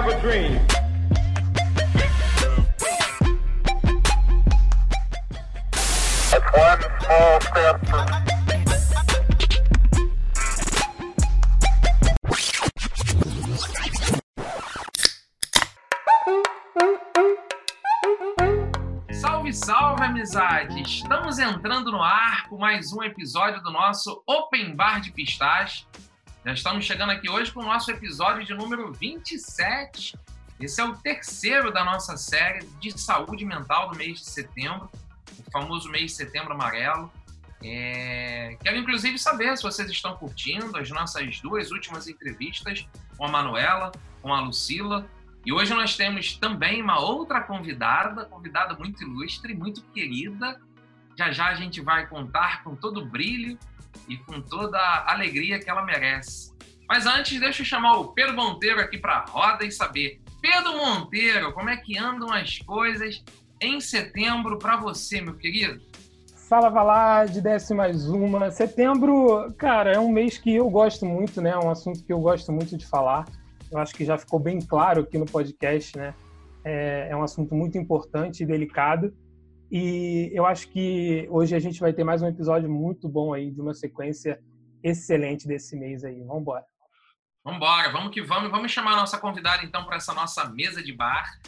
have 0.00 0.14
a 0.14 0.20
dream. 0.20 0.54
one 6.54 6.80
small 7.00 7.40
step 7.40 7.86
for 7.86 8.06
Salve, 19.12 19.52
salve, 19.52 20.02
amizade! 20.04 20.80
Estamos 20.82 21.40
entrando 21.40 21.90
no 21.90 22.00
ar 22.00 22.48
com 22.48 22.56
mais 22.56 22.92
um 22.92 23.02
episódio 23.02 23.60
do 23.64 23.72
nosso 23.72 24.22
Open 24.28 24.76
Bar 24.76 25.00
de 25.00 25.10
Pistache. 25.10 25.84
Já 26.44 26.52
estamos 26.52 26.84
chegando 26.84 27.10
aqui 27.10 27.28
hoje 27.28 27.52
com 27.52 27.60
o 27.60 27.64
nosso 27.64 27.90
episódio 27.90 28.44
de 28.44 28.54
número 28.54 28.92
27. 28.92 30.16
Esse 30.60 30.80
é 30.80 30.84
o 30.84 30.94
terceiro 30.94 31.72
da 31.72 31.84
nossa 31.84 32.16
série 32.16 32.64
de 32.80 32.96
saúde 32.98 33.44
mental 33.44 33.90
do 33.90 33.96
mês 33.96 34.20
de 34.20 34.26
setembro, 34.26 34.88
o 35.36 35.50
famoso 35.50 35.90
mês 35.90 36.12
de 36.12 36.16
setembro 36.16 36.52
amarelo. 36.52 37.12
É... 37.62 38.56
Quero 38.62 38.76
inclusive 38.76 39.18
saber 39.18 39.56
se 39.56 39.64
vocês 39.64 39.90
estão 39.90 40.16
curtindo 40.16 40.76
as 40.78 40.88
nossas 40.90 41.40
duas 41.40 41.72
últimas 41.72 42.06
entrevistas 42.06 42.86
com 43.16 43.24
a 43.24 43.28
Manuela, 43.28 43.90
com 44.22 44.32
a 44.32 44.40
Lucila. 44.40 45.06
E 45.44 45.52
hoje 45.52 45.74
nós 45.74 45.96
temos 45.96 46.36
também 46.36 46.80
uma 46.80 47.00
outra 47.00 47.40
convidada, 47.40 48.24
convidada 48.26 48.74
muito 48.74 49.02
ilustre, 49.02 49.54
muito 49.54 49.82
querida. 49.86 50.60
Já 51.18 51.32
já 51.32 51.48
a 51.48 51.54
gente 51.54 51.80
vai 51.80 52.06
contar 52.06 52.62
com 52.62 52.76
todo 52.76 53.00
o 53.00 53.06
brilho 53.06 53.58
e 54.08 54.16
com 54.18 54.40
toda 54.40 54.78
a 54.78 55.12
alegria 55.12 55.58
que 55.58 55.70
ela 55.70 55.82
merece. 55.82 56.52
Mas 56.88 57.06
antes, 57.06 57.38
deixa 57.38 57.62
eu 57.62 57.66
chamar 57.66 57.98
o 57.98 58.08
Pedro 58.08 58.34
Monteiro 58.34 58.80
aqui 58.80 58.98
para 58.98 59.18
a 59.18 59.24
roda 59.24 59.64
e 59.64 59.70
saber. 59.70 60.20
Pedro 60.40 60.76
Monteiro, 60.76 61.52
como 61.52 61.68
é 61.68 61.76
que 61.76 61.98
andam 61.98 62.32
as 62.32 62.58
coisas 62.58 63.22
em 63.60 63.80
setembro 63.80 64.58
para 64.58 64.76
você, 64.76 65.20
meu 65.20 65.34
querido? 65.34 65.80
Fala 66.48 66.70
Valade, 66.70 67.42
desce 67.42 67.74
mais 67.74 68.08
uma. 68.08 68.50
Setembro, 68.50 69.52
cara, 69.58 69.92
é 69.92 69.98
um 69.98 70.08
mês 70.08 70.38
que 70.38 70.54
eu 70.54 70.70
gosto 70.70 71.04
muito, 71.04 71.42
né? 71.42 71.50
É 71.50 71.58
um 71.58 71.70
assunto 71.70 72.02
que 72.02 72.10
eu 72.10 72.20
gosto 72.20 72.50
muito 72.50 72.74
de 72.74 72.86
falar. 72.86 73.26
Eu 73.70 73.78
acho 73.78 73.94
que 73.94 74.02
já 74.02 74.16
ficou 74.16 74.40
bem 74.40 74.58
claro 74.58 75.02
aqui 75.02 75.18
no 75.18 75.26
podcast, 75.26 75.98
né? 75.98 76.14
É, 76.64 77.08
é 77.10 77.16
um 77.16 77.22
assunto 77.22 77.54
muito 77.54 77.76
importante 77.76 78.42
e 78.42 78.46
delicado. 78.46 79.12
E 79.70 80.30
eu 80.32 80.46
acho 80.46 80.68
que 80.68 81.26
hoje 81.30 81.54
a 81.54 81.58
gente 81.58 81.78
vai 81.78 81.92
ter 81.92 82.02
mais 82.02 82.22
um 82.22 82.28
episódio 82.28 82.70
muito 82.70 83.08
bom 83.08 83.34
aí, 83.34 83.50
de 83.50 83.60
uma 83.60 83.74
sequência 83.74 84.40
excelente 84.82 85.46
desse 85.46 85.76
mês 85.76 86.04
aí. 86.04 86.22
Vamos 86.24 86.42
embora. 86.42 86.64
Vamos 87.44 87.58
embora, 87.58 87.90
vamos 87.90 88.10
que 88.12 88.22
vamos. 88.22 88.50
Vamos 88.50 88.72
chamar 88.72 88.92
a 88.92 88.96
nossa 88.96 89.18
convidada 89.18 89.62
então 89.64 89.84
para 89.84 89.96
essa 89.96 90.14
nossa 90.14 90.48
mesa 90.48 90.82
de 90.82 90.92
bar. 90.92 91.38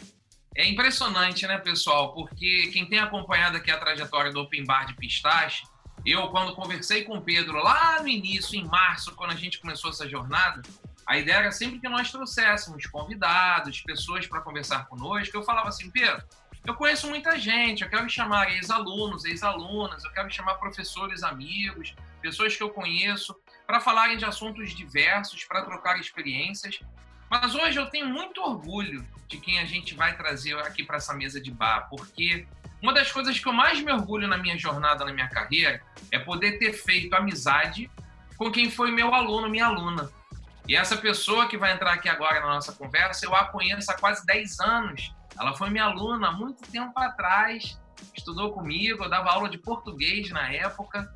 É 0.55 0.67
impressionante, 0.67 1.47
né, 1.47 1.57
pessoal? 1.57 2.13
Porque 2.13 2.69
quem 2.71 2.85
tem 2.85 2.99
acompanhado 2.99 3.57
aqui 3.57 3.71
a 3.71 3.79
trajetória 3.79 4.31
do 4.31 4.41
Open 4.41 4.65
Bar 4.65 4.85
de 4.85 4.95
Pistache, 4.95 5.63
eu, 6.05 6.27
quando 6.29 6.53
conversei 6.53 7.03
com 7.03 7.17
o 7.17 7.21
Pedro 7.21 7.57
lá 7.57 8.01
no 8.01 8.07
início, 8.07 8.59
em 8.59 8.65
março, 8.65 9.15
quando 9.15 9.31
a 9.31 9.35
gente 9.35 9.59
começou 9.59 9.89
essa 9.89 10.07
jornada, 10.09 10.61
a 11.07 11.17
ideia 11.17 11.37
era 11.37 11.51
sempre 11.51 11.79
que 11.79 11.89
nós 11.89 12.11
trouxéssemos 12.11 12.85
convidados, 12.87 13.81
pessoas 13.81 14.27
para 14.27 14.41
conversar 14.41 14.87
conosco. 14.87 15.35
Eu 15.35 15.43
falava 15.43 15.69
assim, 15.69 15.89
Pedro, 15.89 16.23
eu 16.65 16.75
conheço 16.75 17.09
muita 17.09 17.37
gente, 17.39 17.83
eu 17.83 17.89
quero 17.89 18.07
chamar 18.09 18.51
ex-alunos, 18.51 19.25
ex-alunas, 19.25 20.03
eu 20.03 20.11
quero 20.11 20.31
chamar 20.31 20.55
professores 20.55 21.23
amigos, 21.23 21.95
pessoas 22.21 22.55
que 22.55 22.61
eu 22.61 22.69
conheço, 22.69 23.35
para 23.65 23.79
falarem 23.79 24.17
de 24.17 24.25
assuntos 24.25 24.75
diversos, 24.75 25.43
para 25.43 25.63
trocar 25.63 25.99
experiências. 25.99 26.79
Mas 27.29 27.55
hoje 27.55 27.79
eu 27.79 27.89
tenho 27.89 28.07
muito 28.07 28.41
orgulho 28.41 29.07
de 29.27 29.37
quem 29.37 29.59
a 29.59 29.65
gente 29.65 29.95
vai 29.95 30.15
trazer 30.15 30.55
aqui 30.59 30.83
para 30.83 30.97
essa 30.97 31.13
mesa 31.13 31.39
de 31.41 31.49
bar, 31.49 31.87
porque 31.89 32.45
uma 32.81 32.93
das 32.93 33.11
coisas 33.11 33.39
que 33.39 33.47
eu 33.47 33.53
mais 33.53 33.81
me 33.81 33.91
orgulho 33.91 34.27
na 34.27 34.37
minha 34.37 34.57
jornada, 34.57 35.05
na 35.05 35.13
minha 35.13 35.29
carreira, 35.29 35.81
é 36.11 36.19
poder 36.19 36.59
ter 36.59 36.73
feito 36.73 37.13
amizade 37.13 37.89
com 38.37 38.51
quem 38.51 38.69
foi 38.69 38.91
meu 38.91 39.13
aluno, 39.13 39.49
minha 39.49 39.67
aluna. 39.67 40.11
E 40.67 40.75
essa 40.75 40.95
pessoa 40.95 41.47
que 41.47 41.57
vai 41.57 41.73
entrar 41.73 41.93
aqui 41.93 42.07
agora 42.07 42.39
na 42.39 42.47
nossa 42.47 42.71
conversa, 42.73 43.25
eu 43.25 43.35
a 43.35 43.45
conheço 43.45 43.91
há 43.91 43.95
quase 43.95 44.25
10 44.25 44.59
anos. 44.59 45.13
Ela 45.39 45.53
foi 45.55 45.69
minha 45.69 45.85
aluna 45.85 46.29
há 46.29 46.31
muito 46.31 46.61
tempo 46.69 46.97
atrás, 46.99 47.79
estudou 48.15 48.51
comigo, 48.53 49.03
eu 49.03 49.09
dava 49.09 49.31
aula 49.31 49.49
de 49.49 49.57
português 49.57 50.29
na 50.29 50.51
época. 50.51 51.11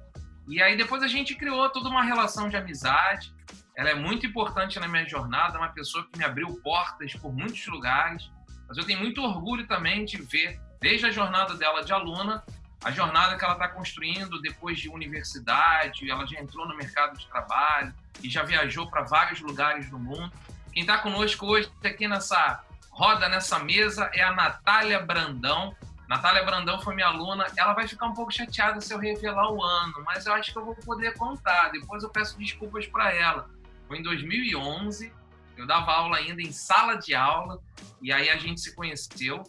E 0.47 0.61
aí 0.61 0.75
depois 0.75 1.03
a 1.03 1.07
gente 1.07 1.35
criou 1.35 1.69
toda 1.69 1.89
uma 1.89 2.03
relação 2.03 2.49
de 2.49 2.55
amizade. 2.55 3.33
Ela 3.77 3.89
é 3.89 3.95
muito 3.95 4.25
importante 4.25 4.79
na 4.79 4.87
minha 4.87 5.07
jornada, 5.07 5.57
é 5.57 5.59
uma 5.59 5.69
pessoa 5.69 6.07
que 6.11 6.17
me 6.17 6.23
abriu 6.23 6.47
portas 6.61 7.13
por 7.13 7.33
muitos 7.33 7.65
lugares. 7.67 8.29
Mas 8.67 8.77
eu 8.77 8.85
tenho 8.85 8.99
muito 8.99 9.21
orgulho 9.21 9.67
também 9.67 10.05
de 10.05 10.17
ver, 10.17 10.59
desde 10.81 11.05
a 11.05 11.11
jornada 11.11 11.55
dela 11.55 11.83
de 11.83 11.93
aluna, 11.93 12.43
a 12.85 12.91
jornada 12.91 13.35
que 13.35 13.43
ela 13.43 13.55
está 13.55 13.67
construindo 13.67 14.39
depois 14.39 14.77
de 14.77 14.89
universidade. 14.89 16.07
Ela 16.07 16.23
já 16.27 16.39
entrou 16.39 16.67
no 16.67 16.77
mercado 16.77 17.17
de 17.17 17.25
trabalho 17.25 17.91
e 18.21 18.29
já 18.29 18.43
viajou 18.43 18.87
para 18.87 19.01
vários 19.01 19.41
lugares 19.41 19.89
do 19.89 19.97
mundo. 19.97 20.31
Quem 20.71 20.81
está 20.81 20.99
conosco 20.99 21.47
hoje 21.47 21.67
aqui 21.83 22.07
nessa 22.07 22.63
roda, 22.91 23.27
nessa 23.27 23.57
mesa, 23.57 24.11
é 24.13 24.21
a 24.21 24.31
Natália 24.33 24.99
Brandão. 24.99 25.75
Natália 26.07 26.43
Brandão 26.43 26.79
foi 26.79 26.93
minha 26.93 27.07
aluna. 27.07 27.47
Ela 27.57 27.73
vai 27.73 27.87
ficar 27.87 28.05
um 28.05 28.13
pouco 28.13 28.31
chateada 28.31 28.79
se 28.79 28.93
eu 28.93 28.99
revelar 28.99 29.51
o 29.51 29.63
ano, 29.63 30.03
mas 30.05 30.27
eu 30.27 30.33
acho 30.33 30.51
que 30.51 30.57
eu 30.59 30.63
vou 30.63 30.75
poder 30.75 31.17
contar. 31.17 31.69
Depois 31.69 32.03
eu 32.03 32.09
peço 32.11 32.37
desculpas 32.37 32.85
para 32.85 33.11
ela. 33.11 33.49
Foi 33.87 33.97
em 33.97 34.03
2011, 34.03 35.11
eu 35.57 35.65
dava 35.65 35.91
aula 35.91 36.17
ainda 36.17 36.39
em 36.39 36.51
sala 36.51 36.97
de 36.97 37.15
aula, 37.15 37.59
e 37.99 38.13
aí 38.13 38.29
a 38.29 38.37
gente 38.37 38.61
se 38.61 38.75
conheceu. 38.75 39.41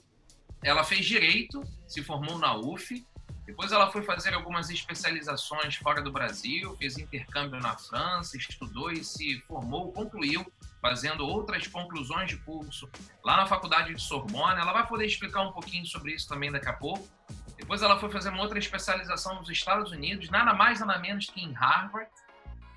Ela 0.62 0.82
fez 0.84 1.04
direito, 1.04 1.62
se 1.86 2.02
formou 2.02 2.38
na 2.38 2.56
UF, 2.56 3.06
depois 3.46 3.70
ela 3.70 3.90
foi 3.92 4.02
fazer 4.02 4.34
algumas 4.34 4.70
especializações 4.70 5.76
fora 5.76 6.02
do 6.02 6.10
Brasil, 6.10 6.76
fez 6.76 6.98
intercâmbio 6.98 7.60
na 7.60 7.76
França, 7.78 8.36
estudou 8.36 8.90
e 8.90 9.04
se 9.04 9.40
formou, 9.46 9.92
concluiu, 9.92 10.44
fazendo 10.82 11.24
outras 11.24 11.68
conclusões 11.68 12.28
de 12.28 12.36
curso 12.38 12.90
lá 13.24 13.36
na 13.36 13.46
Faculdade 13.46 13.94
de 13.94 14.02
Sorbonne. 14.02 14.60
Ela 14.60 14.72
vai 14.72 14.84
poder 14.86 15.06
explicar 15.06 15.42
um 15.42 15.52
pouquinho 15.52 15.86
sobre 15.86 16.12
isso 16.12 16.28
também 16.28 16.50
daqui 16.50 16.68
a 16.68 16.72
pouco. 16.72 17.08
Depois 17.56 17.82
ela 17.82 17.98
foi 17.98 18.10
fazer 18.10 18.30
uma 18.30 18.42
outra 18.42 18.58
especialização 18.58 19.36
nos 19.36 19.48
Estados 19.48 19.92
Unidos, 19.92 20.28
nada 20.28 20.52
mais 20.52 20.80
nada 20.80 20.98
menos 20.98 21.26
que 21.26 21.40
em 21.40 21.52
Harvard. 21.52 22.10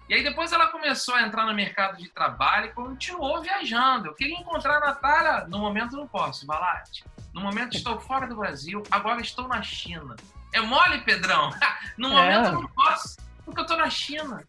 E 0.08 0.14
aí 0.14 0.24
depois 0.24 0.52
ela 0.52 0.68
começou 0.68 1.16
a 1.16 1.24
entrar 1.24 1.46
no 1.46 1.54
mercado 1.54 1.98
de 1.98 2.10
trabalho 2.10 2.68
e 2.68 2.74
continuou 2.74 3.42
viajando. 3.42 4.08
Eu 4.08 4.14
queria 4.14 4.38
encontrar 4.38 4.78
a 4.78 4.80
Natália, 4.80 5.48
no 5.48 5.58
momento 5.58 5.96
não 5.96 6.08
posso, 6.08 6.46
Balate. 6.46 7.04
No 7.34 7.42
momento 7.42 7.76
estou 7.76 8.00
fora 8.00 8.28
do 8.28 8.36
Brasil, 8.36 8.82
agora 8.90 9.22
estou 9.22 9.48
na 9.48 9.62
China. 9.62 10.16
É 10.54 10.62
mole, 10.62 11.02
Pedrão? 11.02 11.52
no 11.98 12.10
momento 12.10 12.48
é. 12.48 12.52
não 12.52 12.68
posso, 12.68 13.18
porque 13.46 13.60
eu 13.60 13.64
estou 13.64 13.78
na 13.78 13.90
China. 13.90 14.44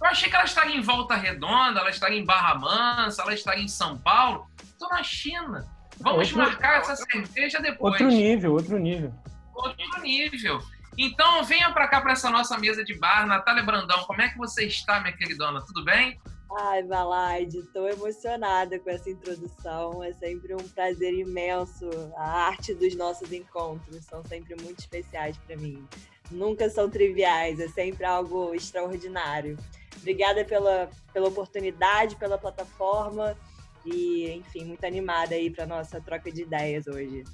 Eu 0.00 0.06
achei 0.06 0.28
que 0.28 0.36
ela 0.36 0.44
estaria 0.44 0.76
em 0.76 0.82
Volta 0.82 1.14
Redonda, 1.14 1.80
ela 1.80 1.90
estaria 1.90 2.18
em 2.18 2.24
Barra 2.24 2.54
Mansa, 2.56 3.22
ela 3.22 3.32
estaria 3.32 3.64
em 3.64 3.68
São 3.68 3.96
Paulo. 3.98 4.50
Estou 4.62 4.88
na 4.90 5.02
China. 5.02 5.66
Vamos 6.00 6.28
outro, 6.28 6.38
marcar 6.38 6.80
essa 6.80 6.96
cerveja 6.96 7.60
depois. 7.60 7.92
Outro 7.92 8.08
nível, 8.08 8.52
outro 8.52 8.78
nível. 8.78 9.14
Outro 9.54 10.02
nível. 10.02 10.62
Então, 10.98 11.42
venha 11.44 11.70
para 11.72 11.88
cá, 11.88 12.00
para 12.00 12.12
essa 12.12 12.30
nossa 12.30 12.58
mesa 12.58 12.84
de 12.84 12.94
bar. 12.98 13.26
Natália 13.26 13.62
Brandão, 13.62 14.04
como 14.04 14.20
é 14.20 14.28
que 14.28 14.36
você 14.36 14.66
está, 14.66 15.00
minha 15.00 15.16
queridona? 15.16 15.62
Tudo 15.62 15.84
bem? 15.84 16.20
Ai, 16.50 16.82
Valaide, 16.84 17.58
estou 17.58 17.88
emocionada 17.88 18.78
com 18.78 18.88
essa 18.88 19.10
introdução. 19.10 20.02
É 20.02 20.12
sempre 20.12 20.54
um 20.54 20.68
prazer 20.68 21.12
imenso. 21.12 21.88
A 22.16 22.46
arte 22.46 22.72
dos 22.74 22.94
nossos 22.94 23.32
encontros 23.32 24.04
são 24.04 24.24
sempre 24.24 24.54
muito 24.62 24.78
especiais 24.78 25.36
para 25.38 25.56
mim. 25.56 25.86
Nunca 26.30 26.68
são 26.70 26.88
triviais, 26.88 27.60
é 27.60 27.68
sempre 27.68 28.04
algo 28.04 28.54
extraordinário. 28.54 29.56
Obrigada 29.98 30.44
pela, 30.44 30.88
pela 31.12 31.28
oportunidade, 31.28 32.16
pela 32.16 32.38
plataforma 32.38 33.36
e, 33.84 34.30
enfim, 34.30 34.64
muito 34.64 34.84
animada 34.84 35.34
aí 35.34 35.50
para 35.50 35.66
nossa 35.66 36.00
troca 36.00 36.30
de 36.30 36.42
ideias 36.42 36.86
hoje. 36.86 37.24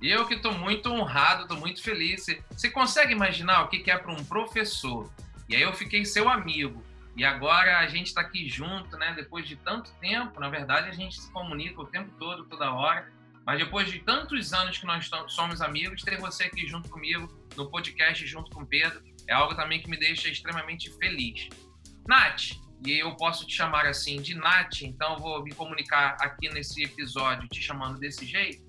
E 0.00 0.10
eu 0.10 0.26
que 0.26 0.34
estou 0.34 0.52
muito 0.52 0.90
honrado, 0.90 1.42
estou 1.42 1.56
muito 1.56 1.82
feliz. 1.82 2.26
Você 2.50 2.70
consegue 2.70 3.12
imaginar 3.12 3.64
o 3.64 3.68
que 3.68 3.90
é 3.90 3.96
para 3.96 4.12
um 4.12 4.24
professor? 4.24 5.10
E 5.48 5.54
aí 5.54 5.62
eu 5.62 5.72
fiquei 5.72 6.04
seu 6.04 6.28
amigo. 6.28 6.82
E 7.16 7.24
agora 7.24 7.78
a 7.78 7.86
gente 7.86 8.06
está 8.06 8.22
aqui 8.22 8.48
junto, 8.48 8.96
né? 8.96 9.12
Depois 9.14 9.46
de 9.46 9.56
tanto 9.56 9.92
tempo, 10.00 10.40
na 10.40 10.48
verdade 10.48 10.88
a 10.88 10.92
gente 10.92 11.20
se 11.20 11.30
comunica 11.30 11.80
o 11.80 11.86
tempo 11.86 12.10
todo, 12.18 12.44
toda 12.44 12.72
hora. 12.72 13.12
Mas 13.44 13.58
depois 13.58 13.90
de 13.90 13.98
tantos 13.98 14.52
anos 14.52 14.78
que 14.78 14.86
nós 14.86 15.10
somos 15.28 15.60
amigos, 15.60 16.02
ter 16.02 16.18
você 16.18 16.44
aqui 16.44 16.66
junto 16.66 16.88
comigo 16.88 17.28
no 17.56 17.68
podcast, 17.70 18.24
junto 18.26 18.50
com 18.52 18.62
o 18.62 18.66
Pedro, 18.66 19.02
é 19.26 19.34
algo 19.34 19.54
também 19.54 19.80
que 19.80 19.90
me 19.90 19.96
deixa 19.96 20.28
extremamente 20.28 20.90
feliz. 20.96 21.48
Nath, 22.06 22.52
e 22.86 22.98
eu 22.98 23.14
posso 23.16 23.46
te 23.46 23.54
chamar 23.54 23.86
assim 23.86 24.20
de 24.20 24.34
Nath, 24.34 24.82
então 24.82 25.14
eu 25.14 25.18
vou 25.18 25.42
me 25.42 25.52
comunicar 25.52 26.16
aqui 26.20 26.48
nesse 26.48 26.82
episódio 26.84 27.48
te 27.48 27.60
chamando 27.60 27.98
desse 27.98 28.24
jeito. 28.24 28.62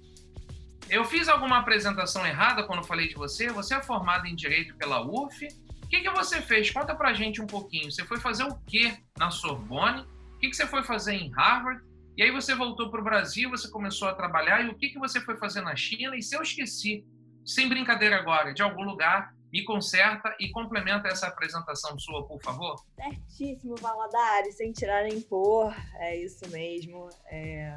Eu 0.90 1.06
fiz 1.06 1.30
alguma 1.30 1.60
apresentação 1.60 2.25
errada 2.25 2.63
quando 2.63 2.84
falei 2.84 3.07
de 3.07 3.16
você? 3.16 3.48
Você 3.50 3.75
é 3.75 3.81
formado 3.81 4.28
em 4.28 4.36
Direito 4.36 4.75
pela 4.75 5.01
UF. 5.01 5.48
Que, 5.94 6.01
que 6.01 6.10
você 6.10 6.42
fez? 6.42 6.72
Conta 6.72 6.95
pra 6.95 7.13
gente 7.13 7.40
um 7.40 7.45
pouquinho. 7.45 7.92
Você 7.92 8.04
foi 8.04 8.19
fazer 8.19 8.44
o 8.45 8.56
que 8.66 8.98
na 9.16 9.30
Sorbonne? 9.30 10.01
O 10.34 10.40
que, 10.40 10.50
que 10.50 10.56
você 10.56 10.66
foi 10.66 10.84
fazer 10.84 11.13
em 11.13 11.30
Harvard? 11.30 11.84
E 12.18 12.24
aí 12.24 12.31
você 12.31 12.56
voltou 12.56 12.90
para 12.90 13.00
o 13.00 13.04
Brasil, 13.04 13.48
você 13.48 13.69
começou 13.69 14.07
a 14.07 14.16
trabalhar, 14.16 14.66
e 14.66 14.69
o 14.69 14.75
que, 14.75 14.90
que 14.90 14.98
você 14.98 15.22
foi 15.22 15.38
fazer 15.38 15.62
na 15.62 15.75
China? 15.75 16.16
E 16.18 16.24
se 16.24 16.36
eu 16.36 16.42
esqueci, 16.42 17.06
sem 17.45 17.69
brincadeira 17.69 18.16
agora, 18.16 18.56
de 18.56 18.63
algum 18.63 18.81
lugar, 18.81 19.36
me 19.51 19.63
conserta 19.66 20.36
e 20.40 20.50
complementa 20.50 21.10
essa 21.10 21.28
apresentação 21.28 21.98
sua, 22.00 22.25
por 22.25 22.42
favor. 22.42 22.84
Certíssimo, 22.95 23.75
Valadares, 23.75 24.57
sem 24.57 24.72
tirar 24.72 25.04
nem 25.04 25.22
pôr, 25.22 25.75
é 25.98 26.18
isso 26.18 26.50
mesmo. 26.50 27.07
É... 27.28 27.75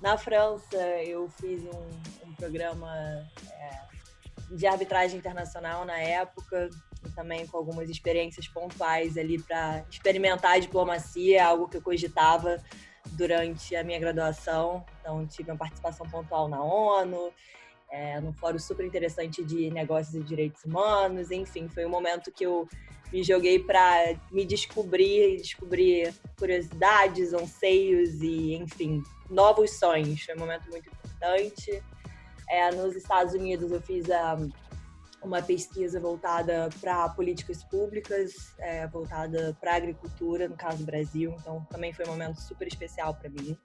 Na 0.00 0.18
França, 0.18 0.76
eu 1.04 1.28
fiz 1.28 1.62
um, 1.62 2.28
um 2.28 2.34
programa 2.34 2.92
é, 3.52 3.80
de 4.56 4.66
arbitragem 4.66 5.18
internacional 5.18 5.84
na 5.84 5.96
época, 5.96 6.68
também 7.10 7.46
com 7.46 7.56
algumas 7.56 7.88
experiências 7.88 8.48
pontuais 8.48 9.16
ali 9.16 9.40
para 9.40 9.84
experimentar 9.90 10.52
a 10.52 10.58
diplomacia, 10.58 11.46
algo 11.46 11.68
que 11.68 11.76
eu 11.76 11.82
cogitava 11.82 12.62
durante 13.12 13.74
a 13.76 13.84
minha 13.84 13.98
graduação. 13.98 14.84
Então, 15.00 15.26
tive 15.26 15.50
uma 15.50 15.58
participação 15.58 16.08
pontual 16.08 16.48
na 16.48 16.62
ONU, 16.62 17.32
é, 17.90 18.20
num 18.20 18.32
fórum 18.32 18.58
super 18.58 18.84
interessante 18.84 19.44
de 19.44 19.70
negócios 19.70 20.14
e 20.14 20.20
direitos 20.20 20.64
humanos. 20.64 21.30
Enfim, 21.30 21.68
foi 21.68 21.84
um 21.84 21.90
momento 21.90 22.32
que 22.32 22.44
eu 22.44 22.68
me 23.12 23.22
joguei 23.22 23.58
para 23.58 24.16
me 24.32 24.44
descobrir, 24.44 25.36
descobrir 25.36 26.12
curiosidades, 26.36 27.32
anseios 27.32 28.20
e, 28.20 28.54
enfim, 28.54 29.02
novos 29.30 29.78
sonhos. 29.78 30.22
Foi 30.22 30.34
um 30.34 30.40
momento 30.40 30.68
muito 30.70 30.88
importante. 30.88 31.82
É, 32.48 32.70
nos 32.72 32.94
Estados 32.96 33.32
Unidos, 33.32 33.70
eu 33.70 33.80
fiz 33.80 34.10
a 34.10 34.36
uma 35.24 35.42
pesquisa 35.42 35.98
voltada 35.98 36.68
para 36.80 37.08
políticas 37.08 37.64
públicas, 37.64 38.54
é, 38.58 38.86
voltada 38.86 39.56
para 39.60 39.74
agricultura, 39.76 40.48
no 40.48 40.56
caso 40.56 40.84
Brasil. 40.84 41.34
Então, 41.40 41.66
também 41.70 41.92
foi 41.92 42.04
um 42.04 42.10
momento 42.10 42.40
super 42.40 42.68
especial 42.68 43.14
para 43.14 43.30
mim. 43.30 43.56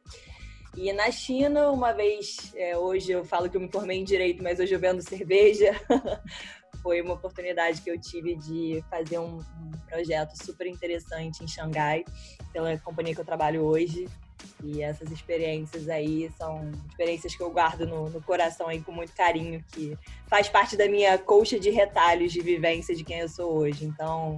E 0.76 0.94
na 0.94 1.12
China, 1.12 1.72
uma 1.72 1.92
vez, 1.92 2.54
é, 2.56 2.78
hoje 2.78 3.12
eu 3.12 3.26
falo 3.26 3.50
que 3.50 3.58
eu 3.58 3.62
me 3.62 3.72
formei 3.72 4.00
em 4.00 4.04
direito, 4.04 4.42
mas 4.42 4.60
hoje 4.60 4.74
eu 4.74 4.80
vendo 4.80 5.02
cerveja. 5.02 5.72
foi 6.82 7.02
uma 7.02 7.14
oportunidade 7.14 7.82
que 7.82 7.90
eu 7.90 8.00
tive 8.00 8.36
de 8.36 8.84
fazer 8.90 9.20
um, 9.20 9.38
um 9.38 9.72
projeto 9.88 10.34
super 10.44 10.66
interessante 10.68 11.44
em 11.44 11.48
Xangai, 11.48 12.06
pela 12.54 12.78
companhia 12.78 13.14
que 13.14 13.22
eu 13.22 13.26
trabalho 13.26 13.64
hoje. 13.64 14.08
E 14.64 14.82
essas 14.82 15.10
experiências 15.12 15.88
aí 15.88 16.30
são 16.38 16.70
experiências 16.90 17.36
que 17.36 17.42
eu 17.42 17.50
guardo 17.50 17.88
no, 17.88 18.10
no, 18.10 18.22
coração 18.22 18.68
aí 18.68 18.82
com 18.82 18.92
muito 18.92 19.14
carinho, 19.14 19.64
que 19.72 19.98
faz 20.28 20.50
parte 20.50 20.76
da 20.76 20.88
minha 20.88 21.18
colcha 21.18 21.60
de 21.60 21.70
retalhos 21.70 22.34
de 22.34 22.42
vivência 22.42 22.94
de 22.94 23.04
quem 23.04 23.20
eu 23.20 23.30
sou 23.30 23.58
hoje. 23.58 23.86
Então, 23.86 24.38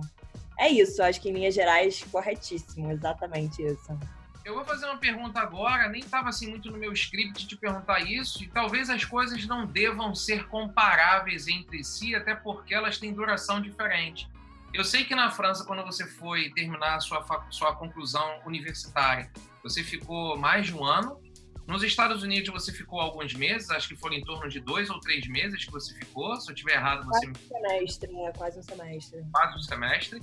é 0.60 0.70
isso. 0.70 1.02
Acho 1.02 1.20
que 1.20 1.30
em 1.30 1.34
linhas 1.34 1.56
gerais, 1.56 2.04
corretíssimo, 2.12 2.92
exatamente 2.92 3.64
isso. 3.64 3.98
Eu 4.44 4.56
vou 4.56 4.66
fazer 4.66 4.86
uma 4.86 4.98
pergunta 4.98 5.40
agora, 5.40 5.88
nem 5.88 6.02
estava 6.02 6.30
assim 6.30 6.50
muito 6.50 6.72
no 6.72 6.78
meu 6.78 6.92
script 6.94 7.46
de 7.46 7.56
perguntar 7.56 8.00
isso, 8.00 8.44
e 8.44 8.48
talvez 8.48 8.90
as 8.90 9.06
coisas 9.06 9.46
não 9.46 9.68
devam 9.68 10.16
ser 10.16 10.48
comparáveis 10.48 11.48
entre 11.48 11.84
si, 11.84 12.16
até 12.16 12.34
porque 12.34 12.74
elas 12.74 12.98
têm 12.98 13.14
duração 13.14 13.62
diferente. 13.62 14.28
Eu 14.74 14.84
sei 14.84 15.04
que 15.04 15.14
na 15.14 15.30
França, 15.30 15.66
quando 15.66 15.84
você 15.84 16.08
foi 16.08 16.50
terminar 16.52 16.96
a 16.96 17.00
sua, 17.00 17.24
sua 17.52 17.76
conclusão 17.76 18.40
universitária, 18.46 19.30
você 19.64 19.84
ficou 19.84 20.38
mais 20.38 20.68
de 20.68 20.76
um 20.76 20.84
ano. 20.84 21.20
Nos 21.68 21.84
Estados 21.84 22.24
Unidos 22.24 22.50
você 22.50 22.74
ficou 22.74 23.00
alguns 23.00 23.34
meses, 23.34 23.70
acho 23.70 23.88
que 23.88 23.96
foram 23.96 24.16
em 24.16 24.24
torno 24.24 24.50
de 24.50 24.60
dois 24.60 24.90
ou 24.90 25.00
três 25.00 25.28
meses 25.28 25.64
que 25.64 25.72
você 25.72 25.94
ficou. 25.96 26.36
Se 26.40 26.52
eu 26.52 26.56
tiver 26.56 26.74
errado, 26.74 27.06
você. 27.06 27.28
Quase 27.28 27.30
um 27.30 27.48
semestre, 27.48 28.16
é, 28.18 28.32
quase 28.32 28.60
um 28.60 28.64
semestre. 28.64 29.24
Quase 29.32 29.58
um 29.58 29.62
semestre. 29.62 30.22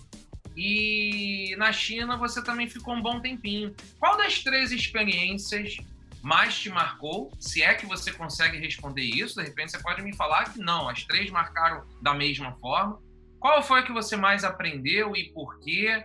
E 0.56 1.54
na 1.56 1.72
China 1.72 2.16
você 2.16 2.42
também 2.42 2.68
ficou 2.68 2.94
um 2.94 3.00
bom 3.00 3.20
tempinho. 3.20 3.74
Qual 3.98 4.16
das 4.16 4.42
três 4.42 4.72
experiências 4.72 5.76
mais 6.20 6.58
te 6.58 6.68
marcou? 6.68 7.32
Se 7.38 7.62
é 7.62 7.74
que 7.74 7.86
você 7.86 8.12
consegue 8.12 8.58
responder 8.58 9.04
isso, 9.04 9.36
de 9.36 9.46
repente 9.46 9.70
você 9.70 9.78
pode 9.78 10.02
me 10.02 10.14
falar 10.16 10.52
que 10.52 10.58
não, 10.58 10.88
as 10.88 11.04
três 11.04 11.30
marcaram 11.30 11.86
da 12.02 12.12
mesma 12.12 12.52
forma. 12.56 13.00
Qual 13.38 13.62
foi 13.62 13.84
que 13.84 13.92
você 13.92 14.16
mais 14.16 14.42
aprendeu 14.42 15.14
e 15.14 15.32
por 15.32 15.60
quê? 15.60 16.04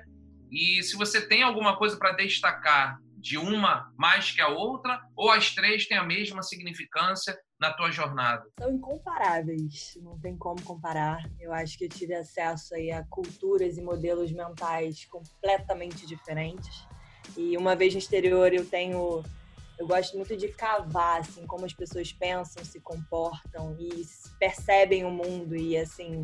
E 0.51 0.83
se 0.83 0.95
você 0.95 1.19
tem 1.19 1.41
alguma 1.41 1.75
coisa 1.75 1.97
para 1.97 2.11
destacar 2.11 2.99
de 3.23 3.37
uma 3.37 3.89
mais 3.97 4.31
que 4.31 4.41
a 4.41 4.49
outra, 4.49 5.01
ou 5.15 5.31
as 5.31 5.55
três 5.55 5.87
têm 5.87 5.97
a 5.97 6.03
mesma 6.03 6.43
significância 6.43 7.39
na 7.57 7.71
tua 7.71 7.89
jornada? 7.89 8.43
São 8.59 8.69
incomparáveis, 8.69 9.97
não 10.01 10.19
tem 10.19 10.35
como 10.35 10.61
comparar. 10.61 11.23
Eu 11.39 11.53
acho 11.53 11.77
que 11.77 11.85
eu 11.85 11.89
tive 11.89 12.13
acesso 12.13 12.75
aí 12.75 12.91
a 12.91 13.01
culturas 13.05 13.77
e 13.77 13.81
modelos 13.81 14.29
mentais 14.33 15.05
completamente 15.05 16.05
diferentes. 16.05 16.85
E 17.37 17.55
uma 17.55 17.77
vez 17.77 17.93
no 17.93 17.99
exterior 17.99 18.53
eu 18.53 18.65
tenho 18.65 19.23
eu 19.79 19.87
gosto 19.87 20.17
muito 20.17 20.35
de 20.35 20.49
cavar 20.49 21.21
assim 21.21 21.47
como 21.47 21.65
as 21.65 21.73
pessoas 21.73 22.11
pensam, 22.11 22.63
se 22.65 22.81
comportam 22.81 23.75
e 23.79 24.05
percebem 24.37 25.05
o 25.05 25.09
mundo 25.09 25.55
e 25.55 25.77
assim 25.77 26.23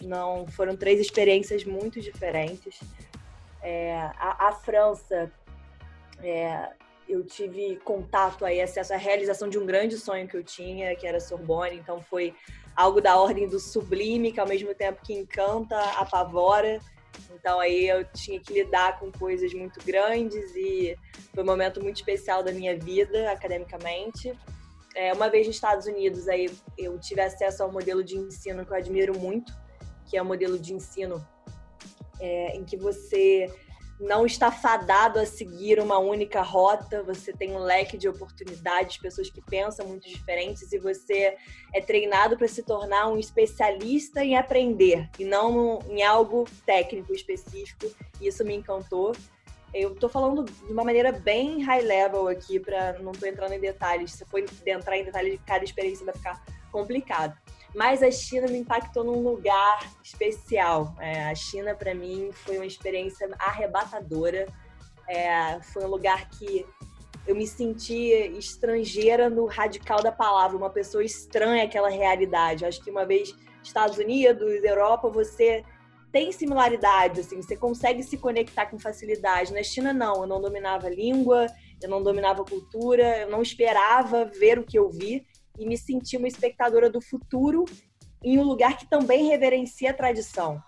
não 0.00 0.46
foram 0.46 0.76
três 0.76 1.00
experiências 1.00 1.64
muito 1.64 2.00
diferentes. 2.00 2.78
É, 3.60 3.96
a, 4.16 4.48
a 4.48 4.52
França 4.52 5.30
é, 6.22 6.70
eu 7.08 7.24
tive 7.24 7.76
contato 7.84 8.44
aí, 8.44 8.60
acesso 8.60 8.92
à 8.92 8.96
realização 8.96 9.48
de 9.48 9.58
um 9.58 9.66
grande 9.66 9.96
sonho 9.96 10.26
que 10.26 10.36
eu 10.36 10.42
tinha, 10.42 10.94
que 10.96 11.06
era 11.06 11.20
Sorbonne, 11.20 11.76
então 11.76 12.00
foi 12.00 12.34
algo 12.74 13.00
da 13.00 13.16
ordem 13.16 13.48
do 13.48 13.58
sublime, 13.58 14.32
que 14.32 14.40
ao 14.40 14.46
mesmo 14.46 14.74
tempo 14.74 15.00
que 15.02 15.14
encanta, 15.14 15.78
apavora. 15.92 16.80
Então 17.32 17.60
aí 17.60 17.88
eu 17.88 18.04
tinha 18.12 18.38
que 18.40 18.52
lidar 18.52 18.98
com 18.98 19.10
coisas 19.10 19.52
muito 19.54 19.82
grandes 19.84 20.54
e 20.54 20.96
foi 21.32 21.42
um 21.42 21.46
momento 21.46 21.82
muito 21.82 21.96
especial 21.96 22.42
da 22.42 22.52
minha 22.52 22.76
vida 22.78 23.30
academicamente. 23.30 24.36
É, 24.94 25.12
uma 25.12 25.28
vez 25.28 25.46
nos 25.46 25.56
Estados 25.56 25.86
Unidos 25.86 26.28
aí 26.28 26.50
eu 26.76 26.98
tive 26.98 27.20
acesso 27.20 27.62
ao 27.62 27.70
modelo 27.70 28.02
de 28.02 28.16
ensino 28.16 28.64
que 28.64 28.72
eu 28.72 28.76
admiro 28.76 29.18
muito, 29.18 29.52
que 30.06 30.16
é 30.16 30.22
o 30.22 30.24
modelo 30.24 30.58
de 30.58 30.74
ensino 30.74 31.26
é, 32.20 32.56
em 32.56 32.64
que 32.64 32.76
você 32.76 33.50
não 33.98 34.26
está 34.26 34.50
fadado 34.50 35.18
a 35.18 35.26
seguir 35.26 35.80
uma 35.80 35.98
única 35.98 36.42
rota, 36.42 37.02
você 37.02 37.32
tem 37.32 37.52
um 37.52 37.58
leque 37.58 37.96
de 37.96 38.08
oportunidades, 38.08 38.98
pessoas 38.98 39.30
que 39.30 39.40
pensam 39.40 39.86
muito 39.86 40.06
diferentes 40.06 40.70
e 40.72 40.78
você 40.78 41.36
é 41.72 41.80
treinado 41.80 42.36
para 42.36 42.46
se 42.46 42.62
tornar 42.62 43.08
um 43.08 43.18
especialista 43.18 44.22
em 44.22 44.36
aprender 44.36 45.08
e 45.18 45.24
não 45.24 45.80
em 45.88 46.02
algo 46.02 46.44
técnico 46.66 47.12
específico. 47.14 47.86
E 48.20 48.28
isso 48.28 48.44
me 48.44 48.54
encantou. 48.54 49.14
Eu 49.72 49.92
estou 49.92 50.08
falando 50.08 50.44
de 50.44 50.72
uma 50.72 50.84
maneira 50.84 51.12
bem 51.12 51.62
high 51.62 51.82
level 51.82 52.28
aqui, 52.28 52.60
para 52.60 52.98
não 52.98 53.12
estou 53.12 53.28
entrando 53.28 53.52
em 53.52 53.60
detalhes. 53.60 54.12
Se 54.12 54.24
for 54.26 54.42
entrar 54.66 54.96
em 54.96 55.04
detalhes 55.04 55.32
de 55.32 55.38
cada 55.38 55.64
experiência, 55.64 56.04
vai 56.04 56.14
ficar 56.14 56.44
complicado. 56.70 57.36
Mas 57.76 58.02
a 58.02 58.10
China 58.10 58.46
me 58.46 58.56
impactou 58.56 59.04
num 59.04 59.20
lugar 59.20 59.92
especial. 60.02 60.94
É, 60.98 61.24
a 61.24 61.34
China, 61.34 61.74
para 61.74 61.94
mim, 61.94 62.30
foi 62.32 62.56
uma 62.56 62.64
experiência 62.64 63.28
arrebatadora. 63.38 64.46
É, 65.06 65.60
foi 65.60 65.84
um 65.84 65.88
lugar 65.88 66.26
que 66.30 66.64
eu 67.26 67.34
me 67.36 67.46
senti 67.46 68.12
estrangeira 68.38 69.28
no 69.28 69.44
radical 69.44 70.02
da 70.02 70.10
palavra, 70.10 70.56
uma 70.56 70.70
pessoa 70.70 71.04
estranha 71.04 71.64
àquela 71.64 71.90
realidade. 71.90 72.64
Acho 72.64 72.82
que 72.82 72.90
uma 72.90 73.04
vez 73.04 73.36
Estados 73.62 73.98
Unidos, 73.98 74.64
Europa, 74.64 75.10
você 75.10 75.62
tem 76.10 76.32
similaridades, 76.32 77.26
assim, 77.26 77.42
você 77.42 77.56
consegue 77.56 78.02
se 78.02 78.16
conectar 78.16 78.66
com 78.66 78.78
facilidade. 78.78 79.52
Na 79.52 79.62
China, 79.62 79.92
não, 79.92 80.22
eu 80.22 80.26
não 80.26 80.40
dominava 80.40 80.88
língua, 80.88 81.46
eu 81.82 81.90
não 81.90 82.02
dominava 82.02 82.42
cultura, 82.42 83.18
eu 83.18 83.30
não 83.30 83.42
esperava 83.42 84.24
ver 84.24 84.58
o 84.58 84.64
que 84.64 84.78
eu 84.78 84.88
vi 84.88 85.26
e 85.58 85.66
me 85.66 85.76
senti 85.76 86.16
uma 86.16 86.28
espectadora 86.28 86.90
do 86.90 87.00
futuro 87.00 87.64
em 88.22 88.38
um 88.38 88.42
lugar 88.42 88.76
que 88.76 88.88
também 88.88 89.28
reverencia 89.28 89.90
a 89.90 89.94
tradição. 89.94 90.62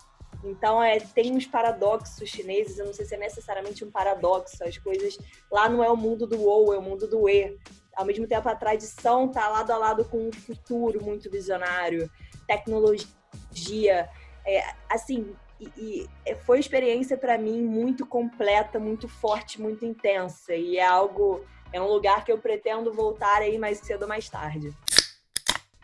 Então, 0.45 0.83
é, 0.83 0.99
tem 1.01 1.33
uns 1.33 1.47
paradoxos 1.47 2.29
chineses, 2.29 2.79
eu 2.79 2.87
não 2.87 2.93
sei 2.93 3.05
se 3.05 3.15
é 3.15 3.19
necessariamente 3.19 3.85
um 3.85 3.91
paradoxo, 3.91 4.63
as 4.63 4.79
coisas 4.79 5.19
lá 5.51 5.69
não 5.69 5.83
é 5.83 5.91
o 5.91 5.97
mundo 5.97 6.27
do 6.27 6.41
ou, 6.45 6.73
é 6.73 6.79
o 6.79 6.83
mundo 6.83 7.09
do 7.09 7.29
e. 7.29 7.57
Ao 7.97 8.05
mesmo 8.05 8.27
tempo, 8.27 8.49
a 8.49 8.55
tradição 8.55 9.27
está 9.27 9.49
lado 9.49 9.73
a 9.73 9.77
lado 9.77 10.05
com 10.05 10.29
um 10.29 10.33
futuro 10.33 11.03
muito 11.03 11.29
visionário, 11.29 12.09
tecnologia, 12.47 14.09
é, 14.47 14.63
assim, 14.89 15.35
e, 15.61 16.07
e, 16.25 16.35
foi 16.37 16.59
uma 16.59 16.61
experiência 16.61 17.17
para 17.17 17.37
mim 17.37 17.61
muito 17.63 18.07
completa, 18.07 18.79
muito 18.79 19.09
forte, 19.09 19.61
muito 19.61 19.85
intensa, 19.85 20.55
e 20.55 20.77
é 20.77 20.87
algo 20.87 21.45
é 21.73 21.81
um 21.81 21.87
lugar 21.87 22.25
que 22.25 22.33
eu 22.33 22.39
pretendo 22.39 22.93
voltar 22.93 23.43
aí 23.43 23.59
mais 23.59 23.79
cedo 23.79 24.03
ou 24.03 24.09
mais 24.09 24.29
tarde. 24.29 24.75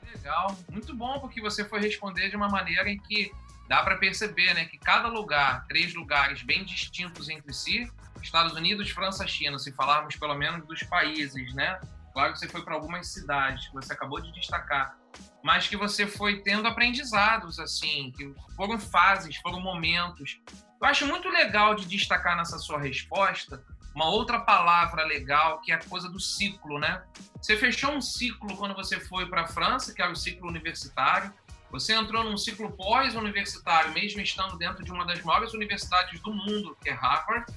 Legal, 0.02 0.56
muito 0.70 0.94
bom 0.94 1.18
porque 1.20 1.40
você 1.40 1.64
foi 1.64 1.80
responder 1.80 2.30
de 2.30 2.36
uma 2.36 2.48
maneira 2.48 2.88
em 2.88 2.98
que 2.98 3.30
dá 3.68 3.82
para 3.82 3.96
perceber, 3.96 4.54
né, 4.54 4.64
que 4.66 4.78
cada 4.78 5.08
lugar, 5.08 5.66
três 5.66 5.94
lugares 5.94 6.42
bem 6.42 6.64
distintos 6.64 7.28
entre 7.28 7.52
si, 7.52 7.90
Estados 8.22 8.54
Unidos, 8.54 8.90
França, 8.90 9.26
China, 9.26 9.58
se 9.58 9.72
falarmos 9.72 10.16
pelo 10.16 10.34
menos 10.34 10.66
dos 10.66 10.82
países, 10.84 11.54
né? 11.54 11.78
Claro 12.12 12.32
que 12.32 12.38
você 12.38 12.48
foi 12.48 12.62
para 12.62 12.74
algumas 12.74 13.08
cidades 13.08 13.68
que 13.68 13.74
você 13.74 13.92
acabou 13.92 14.20
de 14.20 14.32
destacar, 14.32 14.96
mas 15.42 15.68
que 15.68 15.76
você 15.76 16.06
foi 16.06 16.40
tendo 16.42 16.66
aprendizados 16.66 17.58
assim, 17.58 18.12
que 18.16 18.32
foram 18.56 18.78
fases, 18.78 19.36
foram 19.36 19.60
momentos. 19.60 20.40
Eu 20.80 20.86
acho 20.86 21.06
muito 21.06 21.28
legal 21.28 21.74
de 21.74 21.86
destacar 21.86 22.36
nessa 22.36 22.58
sua 22.58 22.78
resposta 22.78 23.62
uma 23.94 24.06
outra 24.06 24.40
palavra 24.40 25.04
legal, 25.04 25.60
que 25.60 25.70
é 25.70 25.76
a 25.76 25.78
coisa 25.78 26.08
do 26.08 26.18
ciclo, 26.18 26.78
né? 26.78 27.02
Você 27.40 27.56
fechou 27.56 27.92
um 27.92 28.00
ciclo 28.00 28.56
quando 28.56 28.74
você 28.74 28.98
foi 28.98 29.26
para 29.26 29.42
a 29.42 29.46
França, 29.46 29.94
que 29.94 30.02
era 30.02 30.10
o 30.10 30.16
ciclo 30.16 30.48
universitário. 30.48 31.32
Você 31.70 31.94
entrou 31.94 32.24
num 32.24 32.36
ciclo 32.36 32.70
pós-universitário, 32.72 33.92
mesmo 33.92 34.20
estando 34.20 34.56
dentro 34.56 34.84
de 34.84 34.90
uma 34.90 35.04
das 35.04 35.22
maiores 35.22 35.54
universidades 35.54 36.20
do 36.20 36.32
mundo, 36.32 36.76
que 36.82 36.90
é 36.90 36.92
Harvard. 36.92 37.52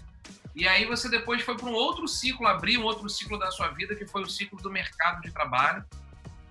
E 0.56 0.68
aí 0.68 0.86
você 0.86 1.10
depois 1.10 1.42
foi 1.44 1.56
para 1.56 1.68
um 1.68 1.74
outro 1.74 2.08
ciclo, 2.08 2.48
abriu 2.48 2.82
um 2.82 2.84
outro 2.84 3.08
ciclo 3.10 3.38
da 3.38 3.52
sua 3.52 3.70
vida, 3.70 3.96
que 3.96 4.08
foi 4.08 4.22
o 4.24 4.28
ciclo 4.28 4.60
do 4.62 4.72
mercado 4.72 5.22
de 5.22 5.32
trabalho. 5.32 5.84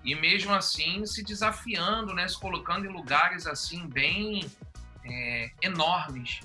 E 0.03 0.15
mesmo 0.15 0.53
assim 0.53 1.05
se 1.05 1.23
desafiando, 1.23 2.13
né, 2.13 2.27
se 2.27 2.39
colocando 2.39 2.85
em 2.85 2.89
lugares 2.89 3.45
assim 3.45 3.85
bem 3.87 4.49
é, 5.03 5.51
enormes. 5.61 6.39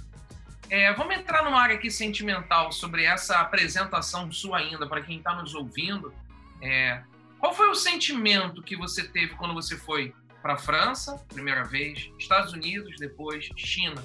É, 0.72 0.90
vamos 0.94 1.14
entrar 1.14 1.44
numa 1.44 1.60
área 1.60 1.74
aqui 1.74 1.90
sentimental 1.90 2.72
sobre 2.72 3.04
essa 3.04 3.40
apresentação 3.40 4.32
sua 4.32 4.56
ainda, 4.56 4.86
para 4.86 5.02
quem 5.02 5.18
está 5.18 5.34
nos 5.34 5.54
ouvindo. 5.54 6.14
É, 6.62 7.02
qual 7.38 7.52
foi 7.52 7.68
o 7.68 7.74
sentimento 7.74 8.62
que 8.62 8.74
você 8.74 9.06
teve 9.06 9.34
quando 9.34 9.52
você 9.52 9.76
foi 9.76 10.14
para 10.40 10.54
a 10.54 10.56
França, 10.56 11.22
primeira 11.28 11.62
vez, 11.62 12.10
Estados 12.18 12.54
Unidos, 12.54 12.96
depois 12.98 13.50
China? 13.54 14.02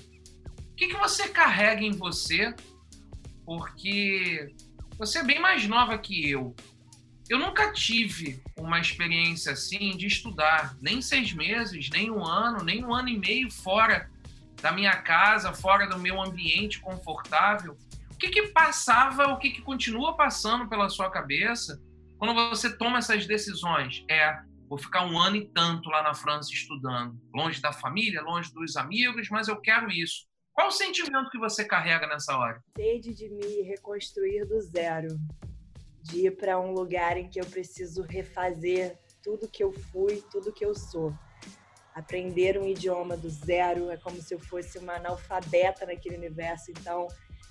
O 0.60 0.76
que, 0.76 0.88
que 0.88 0.98
você 0.98 1.30
carrega 1.30 1.84
em 1.84 1.94
você? 1.94 2.54
Porque 3.46 4.54
você 4.98 5.20
é 5.20 5.24
bem 5.24 5.40
mais 5.40 5.66
nova 5.66 5.98
que 5.98 6.30
eu. 6.30 6.54
Eu 7.30 7.40
nunca 7.40 7.72
tive 7.72 8.44
uma 8.58 8.82
experiência 8.82 9.54
assim 9.54 9.96
de 9.96 10.06
estudar, 10.06 10.76
nem 10.82 11.02
seis 11.02 11.32
meses, 11.32 11.90
nem 11.90 12.12
um 12.12 12.26
ano, 12.26 12.62
nem 12.62 12.84
um 12.84 12.94
ano 12.94 13.08
e 13.08 13.18
meio 13.18 13.50
fora 13.50 14.12
da 14.62 14.72
minha 14.72 14.96
casa, 15.02 15.54
fora 15.54 15.88
do 15.88 16.00
meu 16.00 16.22
ambiente 16.22 16.80
confortável, 16.80 17.78
o 18.12 18.18
que, 18.18 18.30
que 18.30 18.48
passava, 18.48 19.28
o 19.28 19.38
que, 19.38 19.52
que 19.52 19.62
continua 19.62 20.16
passando 20.16 20.68
pela 20.68 20.90
sua 20.90 21.10
cabeça 21.10 21.80
quando 22.18 22.34
você 22.34 22.76
toma 22.76 22.98
essas 22.98 23.28
decisões? 23.28 24.04
É, 24.10 24.36
vou 24.68 24.78
ficar 24.78 25.06
um 25.06 25.20
ano 25.20 25.36
e 25.36 25.48
tanto 25.50 25.90
lá 25.90 26.02
na 26.02 26.16
França 26.16 26.50
estudando, 26.52 27.16
longe 27.34 27.62
da 27.62 27.72
família, 27.72 28.22
longe 28.22 28.52
dos 28.52 28.76
amigos, 28.76 29.30
mas 29.30 29.48
eu 29.48 29.62
quero 29.62 29.92
isso. 29.92 30.26
Qual 30.52 30.70
o 30.70 30.72
sentimento 30.72 31.30
que 31.30 31.38
você 31.38 31.64
carrega 31.64 32.08
nessa 32.08 32.36
hora? 32.36 32.60
Sede 32.76 33.14
de 33.14 33.30
me 33.30 33.62
reconstruir 33.62 34.46
do 34.46 34.60
zero, 34.62 35.16
de 36.02 36.26
ir 36.26 36.36
para 36.36 36.60
um 36.60 36.72
lugar 36.72 37.18
em 37.18 37.30
que 37.30 37.40
eu 37.40 37.46
preciso 37.46 38.02
refazer 38.02 38.98
tudo 39.22 39.48
que 39.48 39.64
eu 39.64 39.72
fui, 39.72 40.24
tudo 40.32 40.52
que 40.52 40.66
eu 40.66 40.74
sou 40.74 41.14
aprender 41.98 42.60
um 42.60 42.68
idioma 42.68 43.18
do 43.18 43.28
zero 43.28 43.90
é 43.90 43.98
como 43.98 44.22
se 44.22 44.32
eu 44.32 44.40
fosse 44.40 44.78
uma 44.78 44.98
analfabeta 44.98 45.84
naquele 45.84 46.16
universo. 46.16 46.70
Então, 46.70 47.08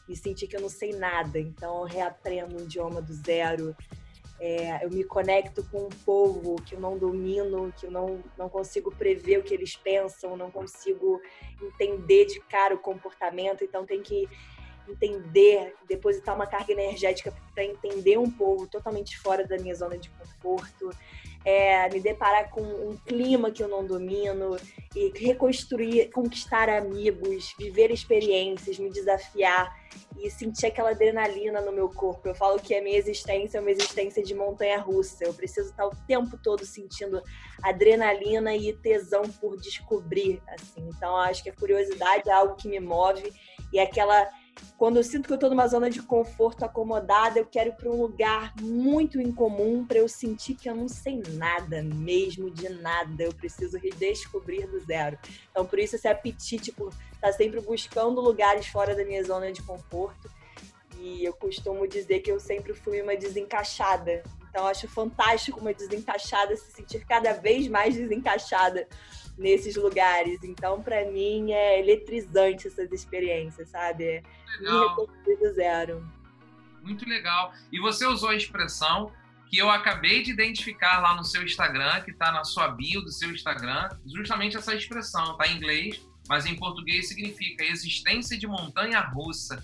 me 0.09 0.15
senti 0.15 0.47
que 0.47 0.57
eu 0.57 0.61
não 0.61 0.69
sei 0.69 0.93
nada. 0.93 1.37
Então, 1.37 1.81
eu 1.81 1.85
reaprendo 1.85 2.57
um 2.57 2.61
idioma 2.61 3.03
do 3.03 3.12
zero. 3.12 3.76
É, 4.38 4.85
eu 4.85 4.91
me 4.91 5.03
conecto 5.03 5.65
com 5.65 5.87
um 5.87 5.88
povo 5.88 6.62
que 6.62 6.76
eu 6.76 6.81
não 6.81 6.97
domino, 6.97 7.73
que 7.76 7.87
eu 7.87 7.91
não, 7.91 8.23
não 8.38 8.49
consigo 8.49 8.95
prever 8.95 9.38
o 9.38 9.43
que 9.43 9.53
eles 9.53 9.75
pensam, 9.75 10.37
não 10.37 10.50
consigo 10.50 11.21
entender 11.61 12.26
de 12.26 12.38
cara 12.43 12.73
o 12.73 12.79
comportamento. 12.79 13.65
Então, 13.65 13.85
tem 13.85 14.00
que 14.00 14.29
entender, 14.88 15.75
depositar 15.88 16.37
uma 16.37 16.47
carga 16.47 16.73
energética 16.73 17.35
para 17.53 17.65
entender 17.65 18.17
um 18.17 18.31
povo 18.31 18.69
totalmente 18.69 19.19
fora 19.19 19.45
da 19.45 19.59
minha 19.59 19.75
zona 19.75 19.99
de 19.99 20.09
conforto 20.11 20.91
é, 21.47 21.88
me 21.88 22.00
deparar 22.00 22.50
com 22.50 22.61
um 22.61 22.97
clima 22.97 23.53
que 23.53 23.62
eu 23.62 23.69
não 23.69 23.87
domino 23.87 24.57
e 24.97 25.12
reconstruir, 25.17 26.11
conquistar 26.11 26.69
amigos, 26.69 27.55
viver 27.57 27.93
experiências, 27.93 28.81
me 28.81 28.91
desafiar 28.91 29.73
e 30.19 30.29
sentir 30.29 30.67
aquela 30.67 30.91
adrenalina 30.91 31.61
no 31.61 31.71
meu 31.71 31.88
corpo. 31.88 32.26
Eu 32.26 32.35
falo 32.35 32.59
que 32.59 32.75
a 32.75 32.83
minha 32.83 32.99
existência 32.99 33.59
é 33.59 33.61
uma 33.61 33.71
existência 33.71 34.25
de 34.25 34.35
montanha 34.35 34.81
russa. 34.81 35.23
Eu 35.25 35.33
preciso 35.33 35.71
estar 35.71 35.87
o 35.87 35.95
tempo 36.09 36.37
todo 36.37 36.67
sentindo 36.67 37.23
adrenalina 37.62 38.57
e 38.57 38.73
tesão 38.73 39.23
por 39.41 39.57
descobrir, 39.57 40.43
assim. 40.49 40.88
Então, 40.97 41.17
acho 41.17 41.45
que 41.45 41.50
a 41.50 41.55
curiosidade 41.55 42.29
é 42.29 42.33
algo 42.33 42.57
que 42.57 42.67
me 42.67 42.81
move 42.81 43.33
e 43.73 43.79
aquela 43.79 44.29
quando 44.76 44.98
eu 44.98 45.04
sinto 45.04 45.26
que 45.26 45.32
eu 45.32 45.36
estou 45.36 45.48
numa 45.48 45.66
zona 45.66 45.88
de 45.88 46.02
conforto 46.02 46.64
acomodada, 46.64 47.38
eu 47.38 47.46
quero 47.46 47.70
ir 47.70 47.76
para 47.76 47.88
um 47.88 48.00
lugar 48.00 48.54
muito 48.60 49.20
incomum 49.20 49.86
para 49.86 49.98
eu 49.98 50.08
sentir 50.08 50.54
que 50.54 50.68
eu 50.68 50.75
não 50.75 50.88
sei 50.88 51.22
nada 51.30 51.82
mesmo 51.82 52.50
de 52.50 52.68
nada. 52.68 53.22
Eu 53.22 53.32
preciso 53.32 53.78
redescobrir 53.78 54.68
do 54.68 54.78
zero. 54.80 55.18
Então, 55.50 55.64
por 55.64 55.78
isso 55.78 55.96
esse 55.96 56.06
apetite 56.06 56.72
por 56.72 56.88
estar 56.88 57.28
tá 57.28 57.32
sempre 57.32 57.60
buscando 57.60 58.20
lugares 58.20 58.66
fora 58.66 58.94
da 58.94 59.04
minha 59.04 59.25
zona 59.25 59.50
de 59.50 59.62
conforto. 59.62 60.30
E 61.00 61.25
eu 61.25 61.32
costumo 61.32 61.86
dizer 61.86 62.20
que 62.20 62.30
eu 62.30 62.40
sempre 62.40 62.75
fui 62.75 63.00
uma 63.00 63.16
desencaixada. 63.16 64.22
Então, 64.56 64.68
acho 64.68 64.88
fantástico 64.88 65.60
uma 65.60 65.75
desencaixada 65.75 66.56
se 66.56 66.72
sentir 66.72 67.04
cada 67.04 67.34
vez 67.34 67.68
mais 67.68 67.94
desencaixada 67.94 68.88
nesses 69.36 69.76
lugares. 69.76 70.42
Então, 70.42 70.82
para 70.82 71.04
mim, 71.10 71.52
é 71.52 71.78
eletrizante 71.78 72.66
essas 72.66 72.90
experiências, 72.90 73.68
sabe? 73.68 74.04
É 74.04 74.22
legal. 74.58 74.96
do 74.96 75.54
zero. 75.54 76.10
Muito 76.82 77.06
legal. 77.06 77.52
E 77.70 77.78
você 77.78 78.06
usou 78.06 78.30
a 78.30 78.34
expressão 78.34 79.12
que 79.50 79.58
eu 79.58 79.68
acabei 79.68 80.22
de 80.22 80.30
identificar 80.30 81.00
lá 81.00 81.14
no 81.14 81.22
seu 81.22 81.42
Instagram, 81.42 82.00
que 82.00 82.12
está 82.12 82.32
na 82.32 82.42
sua 82.42 82.68
bio 82.68 83.02
do 83.02 83.12
seu 83.12 83.30
Instagram, 83.30 83.90
justamente 84.06 84.56
essa 84.56 84.75
expressão, 84.75 85.32
está 85.32 85.48
em 85.48 85.56
inglês, 85.58 86.00
mas 86.26 86.46
em 86.46 86.56
português 86.56 87.08
significa 87.08 87.62
existência 87.62 88.38
de 88.38 88.46
montanha 88.46 89.00
russa. 89.00 89.62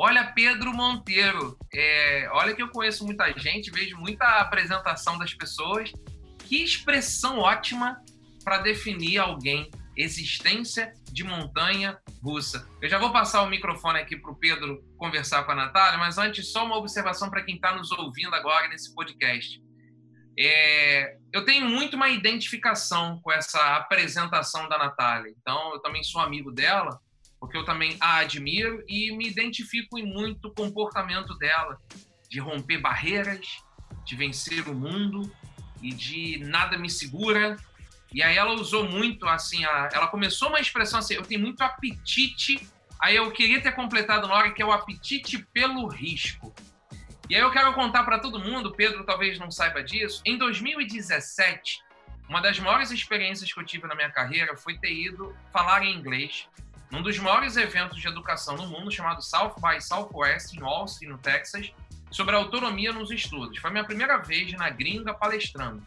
Olha, 0.00 0.32
Pedro 0.32 0.72
Monteiro, 0.72 1.58
é, 1.74 2.28
olha 2.30 2.54
que 2.54 2.62
eu 2.62 2.68
conheço 2.68 3.04
muita 3.04 3.32
gente, 3.36 3.68
vejo 3.72 3.96
muita 3.96 4.24
apresentação 4.38 5.18
das 5.18 5.34
pessoas. 5.34 5.90
Que 6.46 6.62
expressão 6.62 7.40
ótima 7.40 8.00
para 8.44 8.58
definir 8.58 9.18
alguém, 9.18 9.68
existência 9.96 10.92
de 11.10 11.24
montanha 11.24 11.98
russa. 12.22 12.68
Eu 12.80 12.88
já 12.88 12.96
vou 12.96 13.10
passar 13.10 13.42
o 13.42 13.50
microfone 13.50 13.98
aqui 13.98 14.16
para 14.16 14.30
o 14.30 14.36
Pedro 14.36 14.80
conversar 14.96 15.42
com 15.42 15.50
a 15.50 15.56
Natália, 15.56 15.98
mas 15.98 16.16
antes, 16.16 16.52
só 16.52 16.64
uma 16.64 16.76
observação 16.76 17.28
para 17.28 17.42
quem 17.42 17.56
está 17.56 17.74
nos 17.74 17.90
ouvindo 17.90 18.32
agora 18.36 18.68
nesse 18.68 18.94
podcast. 18.94 19.60
É, 20.38 21.16
eu 21.32 21.44
tenho 21.44 21.68
muito 21.68 21.96
uma 21.96 22.08
identificação 22.08 23.20
com 23.20 23.32
essa 23.32 23.74
apresentação 23.74 24.68
da 24.68 24.78
Natália. 24.78 25.34
Então, 25.40 25.72
eu 25.72 25.80
também 25.80 26.04
sou 26.04 26.20
amigo 26.20 26.52
dela, 26.52 27.00
porque 27.40 27.56
eu 27.56 27.64
também 27.64 27.96
a 28.00 28.18
admiro 28.18 28.82
e 28.88 29.12
me 29.16 29.28
identifico 29.28 29.98
em 29.98 30.04
muito 30.04 30.50
comportamento 30.50 31.36
dela, 31.38 31.80
de 32.28 32.40
romper 32.40 32.78
barreiras, 32.78 33.62
de 34.04 34.16
vencer 34.16 34.68
o 34.68 34.74
mundo 34.74 35.30
e 35.82 35.92
de 35.92 36.38
nada 36.44 36.76
me 36.76 36.90
segura, 36.90 37.56
e 38.12 38.22
aí 38.22 38.36
ela 38.36 38.52
usou 38.52 38.84
muito, 38.84 39.26
assim, 39.26 39.64
a, 39.64 39.88
ela 39.92 40.08
começou 40.08 40.48
uma 40.48 40.60
expressão 40.60 40.98
assim, 40.98 41.14
eu 41.14 41.22
tenho 41.22 41.40
muito 41.40 41.62
apetite, 41.62 42.66
aí 43.00 43.16
eu 43.16 43.30
queria 43.30 43.60
ter 43.60 43.72
completado 43.72 44.26
na 44.26 44.34
hora 44.34 44.50
que 44.50 44.62
é 44.62 44.66
o 44.66 44.72
apetite 44.72 45.38
pelo 45.52 45.86
risco. 45.86 46.54
E 47.28 47.36
aí 47.36 47.42
eu 47.42 47.50
quero 47.50 47.74
contar 47.74 48.04
para 48.04 48.18
todo 48.18 48.38
mundo, 48.38 48.72
Pedro 48.74 49.04
talvez 49.04 49.38
não 49.38 49.50
saiba 49.50 49.82
disso, 49.82 50.22
em 50.24 50.38
2017, 50.38 51.82
uma 52.28 52.40
das 52.40 52.58
maiores 52.58 52.90
experiências 52.90 53.52
que 53.52 53.60
eu 53.60 53.64
tive 53.64 53.86
na 53.86 53.94
minha 53.94 54.10
carreira 54.10 54.56
foi 54.56 54.78
ter 54.78 54.92
ido 54.92 55.34
falar 55.52 55.82
em 55.82 55.94
inglês 55.94 56.46
num 56.90 57.02
dos 57.02 57.18
maiores 57.18 57.56
eventos 57.56 58.00
de 58.00 58.08
educação 58.08 58.56
no 58.56 58.66
mundo, 58.66 58.90
chamado 58.90 59.22
South 59.22 59.56
by 59.60 59.80
Southwest, 59.80 60.54
em 60.54 60.62
Austin, 60.62 61.06
no 61.06 61.18
Texas, 61.18 61.72
sobre 62.10 62.34
autonomia 62.34 62.92
nos 62.92 63.10
estudos. 63.10 63.58
Foi 63.58 63.70
minha 63.70 63.84
primeira 63.84 64.18
vez 64.18 64.52
na 64.52 64.70
gringa 64.70 65.12
palestrando. 65.12 65.82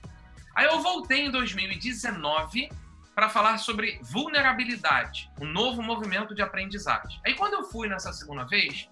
Aí 0.56 0.66
eu 0.66 0.82
voltei 0.82 1.26
em 1.26 1.32
2019 1.32 2.70
para 3.16 3.30
falar 3.30 3.58
sobre 3.58 4.00
vulnerabilidade, 4.04 5.30
um 5.40 5.46
novo 5.46 5.82
movimento 5.82 6.34
de 6.36 6.42
aprendizagem. 6.42 7.20
Aí 7.26 7.34
quando 7.34 7.54
eu 7.54 7.64
fui 7.64 7.88
nessa 7.88 8.14
segunda 8.14 8.46
vez, 8.46 8.90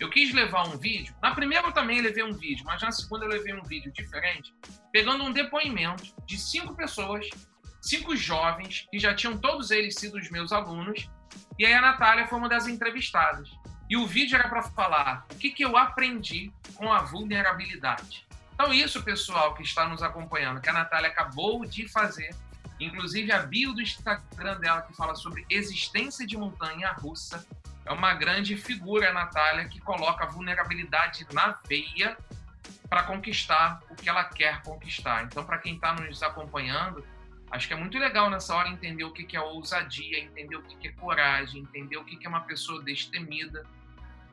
eu 0.00 0.10
quis 0.10 0.32
levar 0.34 0.66
um 0.66 0.76
vídeo. 0.76 1.14
Na 1.22 1.34
primeira 1.34 1.68
eu 1.68 1.72
também 1.72 2.00
levei 2.00 2.24
um 2.24 2.32
vídeo, 2.32 2.64
mas 2.66 2.82
na 2.82 2.90
segunda 2.90 3.24
eu 3.24 3.28
levei 3.28 3.54
um 3.54 3.62
vídeo 3.62 3.92
diferente, 3.92 4.52
pegando 4.90 5.24
um 5.24 5.32
depoimento 5.32 6.14
de 6.26 6.36
cinco 6.38 6.74
pessoas, 6.74 7.28
cinco 7.80 8.16
jovens, 8.16 8.86
que 8.90 8.98
já 8.98 9.14
tinham 9.14 9.38
todos 9.38 9.70
eles 9.70 9.94
sido 9.94 10.18
os 10.18 10.30
meus 10.30 10.52
alunos, 10.52 11.08
e 11.58 11.66
aí 11.66 11.74
a 11.74 11.80
Natália 11.80 12.26
foi 12.26 12.38
uma 12.38 12.48
das 12.48 12.66
entrevistadas. 12.66 13.50
E 13.88 13.96
o 13.96 14.06
vídeo 14.06 14.36
era 14.36 14.48
para 14.48 14.62
falar 14.62 15.26
o 15.30 15.36
que, 15.36 15.50
que 15.50 15.64
eu 15.64 15.76
aprendi 15.76 16.50
com 16.74 16.92
a 16.92 17.02
vulnerabilidade. 17.02 18.26
Então, 18.54 18.72
isso, 18.72 19.02
pessoal, 19.02 19.54
que 19.54 19.62
está 19.62 19.88
nos 19.88 20.02
acompanhando, 20.02 20.60
que 20.60 20.68
a 20.68 20.72
Natália 20.72 21.10
acabou 21.10 21.64
de 21.66 21.88
fazer, 21.88 22.34
inclusive 22.78 23.32
a 23.32 23.40
bio 23.40 23.72
do 23.72 23.82
Instagram 23.82 24.58
dela, 24.60 24.82
que 24.82 24.94
fala 24.94 25.14
sobre 25.14 25.44
existência 25.50 26.26
de 26.26 26.36
montanha 26.36 26.90
russa, 26.92 27.46
é 27.84 27.92
uma 27.92 28.14
grande 28.14 28.56
figura, 28.56 29.10
a 29.10 29.12
Natália, 29.12 29.68
que 29.68 29.80
coloca 29.80 30.24
a 30.24 30.28
vulnerabilidade 30.28 31.26
na 31.32 31.58
veia 31.66 32.16
para 32.88 33.02
conquistar 33.02 33.80
o 33.90 33.94
que 33.94 34.08
ela 34.08 34.24
quer 34.24 34.62
conquistar. 34.62 35.24
Então, 35.24 35.44
para 35.44 35.58
quem 35.58 35.74
está 35.74 35.94
nos 35.94 36.22
acompanhando, 36.22 37.04
acho 37.52 37.68
que 37.68 37.74
é 37.74 37.76
muito 37.76 37.98
legal 37.98 38.30
nessa 38.30 38.54
hora 38.56 38.70
entender 38.70 39.04
o 39.04 39.12
que 39.12 39.36
é 39.36 39.40
ousadia, 39.40 40.18
entender 40.18 40.56
o 40.56 40.62
que 40.62 40.88
é 40.88 40.92
coragem, 40.92 41.62
entender 41.62 41.98
o 41.98 42.04
que 42.04 42.18
é 42.24 42.28
uma 42.28 42.40
pessoa 42.40 42.82
destemida, 42.82 43.64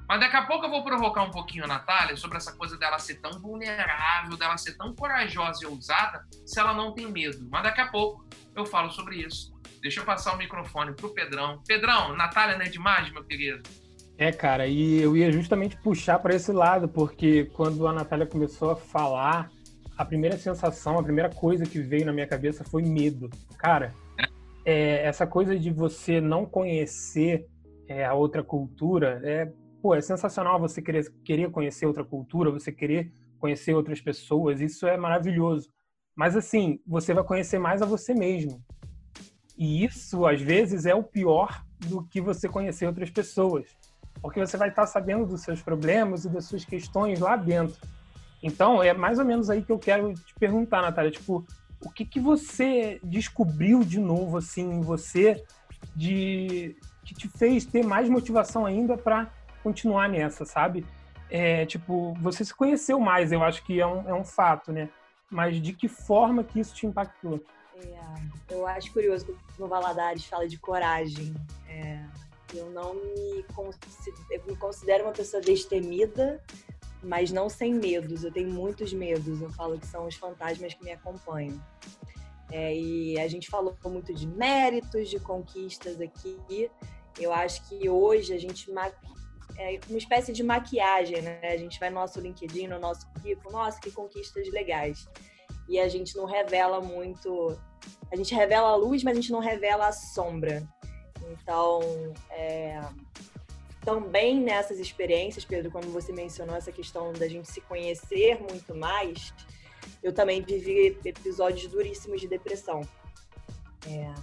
Mas 0.07 0.21
daqui 0.21 0.35
a 0.35 0.41
pouco 0.41 0.65
eu 0.65 0.69
vou 0.71 0.83
provocar 0.83 1.21
um 1.21 1.29
pouquinho 1.29 1.65
a 1.65 1.67
Natália 1.67 2.17
sobre 2.17 2.37
essa 2.37 2.51
coisa 2.53 2.75
dela 2.77 2.97
ser 2.97 3.15
tão 3.15 3.39
vulnerável, 3.39 4.35
dela 4.37 4.57
ser 4.57 4.75
tão 4.75 4.95
corajosa 4.95 5.63
e 5.63 5.67
ousada, 5.67 6.25
se 6.45 6.59
ela 6.59 6.73
não 6.73 6.93
tem 6.93 7.11
medo. 7.11 7.47
Mas 7.51 7.61
daqui 7.61 7.81
a 7.81 7.87
pouco 7.87 8.25
eu 8.55 8.65
falo 8.65 8.89
sobre 8.89 9.17
isso. 9.17 9.53
Deixa 9.81 9.99
eu 9.99 10.05
passar 10.05 10.33
o 10.33 10.37
microfone 10.37 10.93
pro 10.93 11.13
Pedrão. 11.13 11.61
Pedrão, 11.67 12.15
Natália 12.15 12.57
não 12.57 12.65
é 12.65 12.69
demais, 12.69 13.11
meu 13.11 13.23
querido? 13.23 13.69
É, 14.17 14.31
cara, 14.31 14.67
e 14.67 14.99
eu 14.99 15.15
ia 15.15 15.31
justamente 15.31 15.77
puxar 15.77 16.19
para 16.19 16.35
esse 16.35 16.51
lado, 16.51 16.89
porque 16.89 17.45
quando 17.53 17.87
a 17.87 17.93
Natália 17.93 18.25
começou 18.25 18.71
a 18.71 18.75
falar, 18.75 19.51
a 19.99 20.05
primeira 20.05 20.37
sensação, 20.37 20.97
a 20.97 21.03
primeira 21.03 21.29
coisa 21.29 21.65
que 21.65 21.77
veio 21.81 22.05
na 22.05 22.13
minha 22.13 22.25
cabeça 22.25 22.63
foi 22.63 22.81
medo. 22.81 23.29
Cara, 23.57 23.93
é, 24.63 25.05
essa 25.05 25.27
coisa 25.27 25.59
de 25.59 25.69
você 25.69 26.21
não 26.21 26.45
conhecer 26.45 27.45
é, 27.85 28.05
a 28.05 28.13
outra 28.13 28.41
cultura 28.41 29.19
é 29.25 29.51
pô, 29.81 29.93
é 29.93 29.99
sensacional 29.99 30.57
você 30.57 30.81
querer, 30.81 31.11
querer 31.25 31.51
conhecer 31.51 31.85
outra 31.85 32.05
cultura, 32.05 32.49
você 32.49 32.71
querer 32.71 33.11
conhecer 33.39 33.73
outras 33.73 33.99
pessoas, 33.99 34.61
isso 34.61 34.87
é 34.87 34.95
maravilhoso. 34.95 35.69
Mas 36.15 36.33
assim, 36.33 36.79
você 36.87 37.13
vai 37.13 37.23
conhecer 37.25 37.59
mais 37.59 37.81
a 37.81 37.85
você 37.85 38.13
mesmo. 38.13 38.63
E 39.57 39.83
isso, 39.83 40.25
às 40.25 40.41
vezes, 40.41 40.85
é 40.85 40.95
o 40.95 41.03
pior 41.03 41.61
do 41.77 42.05
que 42.05 42.21
você 42.21 42.47
conhecer 42.47 42.87
outras 42.87 43.09
pessoas. 43.09 43.65
Porque 44.21 44.39
você 44.39 44.55
vai 44.55 44.69
estar 44.69 44.87
sabendo 44.87 45.25
dos 45.25 45.41
seus 45.41 45.61
problemas 45.61 46.23
e 46.23 46.29
das 46.29 46.45
suas 46.45 46.63
questões 46.63 47.19
lá 47.19 47.35
dentro. 47.35 47.75
Então, 48.41 48.81
é 48.81 48.93
mais 48.93 49.19
ou 49.19 49.25
menos 49.25 49.49
aí 49.49 49.61
que 49.61 49.71
eu 49.71 49.79
quero 49.79 50.13
te 50.13 50.33
perguntar, 50.39 50.81
Natália. 50.81 51.11
Tipo, 51.11 51.45
o 51.81 51.89
que, 51.89 52.05
que 52.05 52.19
você 52.19 52.99
descobriu 53.03 53.83
de 53.83 53.99
novo, 53.99 54.37
assim, 54.37 54.63
em 54.63 54.81
você, 54.81 55.43
de 55.95 56.75
que 57.05 57.13
te 57.15 57.27
fez 57.27 57.65
ter 57.65 57.83
mais 57.83 58.07
motivação 58.07 58.65
ainda 58.65 58.97
para 58.97 59.31
continuar 59.63 60.07
nessa, 60.07 60.45
sabe? 60.45 60.85
É, 61.29 61.65
tipo, 61.65 62.13
você 62.21 62.45
se 62.45 62.53
conheceu 62.53 62.99
mais, 62.99 63.31
eu 63.31 63.43
acho 63.43 63.63
que 63.63 63.79
é 63.79 63.85
um, 63.85 64.07
é 64.09 64.13
um 64.13 64.23
fato, 64.23 64.71
né? 64.71 64.89
Mas 65.29 65.61
de 65.61 65.73
que 65.73 65.87
forma 65.87 66.43
que 66.43 66.59
isso 66.59 66.73
te 66.73 66.87
impactou? 66.87 67.43
É, 67.75 68.53
eu 68.53 68.65
acho 68.67 68.91
curioso 68.91 69.25
que 69.25 69.35
no 69.59 69.67
Valadares 69.67 70.25
fala 70.25 70.47
de 70.47 70.57
coragem. 70.57 71.33
É, 71.67 72.03
eu 72.53 72.69
não 72.71 72.95
me, 72.95 73.45
me 74.47 74.55
considero 74.55 75.03
uma 75.03 75.13
pessoa 75.13 75.41
destemida, 75.41 76.41
mas 77.03 77.31
não 77.31 77.49
sem 77.49 77.73
medos. 77.73 78.23
Eu 78.23 78.31
tenho 78.31 78.49
muitos 78.49 78.93
medos. 78.93 79.41
Eu 79.41 79.49
falo 79.51 79.79
que 79.79 79.87
são 79.87 80.05
os 80.05 80.15
fantasmas 80.15 80.73
que 80.73 80.83
me 80.83 80.91
acompanham. 80.91 81.59
É, 82.51 82.75
e 82.75 83.19
a 83.19 83.27
gente 83.27 83.47
falou 83.49 83.77
muito 83.85 84.13
de 84.13 84.27
méritos, 84.27 85.09
de 85.09 85.19
conquistas 85.19 85.99
aqui. 86.01 86.69
Eu 87.19 87.31
acho 87.31 87.67
que 87.67 87.89
hoje 87.89 88.33
a 88.33 88.39
gente 88.39 88.71
é 89.57 89.79
uma 89.89 89.97
espécie 89.97 90.31
de 90.31 90.41
maquiagem, 90.41 91.21
né? 91.21 91.39
A 91.43 91.57
gente 91.57 91.79
vai 91.79 91.89
no 91.89 91.95
nosso 91.95 92.19
LinkedIn, 92.19 92.67
no 92.67 92.79
nosso 92.79 93.07
currículo, 93.09 93.51
nossa, 93.51 93.79
que 93.79 93.91
conquistas 93.91 94.47
legais. 94.51 95.07
E 95.67 95.79
a 95.79 95.87
gente 95.87 96.15
não 96.15 96.25
revela 96.25 96.79
muito. 96.81 97.57
A 98.11 98.15
gente 98.15 98.33
revela 98.33 98.69
a 98.69 98.75
luz, 98.75 99.03
mas 99.03 99.17
a 99.17 99.21
gente 99.21 99.31
não 99.31 99.39
revela 99.39 99.87
a 99.87 99.91
sombra. 99.91 100.67
Então, 101.31 101.81
é, 102.31 102.81
também 103.89 104.39
nessas 104.39 104.79
experiências, 104.79 105.43
Pedro, 105.43 105.71
quando 105.71 105.91
você 105.91 106.13
mencionou 106.13 106.55
essa 106.55 106.71
questão 106.71 107.11
da 107.11 107.27
gente 107.27 107.51
se 107.51 107.59
conhecer 107.59 108.39
muito 108.39 108.75
mais, 108.75 109.33
eu 110.03 110.13
também 110.13 110.43
vivi 110.43 110.95
episódios 111.03 111.65
duríssimos 111.65 112.21
de 112.21 112.27
depressão. 112.27 112.81
É, 113.87 114.13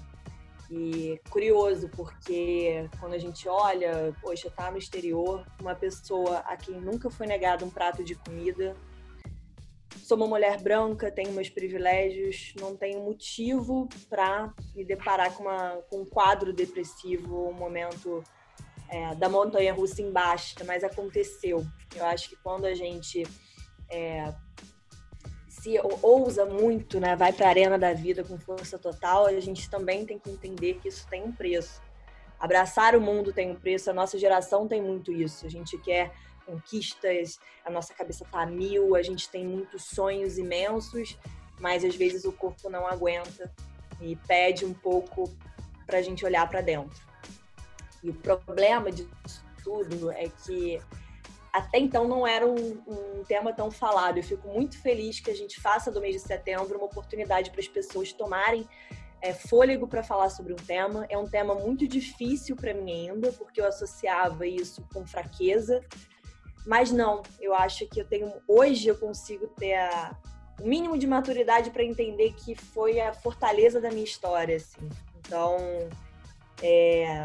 e 0.70 1.20
curioso, 1.30 1.88
porque 1.88 2.88
quando 3.00 3.14
a 3.14 3.18
gente 3.18 3.49
olha, 3.49 4.14
poxa, 4.23 4.49
tá 4.49 4.70
no 4.70 4.78
exterior, 4.78 5.44
uma 5.61 5.75
pessoa 5.75 6.38
a 6.46 6.56
quem 6.56 6.80
nunca 6.80 7.11
foi 7.11 7.26
negado 7.26 7.64
um 7.64 7.70
prato 7.70 8.04
de 8.04 8.14
comida. 8.14 8.76
Sou 9.96 10.16
uma 10.16 10.28
mulher 10.28 10.62
branca, 10.62 11.11
tenho 11.11 11.32
meus 11.32 11.49
privilégios, 11.49 12.54
não 12.60 12.76
tenho 12.76 13.02
motivo 13.02 13.88
para 14.08 14.54
me 14.76 14.84
deparar 14.84 15.34
com, 15.34 15.43
uma, 15.43 15.82
com 15.91 16.02
um 16.02 16.06
quadro 16.06 16.52
depressivo, 16.52 17.49
um 17.49 17.52
momento 17.52 18.23
é, 18.88 19.14
da 19.14 19.28
montanha 19.28 19.72
russa 19.72 20.02
embaixo, 20.02 20.54
mas 20.64 20.84
aconteceu. 20.84 21.64
Eu 21.94 22.04
acho 22.06 22.28
que 22.28 22.36
quando 22.36 22.64
a 22.64 22.75
gente 22.75 23.25
é, 23.90 24.32
se 25.49 25.80
ousa 26.02 26.44
muito, 26.44 27.00
né, 27.00 27.16
vai 27.16 27.32
para 27.32 27.46
a 27.46 27.49
arena 27.49 27.78
da 27.78 27.92
vida 27.92 28.22
com 28.22 28.38
força 28.38 28.78
total, 28.78 29.26
a 29.26 29.40
gente 29.40 29.68
também 29.68 30.06
tem 30.06 30.18
que 30.18 30.30
entender 30.30 30.75
que 30.75 30.88
isso 30.88 31.06
tem 31.08 31.25
um 31.25 31.32
preço. 31.32 31.82
Abraçar 32.38 32.94
o 32.94 33.00
mundo 33.00 33.32
tem 33.32 33.50
um 33.50 33.56
preço, 33.56 33.90
a 33.90 33.94
nossa 33.94 34.18
geração 34.18 34.68
tem 34.68 34.82
muito 34.82 35.10
isso. 35.10 35.46
A 35.46 35.49
gente 35.49 35.76
quer 35.78 36.12
conquistas, 36.44 37.40
a 37.64 37.70
nossa 37.70 37.92
cabeça 37.92 38.25
tá 38.30 38.42
a 38.42 38.46
mil, 38.46 38.94
a 38.94 39.02
gente 39.02 39.28
tem 39.28 39.44
muitos 39.44 39.84
sonhos 39.84 40.38
imensos, 40.38 41.18
mas 41.58 41.84
às 41.84 41.96
vezes 41.96 42.25
o 42.25 42.32
corpo 42.32 42.70
não 42.70 42.86
aguenta 42.86 43.52
e 44.00 44.14
pede 44.14 44.64
um 44.64 44.72
pouco 44.72 45.25
para 45.86 45.99
a 45.99 46.02
gente 46.02 46.25
olhar 46.25 46.49
para 46.49 46.60
dentro. 46.60 47.04
E 48.06 48.10
o 48.10 48.14
problema 48.14 48.92
disso 48.92 49.45
tudo 49.64 50.12
é 50.12 50.28
que 50.28 50.80
até 51.52 51.78
então 51.78 52.06
não 52.06 52.25
era 52.25 52.47
um, 52.47 52.80
um, 52.86 53.25
tema 53.26 53.52
tão 53.52 53.69
falado. 53.69 54.19
Eu 54.19 54.23
fico 54.23 54.47
muito 54.47 54.80
feliz 54.80 55.19
que 55.19 55.28
a 55.30 55.34
gente 55.34 55.60
faça 55.60 55.90
do 55.90 56.00
mês 56.00 56.14
de 56.14 56.21
setembro 56.21 56.78
uma 56.78 56.86
oportunidade 56.86 57.50
para 57.50 57.60
as 57.60 57.66
pessoas 57.66 58.12
tomarem 58.12 58.64
é, 59.21 59.32
fôlego 59.32 59.88
para 59.88 60.04
falar 60.04 60.30
sobre 60.30 60.52
um 60.52 60.56
tema. 60.56 61.04
É 61.08 61.19
um 61.19 61.26
tema 61.26 61.52
muito 61.56 61.88
difícil 61.88 62.54
para 62.54 62.73
mim 62.73 63.10
ainda, 63.10 63.32
porque 63.32 63.60
eu 63.60 63.66
associava 63.66 64.47
isso 64.47 64.86
com 64.95 65.04
fraqueza. 65.04 65.82
Mas 66.64 66.92
não, 66.92 67.23
eu 67.40 67.54
acho 67.54 67.88
que 67.88 68.00
eu 68.00 68.04
tenho 68.04 68.32
hoje 68.47 68.86
eu 68.86 68.97
consigo 68.97 69.49
ter 69.49 69.78
o 70.60 70.66
mínimo 70.66 70.97
de 70.97 71.08
maturidade 71.08 71.71
para 71.71 71.82
entender 71.82 72.34
que 72.34 72.54
foi 72.54 73.00
a 73.00 73.12
fortaleza 73.12 73.80
da 73.80 73.90
minha 73.90 74.04
história, 74.04 74.56
assim. 74.56 74.88
Então, 75.19 75.56
é, 76.62 77.25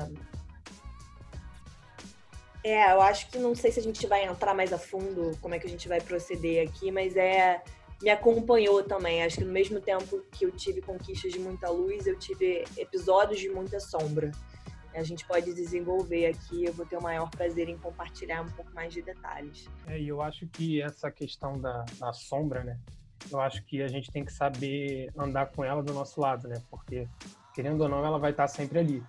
é, 2.64 2.92
eu 2.92 3.02
acho 3.02 3.30
que 3.30 3.38
não 3.38 3.56
sei 3.56 3.72
se 3.72 3.80
a 3.80 3.84
gente 3.84 4.06
vai 4.08 4.26
entrar 4.26 4.54
mais 4.54 4.72
a 4.72 4.78
fundo 4.78 5.38
como 5.42 5.56
é 5.56 5.60
que 5.60 5.68
a 5.68 5.70
gente 5.70 5.88
vai 5.88 6.00
proceder 6.00 6.68
aqui, 6.68 6.92
mas 6.92 7.16
é 7.16 7.62
me 8.02 8.10
acompanhou 8.10 8.84
também. 8.84 9.24
Acho 9.24 9.38
que 9.38 9.44
no 9.44 9.52
mesmo 9.52 9.80
tempo 9.80 10.24
que 10.32 10.46
eu 10.46 10.52
tive 10.52 10.82
conquistas 10.82 11.32
de 11.32 11.40
muita 11.40 11.70
luz, 11.70 12.08
eu 12.08 12.18
tive 12.18 12.64
episódios 12.78 13.40
de 13.40 13.50
muita 13.50 13.80
sombra. 13.80 14.32
A 14.94 15.04
gente 15.04 15.26
pode 15.26 15.54
desenvolver 15.54 16.26
aqui, 16.26 16.66
eu 16.66 16.74
vou 16.74 16.86
ter 16.86 16.98
o 16.98 17.02
maior 17.02 17.30
prazer 17.30 17.70
em 17.70 17.78
compartilhar 17.78 18.42
um 18.42 18.50
pouco 18.50 18.74
mais 18.74 18.94
de 18.94 19.02
detalhes. 19.02 19.70
É, 19.88 19.98
e 19.98 20.08
eu 20.08 20.22
acho 20.22 20.46
que 20.48 20.82
essa 20.82 21.10
questão 21.10 21.58
da, 21.58 21.86
da 21.98 22.12
sombra, 22.12 22.64
né? 22.64 22.78
Eu 23.32 23.40
acho 23.40 23.64
que 23.64 23.82
a 23.82 23.88
gente 23.88 24.12
tem 24.12 24.26
que 24.26 24.34
saber 24.34 25.10
andar 25.16 25.46
com 25.52 25.64
ela 25.64 25.82
do 25.82 25.94
nosso 25.94 26.20
lado, 26.20 26.48
né? 26.48 26.62
Porque, 26.70 27.08
querendo 27.54 27.82
ou 27.82 27.88
não, 27.88 28.04
ela 28.04 28.20
vai 28.20 28.32
estar 28.32 28.48
sempre 28.50 28.80
ali, 28.80 29.04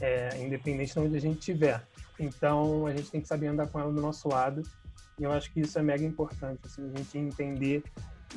é, 0.00 0.40
independente 0.40 0.92
de 0.92 1.00
onde 1.00 1.16
a 1.16 1.20
gente 1.20 1.38
estiver. 1.38 1.84
Então, 2.18 2.86
a 2.86 2.92
gente 2.94 3.10
tem 3.10 3.20
que 3.20 3.28
saber 3.28 3.48
andar 3.48 3.66
com 3.68 3.80
ela 3.80 3.92
do 3.92 4.00
nosso 4.00 4.28
lado. 4.28 4.62
E 5.18 5.22
eu 5.22 5.32
acho 5.32 5.52
que 5.52 5.60
isso 5.60 5.78
é 5.78 5.82
mega 5.82 6.04
importante, 6.04 6.60
assim, 6.64 6.90
a 6.92 6.98
gente 6.98 7.18
entender 7.18 7.84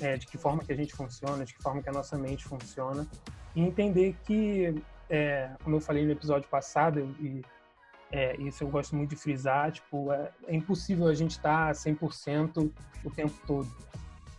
é, 0.01 0.15
de 0.17 0.27
que 0.27 0.37
forma 0.37 0.63
que 0.63 0.71
a 0.71 0.75
gente 0.75 0.93
funciona, 0.93 1.43
de 1.43 1.53
que 1.53 1.61
forma 1.61 1.81
que 1.81 1.89
a 1.89 1.93
nossa 1.93 2.17
mente 2.17 2.45
funciona. 2.45 3.07
E 3.55 3.61
entender 3.61 4.15
que, 4.25 4.75
é, 5.09 5.51
como 5.63 5.75
eu 5.75 5.81
falei 5.81 6.05
no 6.05 6.11
episódio 6.11 6.47
passado, 6.49 6.99
e 7.19 7.41
é, 8.11 8.35
isso 8.37 8.63
eu 8.63 8.69
gosto 8.69 8.95
muito 8.95 9.11
de 9.11 9.15
frisar, 9.15 9.71
tipo, 9.71 10.11
é, 10.11 10.29
é 10.47 10.55
impossível 10.55 11.07
a 11.07 11.13
gente 11.13 11.31
estar 11.31 11.71
100% 11.73 12.71
o 13.03 13.11
tempo 13.11 13.33
todo. 13.45 13.69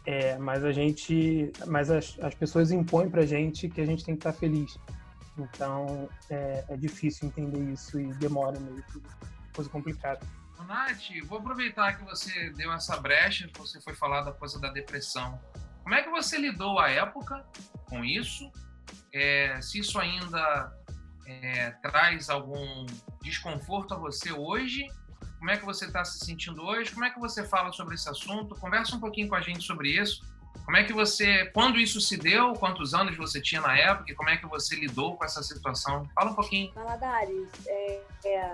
É, 0.07 0.39
mas 0.39 0.65
a 0.65 0.73
gente, 0.73 1.53
mas 1.67 1.91
as, 1.91 2.19
as 2.21 2.35
pessoas 2.35 2.71
impõem 2.71 3.11
pra 3.11 3.27
gente 3.27 3.69
que 3.69 3.81
a 3.81 3.85
gente 3.85 4.05
tem 4.05 4.15
que 4.15 4.21
estar 4.21 4.33
feliz. 4.33 4.79
Então 5.39 6.09
é, 6.29 6.65
é 6.69 6.77
difícil 6.77 7.29
entender 7.29 7.73
isso 7.73 7.99
e 8.01 8.13
demora 8.15 8.59
meio 8.59 8.83
que 8.85 9.03
coisa 9.55 9.71
complicada. 9.71 10.21
Nath, 10.67 11.09
vou 11.27 11.39
aproveitar 11.39 11.97
que 11.97 12.05
você 12.05 12.51
deu 12.51 12.71
essa 12.73 12.97
brecha, 12.99 13.49
que 13.49 13.59
você 13.59 13.81
foi 13.81 13.95
falar 13.95 14.21
da 14.21 14.33
coisa 14.33 14.61
da 14.61 14.71
depressão. 14.71 15.41
Como 15.83 15.95
é 15.95 16.03
que 16.03 16.11
você 16.11 16.37
lidou 16.37 16.79
à 16.79 16.91
época 16.91 17.43
com 17.87 18.05
isso? 18.05 18.53
É, 19.13 19.59
se 19.63 19.79
isso 19.79 19.99
ainda 19.99 20.71
é, 21.27 21.71
traz 21.83 22.29
algum 22.29 22.85
desconforto 23.23 23.95
a 23.95 23.97
você 23.97 24.31
hoje? 24.31 24.87
Como 25.39 25.51
é 25.51 25.57
que 25.57 25.65
você 25.65 25.87
está 25.87 26.05
se 26.05 26.19
sentindo 26.19 26.63
hoje? 26.63 26.93
Como 26.93 27.05
é 27.05 27.11
que 27.11 27.19
você 27.19 27.47
fala 27.47 27.73
sobre 27.73 27.95
esse 27.95 28.11
assunto? 28.11 28.55
Conversa 28.57 28.95
um 28.95 29.01
pouquinho 29.01 29.29
com 29.29 29.37
a 29.37 29.41
gente 29.41 29.63
sobre 29.65 29.89
isso 29.89 30.23
como 30.65 30.77
é 30.77 30.85
que 30.85 30.93
você, 30.93 31.47
quando 31.47 31.79
isso 31.79 32.01
se 32.01 32.17
deu, 32.17 32.53
quantos 32.53 32.93
anos 32.93 33.17
você 33.17 33.41
tinha 33.41 33.61
na 33.61 33.77
época 33.77 34.13
e 34.13 34.15
como 34.15 34.29
é 34.29 34.37
que 34.37 34.47
você 34.47 34.77
lidou 34.77 35.17
com 35.17 35.25
essa 35.25 35.43
situação? 35.43 36.07
Fala 36.15 36.31
um 36.31 36.35
pouquinho. 36.35 36.73
Valadares, 36.75 37.49
é, 37.67 38.01
é, 38.25 38.53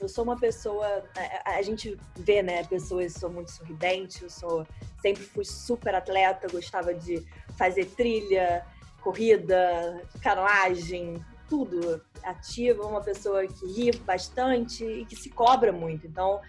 eu 0.00 0.08
sou 0.08 0.24
uma 0.24 0.36
pessoa, 0.36 1.04
a, 1.44 1.58
a, 1.58 1.62
gente 1.62 1.96
vê, 2.16 2.42
né, 2.42 2.64
pessoas, 2.64 3.12
sou 3.12 3.30
muito 3.30 3.50
sorridente, 3.50 4.22
eu 4.22 4.30
sou, 4.30 4.66
sempre 5.00 5.22
fui 5.22 5.44
super 5.44 5.94
atleta, 5.94 6.48
gostava 6.50 6.92
de 6.92 7.24
fazer 7.56 7.86
trilha, 7.86 8.66
corrida, 9.00 10.02
canoagem, 10.20 11.24
tudo 11.48 12.02
ativa, 12.24 12.86
uma 12.86 13.00
pessoa 13.00 13.46
que 13.46 13.66
ri 13.66 13.92
bastante 13.98 14.84
e 14.84 15.04
que 15.04 15.14
se 15.14 15.30
cobra 15.30 15.72
muito. 15.72 16.06
Então, 16.06 16.40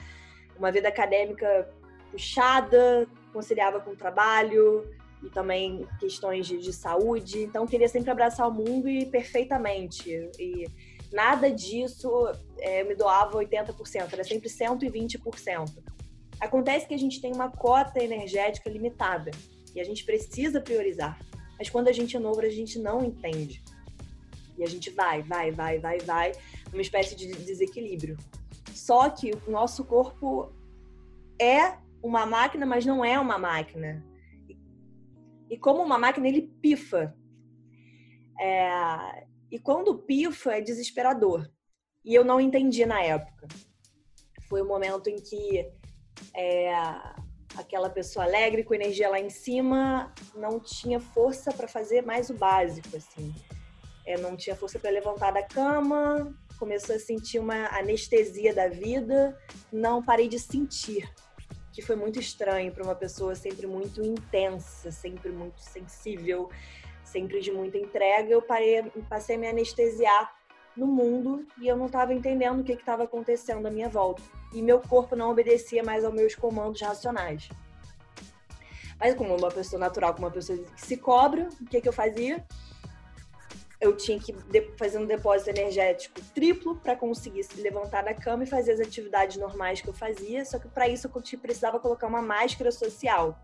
uma 0.57 0.71
vida 0.71 0.87
acadêmica 0.87 1.69
puxada, 2.11 3.07
conciliava 3.33 3.79
com 3.79 3.91
o 3.91 3.95
trabalho 3.95 4.87
e 5.23 5.29
também 5.29 5.87
questões 5.99 6.45
de, 6.45 6.59
de 6.59 6.71
saúde. 6.71 7.43
Então, 7.43 7.65
queria 7.65 7.87
sempre 7.87 8.11
abraçar 8.11 8.47
o 8.47 8.53
mundo 8.53 8.87
e 8.87 9.05
perfeitamente. 9.05 10.09
E 10.39 10.67
nada 11.11 11.49
disso 11.49 12.09
é, 12.59 12.83
me 12.83 12.95
doava 12.95 13.37
80%, 13.37 14.13
era 14.13 14.23
sempre 14.23 14.49
120%. 14.49 15.83
Acontece 16.39 16.87
que 16.87 16.93
a 16.93 16.97
gente 16.97 17.21
tem 17.21 17.33
uma 17.33 17.49
cota 17.49 18.03
energética 18.03 18.69
limitada 18.69 19.31
e 19.73 19.79
a 19.79 19.83
gente 19.83 20.03
precisa 20.03 20.59
priorizar. 20.59 21.17
Mas 21.57 21.69
quando 21.69 21.87
a 21.87 21.91
gente 21.91 22.17
é 22.17 22.19
novo, 22.19 22.41
a 22.41 22.49
gente 22.49 22.77
não 22.79 23.03
entende. 23.03 23.63
E 24.57 24.63
a 24.63 24.67
gente 24.67 24.89
vai, 24.89 25.23
vai, 25.23 25.51
vai, 25.51 25.79
vai, 25.79 25.99
vai, 25.99 26.31
numa 26.71 26.81
espécie 26.81 27.15
de 27.15 27.27
desequilíbrio. 27.31 28.17
Só 28.73 29.09
que 29.09 29.31
o 29.47 29.51
nosso 29.51 29.85
corpo 29.85 30.51
é 31.39 31.77
uma 32.03 32.25
máquina, 32.25 32.65
mas 32.65 32.85
não 32.85 33.03
é 33.03 33.17
uma 33.17 33.39
máquina. 33.39 34.05
E 35.49 35.57
como 35.57 35.81
uma 35.81 35.97
máquina, 35.97 36.27
ele 36.27 36.53
pifa. 36.61 37.15
É... 38.39 39.25
E 39.49 39.57
quando 39.57 39.97
pifa, 39.99 40.57
é 40.57 40.61
desesperador. 40.61 41.49
E 42.03 42.13
eu 42.13 42.25
não 42.25 42.41
entendi 42.41 42.85
na 42.85 43.01
época. 43.01 43.47
Foi 44.49 44.61
o 44.61 44.67
momento 44.67 45.07
em 45.07 45.15
que 45.15 45.71
é, 46.35 46.73
aquela 47.55 47.89
pessoa 47.89 48.25
alegre, 48.25 48.63
com 48.63 48.73
energia 48.73 49.09
lá 49.09 49.19
em 49.19 49.29
cima, 49.29 50.13
não 50.35 50.59
tinha 50.59 50.99
força 50.99 51.51
para 51.53 51.67
fazer 51.67 52.01
mais 52.01 52.29
o 52.29 52.33
básico, 52.33 52.97
assim. 52.97 53.33
É, 54.05 54.17
não 54.17 54.35
tinha 54.35 54.55
força 54.55 54.77
para 54.77 54.89
levantar 54.89 55.31
da 55.31 55.43
cama, 55.43 56.35
começou 56.59 56.95
a 56.95 56.99
sentir 56.99 57.39
uma 57.39 57.67
anestesia 57.67 58.53
da 58.53 58.67
vida, 58.67 59.37
não 59.71 60.03
parei 60.03 60.27
de 60.27 60.39
sentir, 60.39 61.09
que 61.73 61.81
foi 61.81 61.95
muito 61.95 62.19
estranho 62.19 62.71
para 62.71 62.83
uma 62.83 62.95
pessoa 62.95 63.33
sempre 63.33 63.65
muito 63.65 63.99
intensa, 64.01 64.91
sempre 64.91 65.31
muito 65.31 65.59
sensível, 65.59 66.49
sempre 67.03 67.41
de 67.41 67.51
muita 67.51 67.79
entrega. 67.79 68.29
Eu 68.29 68.43
parei, 68.43 68.83
passei 69.09 69.35
a 69.35 69.39
me 69.39 69.47
anestesiar 69.47 70.33
no 70.77 70.85
mundo 70.85 71.45
e 71.59 71.67
eu 71.67 71.75
não 71.75 71.87
estava 71.87 72.13
entendendo 72.13 72.61
o 72.61 72.63
que 72.63 72.73
estava 72.73 73.03
acontecendo 73.03 73.65
à 73.67 73.71
minha 73.71 73.89
volta. 73.89 74.21
E 74.53 74.61
meu 74.61 74.79
corpo 74.79 75.15
não 75.15 75.31
obedecia 75.31 75.83
mais 75.83 76.05
aos 76.05 76.13
meus 76.13 76.35
comandos 76.35 76.79
racionais. 76.79 77.49
Mas 78.99 79.15
como 79.15 79.35
uma 79.35 79.49
pessoa 79.49 79.79
natural, 79.79 80.13
como 80.13 80.27
uma 80.27 80.33
pessoa 80.33 80.57
que 80.57 80.81
se 80.81 80.95
cobra, 80.95 81.49
o 81.59 81.65
que, 81.65 81.81
que 81.81 81.89
eu 81.89 81.93
fazia? 81.93 82.45
Eu 83.83 83.97
tinha 83.97 84.17
que 84.17 84.33
fazer 84.77 84.97
um 84.97 85.05
depósito 85.05 85.49
energético 85.49 86.21
triplo 86.33 86.77
para 86.77 86.95
conseguir 86.95 87.43
se 87.43 87.59
levantar 87.59 88.03
da 88.03 88.13
cama 88.13 88.45
e 88.45 88.47
fazer 88.47 88.71
as 88.71 88.79
atividades 88.79 89.35
normais 89.35 89.81
que 89.81 89.89
eu 89.89 89.93
fazia. 89.93 90.45
Só 90.45 90.57
que 90.57 90.69
para 90.69 90.87
isso 90.87 91.07
eu 91.13 91.39
precisava 91.39 91.79
colocar 91.79 92.07
uma 92.07 92.21
máscara 92.21 92.71
social. 92.71 93.37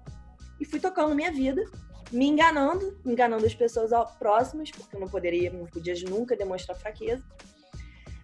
E 0.57 0.63
fui 0.63 0.79
tocando 0.79 1.13
minha 1.13 1.31
vida 1.31 1.61
me 2.11 2.25
enganando, 2.27 2.99
enganando 3.05 3.45
as 3.45 3.53
pessoas 3.53 3.91
próximas, 4.17 4.71
porque 4.71 4.95
eu 4.95 4.99
não 4.99 5.07
poderia, 5.07 5.51
não 5.51 5.65
podia 5.65 5.93
nunca 6.09 6.35
demonstrar 6.35 6.77
fraqueza, 6.77 7.23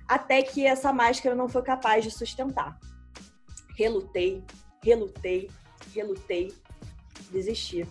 até 0.07 0.41
que 0.41 0.65
essa 0.65 0.91
máscara 0.91 1.35
não 1.35 1.47
foi 1.47 1.61
capaz 1.61 2.03
de 2.03 2.11
sustentar. 2.11 2.79
Relutei, 3.77 4.43
relutei, 4.83 5.49
relutei, 5.93 6.53
desisti. 7.31 7.87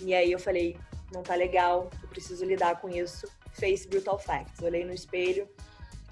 E 0.00 0.14
aí 0.14 0.30
eu 0.32 0.38
falei, 0.38 0.78
não 1.12 1.22
tá 1.22 1.34
legal, 1.34 1.90
eu 2.02 2.08
preciso 2.08 2.44
lidar 2.44 2.80
com 2.80 2.88
isso. 2.88 3.26
Face 3.58 3.88
brutal 3.88 4.18
facts. 4.18 4.60
Olhei 4.62 4.84
no 4.84 4.92
espelho, 4.92 5.48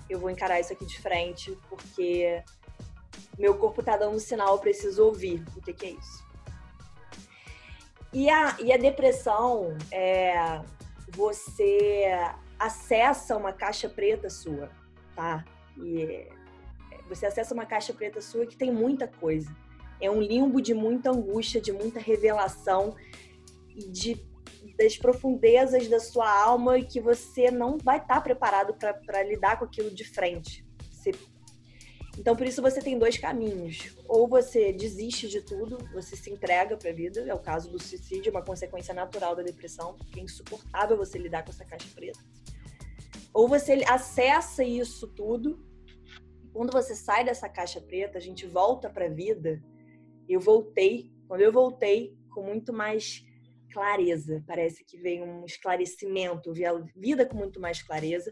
eu 0.08 0.18
vou 0.18 0.30
encarar 0.30 0.60
isso 0.60 0.72
aqui 0.72 0.86
de 0.86 1.00
frente, 1.00 1.56
porque 1.68 2.42
meu 3.38 3.56
corpo 3.56 3.82
tá 3.82 3.96
dando 3.96 4.16
um 4.16 4.18
sinal, 4.18 4.54
eu 4.54 4.58
preciso 4.58 5.04
ouvir 5.04 5.44
o 5.56 5.60
que, 5.60 5.72
que 5.72 5.86
é 5.86 5.90
isso. 5.90 6.26
E 8.12 8.30
a, 8.30 8.56
e 8.60 8.72
a 8.72 8.76
depressão, 8.76 9.76
é, 9.90 10.60
você 11.08 12.04
acessa 12.58 13.36
uma 13.36 13.52
caixa 13.52 13.88
preta 13.88 14.30
sua, 14.30 14.70
tá? 15.14 15.44
E 15.76 16.28
você 17.08 17.26
acessa 17.26 17.52
uma 17.52 17.66
caixa 17.66 17.92
preta 17.92 18.20
sua 18.20 18.46
que 18.46 18.56
tem 18.56 18.72
muita 18.72 19.06
coisa. 19.06 19.54
É 20.00 20.10
um 20.10 20.20
limbo 20.20 20.60
de 20.60 20.74
muita 20.74 21.10
angústia, 21.10 21.60
de 21.60 21.72
muita 21.72 22.00
revelação, 22.00 22.94
de 23.74 24.14
das 24.76 24.96
profundezas 24.96 25.88
da 25.88 25.98
sua 25.98 26.28
alma 26.28 26.78
e 26.78 26.84
que 26.84 27.00
você 27.00 27.50
não 27.50 27.78
vai 27.78 27.98
estar 27.98 28.16
tá 28.16 28.20
preparado 28.20 28.74
para 28.74 29.22
lidar 29.22 29.58
com 29.58 29.64
aquilo 29.64 29.90
de 29.90 30.04
frente. 30.04 30.66
Você 30.90 31.12
então, 32.18 32.34
por 32.34 32.46
isso 32.46 32.62
você 32.62 32.80
tem 32.80 32.98
dois 32.98 33.18
caminhos. 33.18 33.94
Ou 34.08 34.26
você 34.26 34.72
desiste 34.72 35.28
de 35.28 35.42
tudo, 35.42 35.78
você 35.92 36.16
se 36.16 36.30
entrega 36.30 36.76
para 36.76 36.90
a 36.90 36.92
vida, 36.92 37.20
é 37.20 37.34
o 37.34 37.38
caso 37.38 37.70
do 37.70 37.82
suicídio, 37.82 38.32
uma 38.32 38.42
consequência 38.42 38.94
natural 38.94 39.36
da 39.36 39.42
depressão, 39.42 39.94
porque 39.94 40.20
é 40.20 40.22
insuportável 40.22 40.96
você 40.96 41.18
lidar 41.18 41.44
com 41.44 41.50
essa 41.50 41.64
caixa 41.64 41.88
preta. 41.94 42.18
Ou 43.34 43.46
você 43.46 43.84
acessa 43.86 44.64
isso 44.64 45.06
tudo, 45.08 45.62
quando 46.54 46.72
você 46.72 46.94
sai 46.94 47.22
dessa 47.22 47.50
caixa 47.50 47.82
preta, 47.82 48.16
a 48.16 48.20
gente 48.20 48.46
volta 48.46 48.88
para 48.88 49.04
a 49.04 49.10
vida. 49.10 49.62
Eu 50.26 50.40
voltei, 50.40 51.12
quando 51.28 51.42
eu 51.42 51.52
voltei, 51.52 52.16
com 52.30 52.42
muito 52.42 52.72
mais 52.72 53.25
clareza, 53.76 54.42
parece 54.46 54.82
que 54.82 54.96
veio 54.96 55.22
um 55.22 55.44
esclarecimento, 55.44 56.50
vi 56.50 56.64
a 56.64 56.72
vida 56.96 57.26
com 57.26 57.36
muito 57.36 57.60
mais 57.60 57.82
clareza 57.82 58.30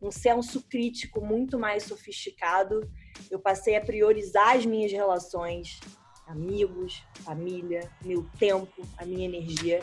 um 0.00 0.10
senso 0.10 0.62
crítico 0.62 1.20
muito 1.20 1.58
mais 1.58 1.82
sofisticado. 1.84 2.88
Eu 3.30 3.40
passei 3.40 3.74
a 3.74 3.80
priorizar 3.80 4.56
as 4.56 4.64
minhas 4.64 4.92
relações, 4.92 5.80
amigos, 6.26 7.02
família, 7.24 7.90
meu 8.04 8.24
tempo, 8.38 8.86
a 8.96 9.04
minha 9.04 9.24
energia. 9.24 9.80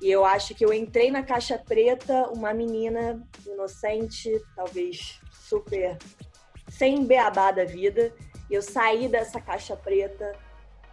E 0.00 0.10
eu 0.10 0.24
acho 0.24 0.54
que 0.54 0.64
eu 0.64 0.72
entrei 0.72 1.10
na 1.10 1.22
caixa 1.22 1.58
preta 1.58 2.28
uma 2.28 2.52
menina 2.52 3.26
inocente, 3.46 4.30
talvez 4.54 5.18
super 5.32 5.96
sem 6.68 7.04
beabá 7.04 7.50
da 7.50 7.64
vida, 7.64 8.14
e 8.50 8.54
eu 8.54 8.60
saí 8.60 9.08
dessa 9.08 9.40
caixa 9.40 9.74
preta 9.74 10.36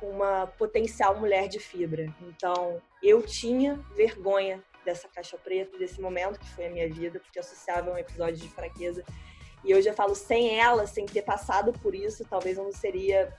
uma 0.10 0.48
potencial 0.48 1.20
mulher 1.20 1.48
de 1.48 1.60
fibra. 1.60 2.14
Então, 2.22 2.82
eu 3.02 3.22
tinha 3.22 3.76
vergonha 3.96 4.64
dessa 4.84 5.08
caixa 5.08 5.38
preta, 5.38 5.78
desse 5.78 6.02
momento 6.02 6.40
que 6.40 6.50
foi 6.50 6.68
a 6.68 6.70
minha 6.70 6.92
vida, 6.92 7.20
porque 7.20 7.40
associava 7.40 7.90
a 7.90 7.94
um 7.94 7.98
episódio 7.98 8.36
de 8.36 8.48
fraqueza. 8.50 9.04
E 9.64 9.74
hoje 9.74 9.88
eu 9.88 9.94
falo, 9.94 10.14
sem 10.14 10.60
ela, 10.60 10.86
sem 10.86 11.06
ter 11.06 11.22
passado 11.22 11.72
por 11.74 11.96
isso, 11.96 12.26
talvez 12.30 12.58
eu 12.58 12.66
não 12.66 12.72
seria, 12.72 13.34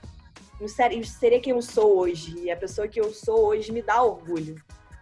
não 0.59 0.67
seria, 0.67 1.03
seria 1.03 1.39
quem 1.39 1.53
eu 1.53 1.61
sou 1.61 1.97
hoje. 1.97 2.35
E 2.39 2.49
a 2.49 2.57
pessoa 2.57 2.87
que 2.87 2.99
eu 2.99 3.13
sou 3.13 3.47
hoje 3.47 3.71
me 3.71 3.81
dá 3.81 4.01
orgulho. 4.01 4.55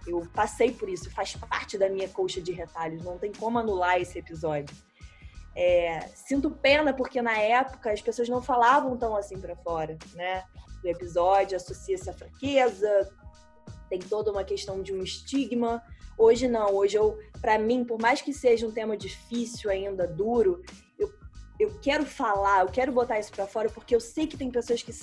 Eu 0.06 0.28
passei 0.34 0.72
por 0.72 0.90
isso, 0.90 1.10
faz 1.10 1.34
parte 1.36 1.78
da 1.78 1.88
minha 1.88 2.10
colcha 2.10 2.42
de 2.42 2.52
retalhos, 2.52 3.04
não 3.06 3.18
tem 3.18 3.32
como 3.32 3.58
anular 3.58 4.02
esse 4.02 4.20
episódio. 4.20 4.76
É, 5.56 6.08
sinto 6.16 6.50
pena 6.50 6.94
porque 6.94 7.22
na 7.22 7.38
época 7.38 7.92
as 7.92 8.02
pessoas 8.02 8.28
não 8.28 8.42
falavam 8.42 8.98
tão 8.98 9.16
assim 9.16 9.40
para 9.40 9.56
fora, 9.56 9.98
né? 10.16 10.44
Do 10.82 10.88
episódio 10.88 11.56
associa-se 11.56 12.10
à 12.10 12.14
fraqueza, 12.14 13.10
tem 13.90 14.00
toda 14.00 14.32
uma 14.32 14.44
questão 14.44 14.82
de 14.82 14.94
um 14.94 15.04
estigma, 15.04 15.84
Hoje 16.18 16.48
não, 16.48 16.76
hoje 16.76 16.98
eu, 16.98 17.18
para 17.42 17.58
mim, 17.58 17.84
por 17.84 18.00
mais 18.00 18.22
que 18.22 18.34
seja 18.34 18.68
um 18.68 18.72
tema 18.72 18.96
difícil 18.96 19.70
ainda, 19.70 20.08
duro, 20.08 20.62
eu, 20.98 21.12
eu 21.60 21.80
quero 21.82 22.06
falar, 22.06 22.62
eu 22.62 22.68
quero 22.68 22.92
botar 22.92 23.20
isso 23.20 23.32
para 23.32 23.48
fora 23.48 23.70
porque 23.70 23.96
eu 23.96 24.00
sei 24.00 24.28
que 24.28 24.38
tem 24.38 24.52
pessoas 24.52 24.84
que 24.84 24.94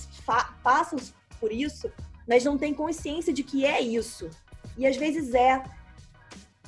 passam 0.63 0.99
por 1.41 1.53
isso, 1.53 1.91
mas 2.29 2.45
não 2.45 2.57
têm 2.57 2.73
consciência 2.73 3.33
de 3.33 3.43
que 3.43 3.65
é 3.65 3.81
isso. 3.81 4.31
E 4.77 4.87
às 4.87 4.97
vezes 4.97 5.35
é. 5.35 5.63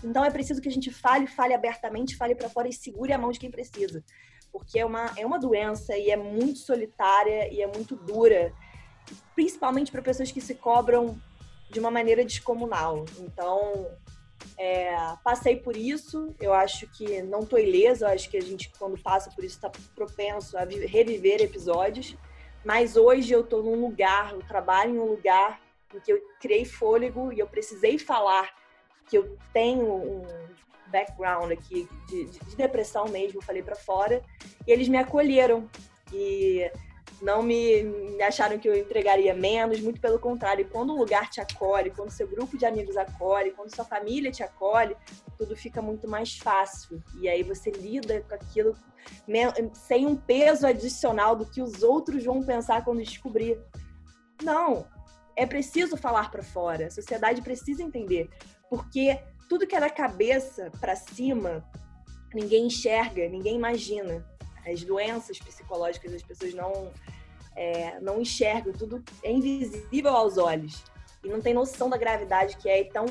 Então 0.03 0.25
é 0.25 0.31
preciso 0.31 0.61
que 0.61 0.69
a 0.69 0.73
gente 0.73 0.91
fale, 0.91 1.27
fale 1.27 1.55
abertamente, 1.55 2.17
fale 2.17 2.35
para 2.35 2.49
fora 2.49 2.69
e 2.69 2.73
segure 2.73 3.13
a 3.13 3.19
mão 3.19 3.31
de 3.31 3.39
quem 3.39 3.51
precisa. 3.51 4.05
Porque 4.51 4.79
é 4.79 4.85
uma, 4.85 5.13
é 5.17 5.25
uma 5.25 5.39
doença 5.39 5.97
e 5.97 6.11
é 6.11 6.17
muito 6.17 6.59
solitária 6.59 7.53
e 7.53 7.63
é 7.63 7.67
muito 7.67 7.97
dura, 7.97 8.53
principalmente 9.35 9.91
para 9.91 10.03
pessoas 10.03 10.31
que 10.31 10.41
se 10.41 10.55
cobram 10.55 11.19
de 11.71 11.81
uma 11.81 11.91
maneira 11.91 12.25
descomunal. 12.25 13.05
Então, 13.19 13.87
é, 14.59 14.95
passei 15.25 15.57
por 15.57 15.77
isso, 15.77 16.35
eu 16.41 16.53
acho 16.53 16.87
que 16.89 17.23
não 17.23 17.47
tô 17.47 17.57
ilesa, 17.57 18.07
eu 18.07 18.11
acho 18.11 18.29
que 18.29 18.37
a 18.37 18.43
gente, 18.43 18.71
quando 18.79 19.01
passa 19.01 19.31
por 19.31 19.43
isso, 19.43 19.57
está 19.57 19.71
propenso 19.95 20.57
a 20.59 20.65
reviver 20.65 21.41
episódios. 21.41 22.17
Mas 22.65 22.97
hoje 22.97 23.33
eu 23.33 23.43
tô 23.43 23.63
num 23.63 23.81
lugar, 23.81 24.33
eu 24.33 24.43
trabalho 24.47 24.95
em 24.95 24.99
um 24.99 25.07
lugar 25.07 25.61
em 25.95 25.99
que 25.99 26.13
eu 26.13 26.21
criei 26.41 26.65
fôlego 26.65 27.33
e 27.33 27.39
eu 27.39 27.47
precisei 27.47 27.99
falar 27.99 28.62
que 29.13 29.19
eu 29.19 29.37
tenho 29.53 29.85
um 29.85 30.27
background 30.87 31.53
aqui 31.53 31.87
de, 32.09 32.25
de, 32.25 32.39
de 32.39 32.57
depressão 32.57 33.07
mesmo, 33.09 33.43
falei 33.43 33.63
para 33.63 33.77
fora, 33.77 34.23
e 34.67 34.73
eles 34.73 34.89
me 34.89 34.97
acolheram. 34.97 35.69
E 36.11 36.71
não 37.21 37.43
me, 37.43 38.19
acharam 38.23 38.59
que 38.59 38.67
eu 38.67 38.75
entregaria 38.75 39.35
menos, 39.35 39.81
muito 39.81 40.01
pelo 40.01 40.19
contrário. 40.19 40.67
Quando 40.71 40.95
o 40.95 40.97
lugar 40.97 41.29
te 41.29 41.43
acolhe, 41.43 41.91
quando 41.91 42.09
seu 42.09 42.27
grupo 42.27 42.57
de 42.57 42.65
amigos 42.65 42.97
acolhe, 42.97 43.51
quando 43.51 43.75
sua 43.75 43.85
família 43.85 44.33
te 44.33 44.43
acolhe, 44.43 44.97
tudo 45.37 45.55
fica 45.55 45.83
muito 45.83 46.09
mais 46.09 46.39
fácil. 46.39 47.03
E 47.21 47.29
aí 47.29 47.43
você 47.43 47.71
lida 47.71 48.23
com 48.23 48.35
aquilo 48.35 48.75
sem 49.75 50.07
um 50.07 50.17
peso 50.17 50.67
adicional 50.67 51.37
do 51.37 51.45
que 51.45 51.61
os 51.61 51.83
outros 51.83 52.25
vão 52.25 52.43
pensar 52.43 52.83
quando 52.83 53.03
descobrir. 53.03 53.61
Não, 54.43 54.87
é 55.37 55.45
preciso 55.45 55.99
falar 55.99 56.31
para 56.31 56.43
fora. 56.43 56.87
A 56.87 56.91
sociedade 56.91 57.43
precisa 57.43 57.83
entender, 57.83 58.31
porque 58.73 59.21
tudo 59.51 59.67
que 59.67 59.77
é 59.77 59.81
da 59.81 59.91
cabeça 59.91 60.73
para 60.81 60.97
cima, 60.97 61.63
ninguém 62.33 62.69
enxerga, 62.69 63.29
ninguém 63.29 63.55
imagina. 63.55 64.27
As 64.67 64.83
doenças 64.83 65.39
psicológicas 65.39 66.15
as 66.15 66.23
pessoas 66.23 66.55
não 66.55 66.91
é, 67.55 68.01
não 68.01 68.19
enxergam, 68.19 68.73
tudo 68.73 69.05
é 69.23 69.31
invisível 69.31 70.17
aos 70.17 70.39
olhos 70.39 70.83
e 71.23 71.29
não 71.29 71.39
tem 71.39 71.53
noção 71.53 71.91
da 71.91 71.99
gravidade 71.99 72.57
que 72.57 72.67
é. 72.67 72.81
Então, 72.81 73.05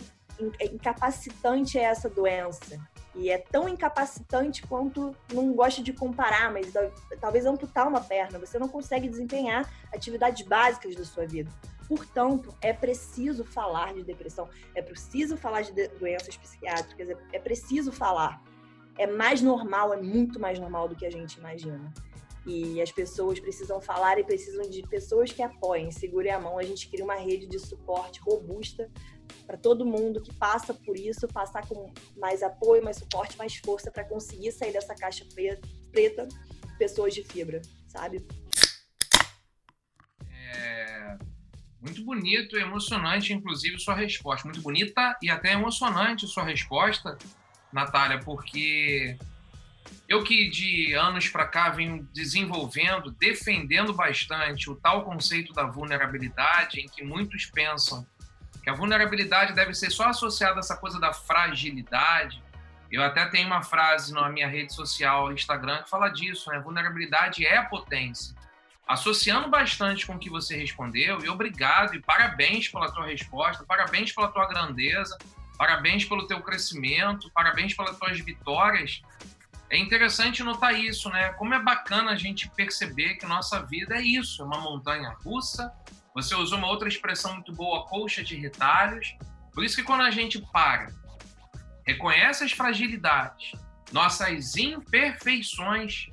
incapacitante 0.59 1.77
é 1.77 1.83
essa 1.83 2.09
doença. 2.09 2.79
E 3.13 3.29
é 3.29 3.37
tão 3.37 3.67
incapacitante 3.67 4.65
quanto, 4.65 5.15
não 5.33 5.51
gosto 5.53 5.83
de 5.83 5.91
comparar, 5.91 6.51
mas 6.51 6.71
talvez 7.19 7.45
amputar 7.45 7.87
uma 7.87 7.99
perna. 7.99 8.39
Você 8.39 8.57
não 8.57 8.69
consegue 8.69 9.09
desempenhar 9.09 9.69
atividades 9.93 10.47
básicas 10.47 10.95
da 10.95 11.03
sua 11.03 11.25
vida. 11.25 11.51
Portanto, 11.89 12.55
é 12.61 12.71
preciso 12.71 13.43
falar 13.43 13.93
de 13.93 14.01
depressão, 14.01 14.47
é 14.73 14.81
preciso 14.81 15.35
falar 15.35 15.61
de 15.61 15.73
doenças 15.89 16.37
psiquiátricas, 16.37 17.09
é, 17.09 17.17
é 17.33 17.39
preciso 17.39 17.91
falar. 17.91 18.41
É 18.97 19.05
mais 19.05 19.41
normal, 19.41 19.93
é 19.93 20.01
muito 20.01 20.39
mais 20.39 20.57
normal 20.57 20.87
do 20.87 20.95
que 20.95 21.05
a 21.05 21.11
gente 21.11 21.33
imagina. 21.33 21.91
E 22.45 22.81
as 22.81 22.91
pessoas 22.91 23.39
precisam 23.39 23.81
falar 23.81 24.17
e 24.19 24.23
precisam 24.23 24.67
de 24.69 24.81
pessoas 24.83 25.31
que 25.31 25.43
apoiem, 25.43 25.91
segurem 25.91 26.31
a 26.31 26.39
mão. 26.39 26.57
A 26.57 26.63
gente 26.63 26.89
cria 26.89 27.03
uma 27.03 27.15
rede 27.15 27.45
de 27.45 27.59
suporte 27.59 28.21
robusta 28.21 28.89
para 29.45 29.57
todo 29.57 29.85
mundo 29.85 30.21
que 30.21 30.33
passa 30.33 30.73
por 30.73 30.97
isso, 30.97 31.27
passar 31.27 31.67
com 31.67 31.93
mais 32.17 32.41
apoio, 32.41 32.83
mais 32.83 32.97
suporte, 32.97 33.37
mais 33.37 33.55
força 33.57 33.91
para 33.91 34.03
conseguir 34.03 34.51
sair 34.51 34.73
dessa 34.73 34.95
caixa 34.95 35.25
preta, 35.91 36.27
pessoas 36.77 37.13
de 37.13 37.23
fibra, 37.23 37.61
sabe? 37.87 38.25
É 40.29 41.17
muito 41.81 42.03
bonito 42.05 42.55
e 42.55 42.61
emocionante, 42.61 43.33
inclusive, 43.33 43.79
sua 43.79 43.95
resposta. 43.95 44.47
Muito 44.47 44.61
bonita 44.61 45.17
e 45.21 45.31
até 45.31 45.53
emocionante 45.53 46.27
sua 46.27 46.43
resposta, 46.43 47.17
Natália, 47.73 48.19
porque 48.19 49.17
eu 50.07 50.23
que 50.23 50.47
de 50.49 50.93
anos 50.93 51.27
para 51.27 51.47
cá 51.47 51.69
venho 51.69 52.07
desenvolvendo, 52.13 53.11
defendendo 53.11 53.93
bastante 53.93 54.69
o 54.69 54.75
tal 54.75 55.03
conceito 55.03 55.53
da 55.53 55.65
vulnerabilidade, 55.65 56.79
em 56.79 56.87
que 56.87 57.03
muitos 57.03 57.45
pensam 57.45 58.05
que 58.63 58.69
a 58.69 58.73
vulnerabilidade 58.73 59.53
deve 59.53 59.73
ser 59.73 59.89
só 59.89 60.09
associada 60.09 60.55
a 60.55 60.59
essa 60.59 60.77
coisa 60.77 60.99
da 60.99 61.13
fragilidade. 61.13 62.41
Eu 62.91 63.03
até 63.03 63.25
tenho 63.25 63.47
uma 63.47 63.63
frase 63.63 64.13
na 64.13 64.29
minha 64.29 64.47
rede 64.47 64.73
social, 64.73 65.31
Instagram, 65.31 65.83
que 65.83 65.89
fala 65.89 66.09
disso, 66.09 66.49
né? 66.49 66.59
Vulnerabilidade 66.59 67.45
é 67.45 67.61
potência. 67.63 68.35
Associando 68.87 69.49
bastante 69.49 70.05
com 70.05 70.15
o 70.15 70.19
que 70.19 70.29
você 70.29 70.57
respondeu, 70.57 71.23
e 71.23 71.29
obrigado 71.29 71.95
e 71.95 72.01
parabéns 72.01 72.67
pela 72.67 72.91
tua 72.91 73.05
resposta, 73.05 73.63
parabéns 73.63 74.11
pela 74.11 74.27
tua 74.27 74.45
grandeza, 74.47 75.17
parabéns 75.57 76.03
pelo 76.03 76.27
teu 76.27 76.41
crescimento, 76.41 77.31
parabéns 77.31 77.73
pelas 77.73 77.97
tuas 77.97 78.19
vitórias. 78.19 79.01
É 79.69 79.77
interessante 79.77 80.43
notar 80.43 80.77
isso, 80.77 81.09
né? 81.09 81.29
Como 81.33 81.53
é 81.53 81.59
bacana 81.59 82.11
a 82.11 82.15
gente 82.17 82.49
perceber 82.49 83.15
que 83.15 83.25
nossa 83.25 83.63
vida 83.63 83.95
é 83.95 84.01
isso, 84.01 84.41
é 84.41 84.45
uma 84.45 84.59
montanha 84.59 85.15
russa, 85.23 85.71
você 86.13 86.35
usou 86.35 86.57
uma 86.57 86.67
outra 86.67 86.87
expressão 86.87 87.33
muito 87.33 87.53
boa, 87.53 87.85
colcha 87.85 88.23
de 88.23 88.35
retalhos. 88.35 89.15
Por 89.53 89.63
isso 89.63 89.75
que 89.75 89.83
quando 89.83 90.01
a 90.01 90.11
gente 90.11 90.41
para, 90.51 90.91
reconhece 91.85 92.43
as 92.43 92.51
fragilidades, 92.51 93.53
nossas 93.91 94.55
imperfeições, 94.55 96.07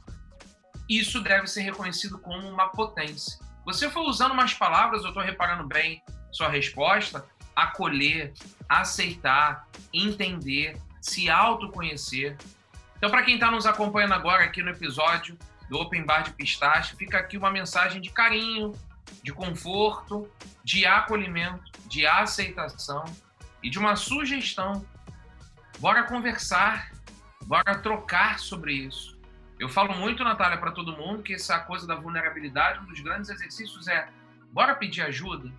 isso 0.88 1.20
deve 1.20 1.46
ser 1.46 1.62
reconhecido 1.62 2.18
como 2.18 2.48
uma 2.48 2.68
potência. 2.68 3.38
Você 3.64 3.90
for 3.90 4.02
usando 4.02 4.32
umas 4.32 4.54
palavras, 4.54 5.02
eu 5.02 5.08
estou 5.08 5.22
reparando 5.22 5.66
bem 5.66 6.02
sua 6.32 6.48
resposta, 6.48 7.24
acolher, 7.54 8.32
aceitar, 8.68 9.68
entender, 9.92 10.80
se 11.00 11.28
autoconhecer. 11.28 12.37
Então, 12.96 13.11
para 13.11 13.22
quem 13.22 13.34
está 13.34 13.50
nos 13.50 13.66
acompanhando 13.66 14.14
agora 14.14 14.44
aqui 14.44 14.62
no 14.62 14.70
episódio 14.70 15.37
do 15.68 15.78
Open 15.78 16.04
Bar 16.04 16.22
de 16.22 16.32
Pistache, 16.32 16.96
fica 16.96 17.18
aqui 17.18 17.37
uma 17.37 17.50
mensagem 17.50 18.00
de 18.00 18.11
carinho, 18.11 18.72
de 19.23 19.33
conforto, 19.33 20.31
de 20.64 20.87
acolhimento, 20.87 21.71
de 21.87 22.07
aceitação 22.07 23.05
e 23.62 23.71
de 23.71 23.79
uma 23.79 23.97
sugestão. 23.97 24.87
Bora 25.79 26.05
conversar, 26.05 26.92
bora 27.44 27.79
trocar 27.79 28.38
sobre 28.38 28.73
isso. 28.73 29.18
Eu 29.59 29.68
falo 29.68 29.94
muito, 29.94 30.23
Natália, 30.23 30.59
para 30.59 30.71
todo 30.71 30.97
mundo 30.97 31.23
que 31.23 31.35
essa 31.35 31.59
coisa 31.59 31.87
da 31.87 31.97
vulnerabilidade, 31.97 32.81
um 32.81 32.87
dos 32.87 33.01
grandes 33.01 33.29
exercícios 33.29 33.88
é: 33.88 34.09
bora 34.53 34.75
pedir 34.75 35.03
ajuda. 35.03 35.53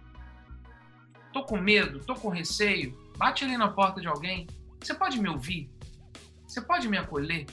Tô 1.33 1.43
com 1.43 1.57
medo, 1.57 1.99
tô 1.99 2.15
com 2.15 2.29
receio. 2.29 2.97
Bate 3.17 3.43
ali 3.43 3.57
na 3.57 3.67
porta 3.67 3.99
de 3.99 4.07
alguém. 4.07 4.47
Você 4.79 4.93
pode 4.93 5.19
me 5.19 5.27
ouvir? 5.27 5.69
Você 6.47 6.61
pode 6.61 6.87
me 6.87 6.97
acolher? 6.97 7.45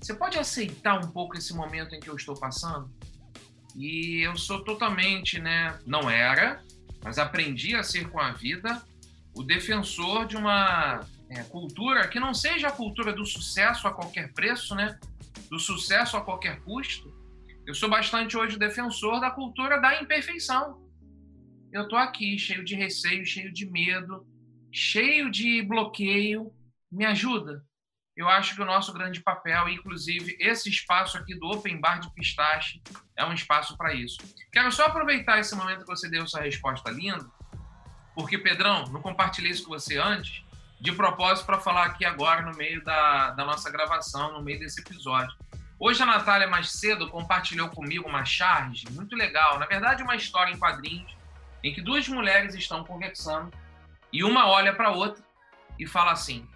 Você 0.00 0.12
pode 0.14 0.38
aceitar 0.38 0.98
um 0.98 1.10
pouco 1.10 1.36
esse 1.36 1.54
momento 1.54 1.94
em 1.94 2.00
que 2.00 2.08
eu 2.08 2.16
estou 2.16 2.38
passando? 2.38 2.90
E 3.76 4.22
eu 4.22 4.36
sou 4.36 4.64
totalmente, 4.64 5.38
né? 5.38 5.78
Não 5.86 6.08
era, 6.08 6.62
mas 7.04 7.18
aprendi 7.18 7.76
a 7.76 7.82
ser 7.82 8.08
com 8.08 8.18
a 8.18 8.32
vida 8.32 8.82
o 9.34 9.42
defensor 9.42 10.26
de 10.26 10.34
uma 10.34 11.06
é, 11.28 11.42
cultura 11.42 12.08
que 12.08 12.18
não 12.18 12.32
seja 12.32 12.68
a 12.68 12.72
cultura 12.72 13.12
do 13.12 13.26
sucesso 13.26 13.86
a 13.86 13.92
qualquer 13.92 14.32
preço, 14.32 14.74
né? 14.74 14.98
Do 15.50 15.58
sucesso 15.58 16.16
a 16.16 16.22
qualquer 16.22 16.60
custo. 16.62 17.14
Eu 17.66 17.74
sou 17.74 17.90
bastante 17.90 18.34
hoje 18.36 18.58
defensor 18.58 19.20
da 19.20 19.30
cultura 19.30 19.78
da 19.78 20.00
imperfeição. 20.00 20.82
Eu 21.70 21.86
tô 21.86 21.96
aqui 21.96 22.38
cheio 22.38 22.64
de 22.64 22.74
receio, 22.74 23.26
cheio 23.26 23.52
de 23.52 23.70
medo, 23.70 24.26
cheio 24.72 25.30
de 25.30 25.62
bloqueio. 25.62 26.50
Me 26.90 27.04
ajuda? 27.04 27.62
Eu 28.16 28.28
acho 28.28 28.54
que 28.54 28.62
o 28.62 28.64
nosso 28.64 28.92
grande 28.94 29.20
papel, 29.20 29.68
inclusive 29.68 30.36
esse 30.40 30.70
espaço 30.70 31.18
aqui 31.18 31.34
do 31.34 31.50
Open 31.50 31.78
Bar 31.78 32.00
de 32.00 32.10
Pistache, 32.10 32.82
é 33.14 33.24
um 33.24 33.32
espaço 33.32 33.76
para 33.76 33.92
isso. 33.92 34.18
Quero 34.50 34.72
só 34.72 34.86
aproveitar 34.86 35.38
esse 35.38 35.54
momento 35.54 35.80
que 35.80 35.86
você 35.86 36.08
deu 36.08 36.26
sua 36.26 36.40
resposta 36.40 36.90
linda, 36.90 37.28
porque, 38.14 38.38
Pedrão, 38.38 38.84
não 38.86 39.02
compartilhei 39.02 39.50
isso 39.50 39.64
com 39.64 39.70
você 39.70 39.98
antes, 39.98 40.42
de 40.80 40.92
propósito 40.92 41.44
para 41.44 41.60
falar 41.60 41.84
aqui 41.84 42.06
agora 42.06 42.40
no 42.40 42.56
meio 42.56 42.82
da, 42.82 43.30
da 43.32 43.44
nossa 43.44 43.70
gravação, 43.70 44.32
no 44.32 44.42
meio 44.42 44.58
desse 44.58 44.80
episódio. 44.80 45.36
Hoje 45.78 46.02
a 46.02 46.06
Natália, 46.06 46.48
mais 46.48 46.72
cedo, 46.72 47.10
compartilhou 47.10 47.68
comigo 47.68 48.08
uma 48.08 48.24
charge 48.24 48.86
muito 48.92 49.14
legal, 49.14 49.58
na 49.58 49.66
verdade, 49.66 50.02
uma 50.02 50.16
história 50.16 50.50
em 50.50 50.58
quadrinhos, 50.58 51.14
em 51.62 51.74
que 51.74 51.82
duas 51.82 52.08
mulheres 52.08 52.54
estão 52.54 52.82
conversando 52.82 53.52
e 54.10 54.24
uma 54.24 54.48
olha 54.48 54.74
para 54.74 54.88
a 54.88 54.92
outra 54.92 55.22
e 55.78 55.86
fala 55.86 56.12
assim: 56.12 56.48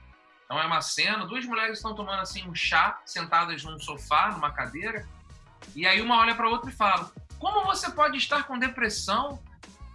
então 0.50 0.60
é 0.60 0.66
uma 0.66 0.80
cena, 0.80 1.24
duas 1.24 1.46
mulheres 1.46 1.76
estão 1.76 1.94
tomando 1.94 2.22
assim 2.22 2.44
um 2.48 2.52
chá, 2.52 3.00
sentadas 3.06 3.62
num 3.62 3.78
sofá, 3.78 4.32
numa 4.32 4.50
cadeira, 4.50 5.06
e 5.76 5.86
aí 5.86 6.02
uma 6.02 6.18
olha 6.18 6.34
para 6.34 6.48
outra 6.48 6.68
e 6.68 6.72
fala: 6.72 7.12
"Como 7.38 7.64
você 7.64 7.88
pode 7.92 8.16
estar 8.16 8.48
com 8.48 8.58
depressão? 8.58 9.40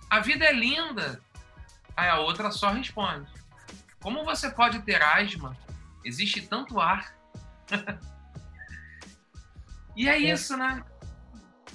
A 0.10 0.22
vida 0.22 0.46
é 0.46 0.54
linda". 0.54 1.22
Aí 1.94 2.08
a 2.08 2.20
outra 2.20 2.52
só 2.52 2.70
responde: 2.70 3.28
"Como 4.02 4.24
você 4.24 4.50
pode 4.50 4.80
ter 4.84 5.04
asma? 5.04 5.58
Existe 6.06 6.48
tanto 6.48 6.80
ar". 6.80 7.14
e 9.94 10.08
é, 10.08 10.14
é 10.14 10.20
isso, 10.20 10.56
né? 10.56 10.86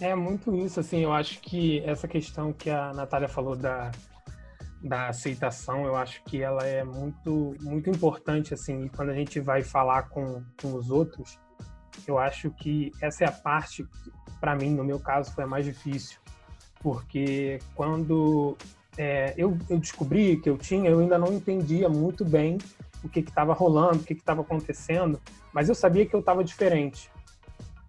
É 0.00 0.14
muito 0.14 0.56
isso, 0.56 0.80
assim, 0.80 1.00
eu 1.00 1.12
acho 1.12 1.38
que 1.40 1.80
essa 1.80 2.08
questão 2.08 2.50
que 2.50 2.70
a 2.70 2.94
Natália 2.94 3.28
falou 3.28 3.54
da 3.54 3.92
da 4.82 5.08
aceitação, 5.08 5.84
eu 5.84 5.94
acho 5.94 6.22
que 6.24 6.42
ela 6.42 6.64
é 6.64 6.82
muito 6.82 7.54
muito 7.60 7.90
importante 7.90 8.54
assim, 8.54 8.84
e 8.84 8.88
quando 8.88 9.10
a 9.10 9.14
gente 9.14 9.38
vai 9.38 9.62
falar 9.62 10.04
com, 10.04 10.42
com 10.60 10.74
os 10.74 10.90
outros, 10.90 11.38
eu 12.06 12.18
acho 12.18 12.50
que 12.50 12.90
essa 13.00 13.24
é 13.24 13.28
a 13.28 13.32
parte 13.32 13.86
para 14.40 14.56
mim, 14.56 14.70
no 14.70 14.82
meu 14.82 14.98
caso, 14.98 15.32
foi 15.34 15.44
a 15.44 15.46
mais 15.46 15.66
difícil, 15.66 16.18
porque 16.80 17.58
quando 17.74 18.56
é, 18.96 19.34
eu, 19.36 19.56
eu 19.68 19.78
descobri 19.78 20.38
que 20.38 20.48
eu 20.48 20.56
tinha, 20.56 20.90
eu 20.90 21.00
ainda 21.00 21.18
não 21.18 21.32
entendia 21.32 21.88
muito 21.88 22.24
bem 22.24 22.56
o 23.04 23.08
que 23.08 23.20
estava 23.20 23.52
rolando, 23.52 23.98
o 23.98 24.02
que 24.02 24.14
estava 24.14 24.40
acontecendo, 24.40 25.20
mas 25.52 25.68
eu 25.68 25.74
sabia 25.74 26.06
que 26.06 26.14
eu 26.14 26.20
estava 26.20 26.42
diferente. 26.42 27.10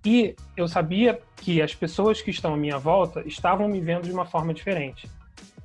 E 0.03 0.35
eu 0.57 0.67
sabia 0.67 1.21
que 1.37 1.61
as 1.61 1.75
pessoas 1.75 2.21
que 2.21 2.31
estão 2.31 2.53
à 2.53 2.57
minha 2.57 2.77
volta 2.77 3.21
estavam 3.27 3.67
me 3.67 3.79
vendo 3.79 4.03
de 4.03 4.11
uma 4.11 4.25
forma 4.25 4.53
diferente. 4.53 5.09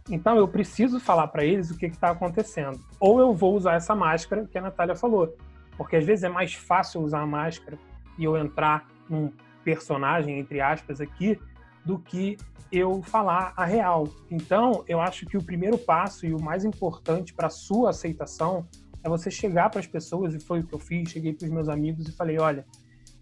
Então 0.09 0.37
eu 0.37 0.47
preciso 0.47 1.01
falar 1.01 1.27
para 1.29 1.45
eles 1.45 1.71
o 1.71 1.77
que 1.77 1.87
está 1.87 2.11
acontecendo. 2.11 2.81
Ou 3.01 3.21
eu 3.21 3.35
vou 3.35 3.57
usar 3.57 3.75
essa 3.75 3.95
máscara 3.95 4.47
que 4.47 4.57
a 4.57 4.63
Natália 4.63 4.95
falou. 4.95 5.37
Porque 5.77 5.97
às 5.97 6.05
vezes 6.05 6.25
é 6.25 6.29
mais 6.29 6.55
fácil 6.55 7.03
usar 7.03 7.21
a 7.21 7.27
máscara 7.27 7.79
e 8.19 8.25
eu 8.25 8.37
entrar 8.37 8.87
num 9.09 9.33
personagem, 9.65 10.39
entre 10.39 10.61
aspas, 10.61 11.01
aqui, 11.01 11.39
do 11.85 11.99
que 11.99 12.37
eu 12.71 13.03
falar 13.03 13.53
a 13.57 13.65
real. 13.65 14.09
Então, 14.31 14.85
eu 14.89 15.01
acho 15.01 15.27
que 15.27 15.37
o 15.37 15.43
primeiro 15.43 15.79
passo 15.79 16.27
e 16.27 16.35
o 16.35 16.41
mais 16.41 16.65
importante 16.65 17.35
para 17.35 17.49
a 17.49 17.51
sua 17.51 17.91
aceitação 17.91 18.67
é 19.03 19.09
você 19.09 19.31
chegar 19.31 19.71
para 19.71 19.81
as 19.81 19.87
pessoas, 19.87 20.35
e 20.35 20.41
foi 20.41 20.61
o 20.61 20.67
que 20.67 20.75
eu 20.75 20.79
fiz, 20.79 21.11
cheguei 21.11 21.33
para 21.33 21.47
os 21.47 21.53
meus 21.53 21.69
amigos 21.69 22.09
e 22.09 22.13
falei, 22.13 22.39
olha, 22.39 22.67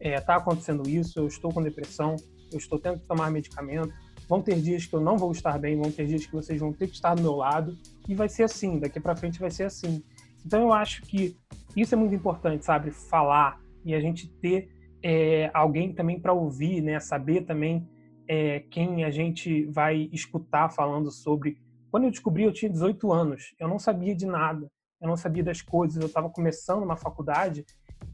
está 0.01 0.11
é, 0.11 0.21
tá 0.21 0.37
acontecendo 0.37 0.89
isso, 0.89 1.19
eu 1.19 1.27
estou 1.27 1.53
com 1.53 1.63
depressão, 1.63 2.17
eu 2.51 2.59
estou 2.59 2.79
tendo 2.79 3.01
que 3.01 3.07
tomar 3.07 3.31
medicamento, 3.31 3.93
vão 4.29 4.41
ter 4.41 4.61
dias 4.61 4.87
que 4.87 4.95
eu 4.95 5.01
não 5.01 5.17
vou 5.17 5.33
estar 5.33 5.59
bem, 5.59 5.77
vão 5.77 5.91
ter 5.91 6.07
dias 6.07 6.27
que 6.27 6.33
vocês 6.33 6.61
vão 6.61 6.73
ter 6.73 6.89
que 6.89 6.95
estar 6.95 7.15
do 7.15 7.23
meu 7.23 7.37
lado, 7.37 7.77
e 8.09 8.15
vai 8.15 8.29
ser 8.29 8.45
assim, 8.45 8.79
daqui 8.79 9.01
para 9.01 9.17
frente 9.17 9.39
vai 9.39 9.51
ser 9.51 9.65
assim. 9.65 10.03
Então 10.45 10.61
eu 10.61 10.73
acho 10.73 11.03
que 11.03 11.37
isso 11.77 11.95
é 11.95 11.99
muito 11.99 12.15
importante, 12.15 12.65
sabe? 12.65 12.91
Falar 12.91 13.61
e 13.85 13.95
a 13.95 14.01
gente 14.01 14.29
ter 14.29 14.69
é, 15.03 15.51
alguém 15.53 15.93
também 15.93 16.19
para 16.19 16.33
ouvir, 16.33 16.81
né? 16.81 16.99
Saber 17.01 17.43
também 17.43 17.87
é, 18.29 18.61
quem 18.71 19.05
a 19.05 19.11
gente 19.11 19.67
vai 19.67 20.09
escutar 20.13 20.71
falando 20.71 21.11
sobre. 21.11 21.59
Quando 21.91 22.05
eu 22.05 22.11
descobri, 22.11 22.45
eu 22.45 22.53
tinha 22.53 22.71
18 22.71 23.13
anos, 23.13 23.55
eu 23.59 23.69
não 23.69 23.79
sabia 23.79 24.15
de 24.15 24.27
nada, 24.27 24.71
eu 25.01 25.09
não 25.09 25.17
sabia 25.17 25.45
das 25.45 25.63
coisas, 25.63 26.01
eu 26.01 26.07
estava 26.07 26.29
começando 26.29 26.83
uma 26.83 26.97
faculdade 26.97 27.65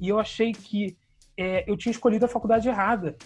e 0.00 0.08
eu 0.08 0.18
achei 0.18 0.52
que 0.52 0.96
é, 1.36 1.64
eu 1.70 1.76
tinha 1.76 1.90
escolhido 1.90 2.24
a 2.24 2.28
faculdade 2.28 2.68
errada, 2.68 3.16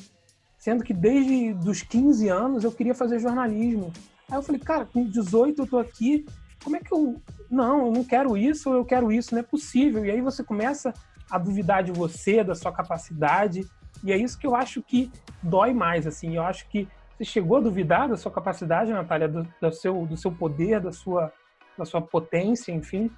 sendo 0.65 0.83
que 0.83 0.95
desde 0.95 1.53
os 1.69 1.83
15 1.83 2.27
anos 2.31 2.65
eu 2.65 2.73
queria 2.73 2.95
fazer 2.95 3.19
jornalismo. 3.19 3.93
Aí 4.31 4.39
eu 4.39 4.43
falei, 4.43 4.59
cara, 4.59 4.87
com 4.87 5.05
18 5.05 5.61
eu 5.61 5.67
tô 5.67 5.79
aqui, 5.79 6.25
como 6.63 6.75
é 6.75 6.81
que 6.81 6.91
eu. 6.91 7.21
Não, 7.51 7.89
eu 7.89 7.93
não 7.93 8.03
quero 8.03 8.35
isso, 8.35 8.73
eu 8.73 8.83
quero 8.83 9.13
isso, 9.13 9.35
não 9.35 9.41
é 9.41 9.43
possível. 9.43 10.07
E 10.07 10.11
aí 10.11 10.23
você 10.23 10.43
começa 10.43 10.95
a 11.31 11.37
duvidar 11.37 11.83
de 11.83 11.93
você, 11.93 12.43
da 12.43 12.55
sua 12.55 12.73
capacidade, 12.73 13.69
e 14.03 14.11
é 14.11 14.17
isso 14.17 14.39
que 14.39 14.47
eu 14.47 14.55
acho 14.55 14.83
que 14.83 15.13
dói 15.43 15.75
mais, 15.75 16.07
assim. 16.07 16.37
Eu 16.37 16.45
acho 16.45 16.67
que 16.71 16.89
você 17.19 17.27
chegou 17.27 17.59
a 17.59 17.61
duvidar 17.61 18.09
da 18.09 18.17
sua 18.17 18.33
capacidade, 18.33 18.91
Natália, 18.91 19.29
do, 19.29 19.47
do 19.61 19.71
seu, 19.71 20.07
do 20.07 20.17
seu 20.17 20.33
poder, 20.33 20.81
da 20.81 20.93
sua, 20.93 21.31
da 21.77 21.85
sua 21.85 22.01
potência, 22.01 22.73
enfim? 22.73 23.11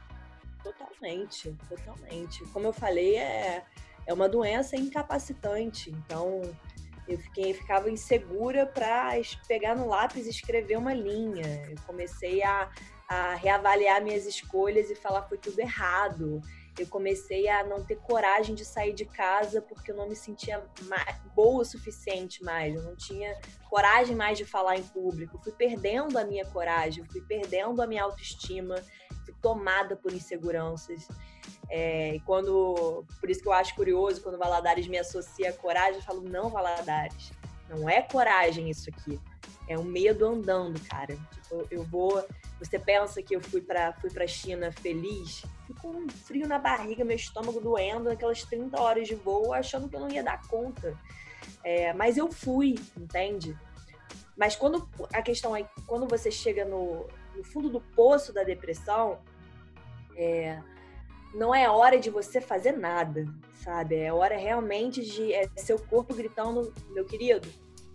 Totalmente, 0.65 1.57
totalmente. 1.69 2.45
Como 2.53 2.67
eu 2.67 2.73
falei, 2.73 3.15
é, 3.15 3.63
é 4.05 4.13
uma 4.13 4.29
doença 4.29 4.77
incapacitante. 4.77 5.91
Então, 5.93 6.43
eu 7.09 7.19
fiquei, 7.19 7.55
ficava 7.55 7.91
insegura 7.91 8.67
para 8.67 9.13
pegar 9.47 9.75
no 9.77 9.89
lápis 9.89 10.27
e 10.27 10.31
escrever 10.31 10.77
uma 10.77 10.93
linha. 10.93 11.67
Eu 11.71 11.77
comecei 11.87 12.43
a, 12.43 12.71
a 13.09 13.35
reavaliar 13.35 14.03
minhas 14.03 14.27
escolhas 14.27 14.91
e 14.91 14.95
falar 14.95 15.23
foi 15.23 15.39
tudo 15.39 15.59
errado. 15.61 16.41
Eu 16.79 16.87
comecei 16.89 17.49
a 17.49 17.65
não 17.65 17.83
ter 17.85 17.97
coragem 17.97 18.55
de 18.55 18.65
sair 18.65 18.93
de 18.93 19.07
casa 19.07 19.63
porque 19.63 19.91
eu 19.91 19.97
não 19.97 20.09
me 20.09 20.17
sentia 20.17 20.63
boa 21.35 21.63
o 21.63 21.65
suficiente 21.65 22.45
mais, 22.45 22.75
eu 22.75 22.83
não 22.83 22.95
tinha 22.95 23.35
coragem 23.71 24.15
mais 24.15 24.37
de 24.37 24.45
falar 24.45 24.77
em 24.77 24.83
público, 24.83 25.41
fui 25.43 25.53
perdendo 25.53 26.19
a 26.19 26.25
minha 26.25 26.45
coragem, 26.45 27.05
fui 27.05 27.23
perdendo 27.23 27.81
a 27.81 27.87
minha 27.87 28.03
autoestima, 28.03 28.77
tomada 29.41 29.97
por 29.97 30.13
inseguranças. 30.13 31.09
É, 31.69 32.15
e 32.15 32.21
quando, 32.21 33.05
por 33.21 33.29
isso 33.29 33.41
que 33.41 33.49
eu 33.49 33.53
acho 33.53 33.75
curioso 33.75 34.23
quando 34.23 34.39
Valadares 34.39 34.87
me 34.87 34.99
associa 34.99 35.51
a 35.51 35.53
coragem, 35.53 35.97
eu 35.97 36.03
falo 36.03 36.23
não, 36.23 36.49
Valadares, 36.49 37.33
não 37.69 37.89
é 37.89 38.03
coragem 38.03 38.71
isso 38.71 38.89
aqui, 38.89 39.21
é 39.69 39.77
um 39.79 39.85
medo 39.85 40.27
andando, 40.27 40.81
cara. 40.89 41.17
Tipo, 41.33 41.67
eu 41.71 41.83
vou 41.85 42.25
você 42.59 42.79
pensa 42.79 43.23
que 43.23 43.37
eu 43.37 43.41
fui 43.41 43.61
para 43.61 43.93
fui 43.95 44.11
a 44.19 44.27
China 44.27 44.73
feliz, 44.73 45.43
fui 45.67 45.77
com 45.81 45.89
um 45.89 46.09
frio 46.09 46.49
na 46.49 46.59
barriga, 46.59 47.05
meu 47.05 47.17
estômago 47.17 47.61
doendo, 47.61 48.05
naquelas 48.05 48.43
30 48.45 48.81
horas 48.81 49.07
de 49.07 49.15
voo, 49.15 49.53
achando 49.53 49.89
que 49.89 49.97
eu 49.97 50.01
não 50.01 50.11
ia 50.11 50.23
dar 50.23 50.41
conta. 50.49 50.99
É, 51.63 51.93
mas 51.93 52.17
eu 52.17 52.33
fui, 52.33 52.77
entende? 52.97 53.57
Mas 54.37 54.57
quando 54.57 54.89
a 55.13 55.21
questão 55.23 55.55
é 55.55 55.69
quando 55.87 56.07
você 56.07 56.31
chega 56.31 56.65
no, 56.65 57.07
no 57.37 57.45
fundo 57.45 57.69
do 57.69 57.81
poço 57.81 58.33
da 58.33 58.43
depressão, 58.43 59.21
é, 60.17 60.61
não 61.35 61.55
é 61.55 61.69
hora 61.69 61.99
de 61.99 62.11
você 62.11 62.41
fazer 62.41 62.73
nada, 62.73 63.25
sabe? 63.55 63.97
É 63.97 64.13
hora 64.13 64.37
realmente 64.37 65.03
de 65.05 65.33
é, 65.33 65.49
seu 65.57 65.79
corpo 65.79 66.15
gritando, 66.15 66.73
meu 66.91 67.05
querido, 67.05 67.49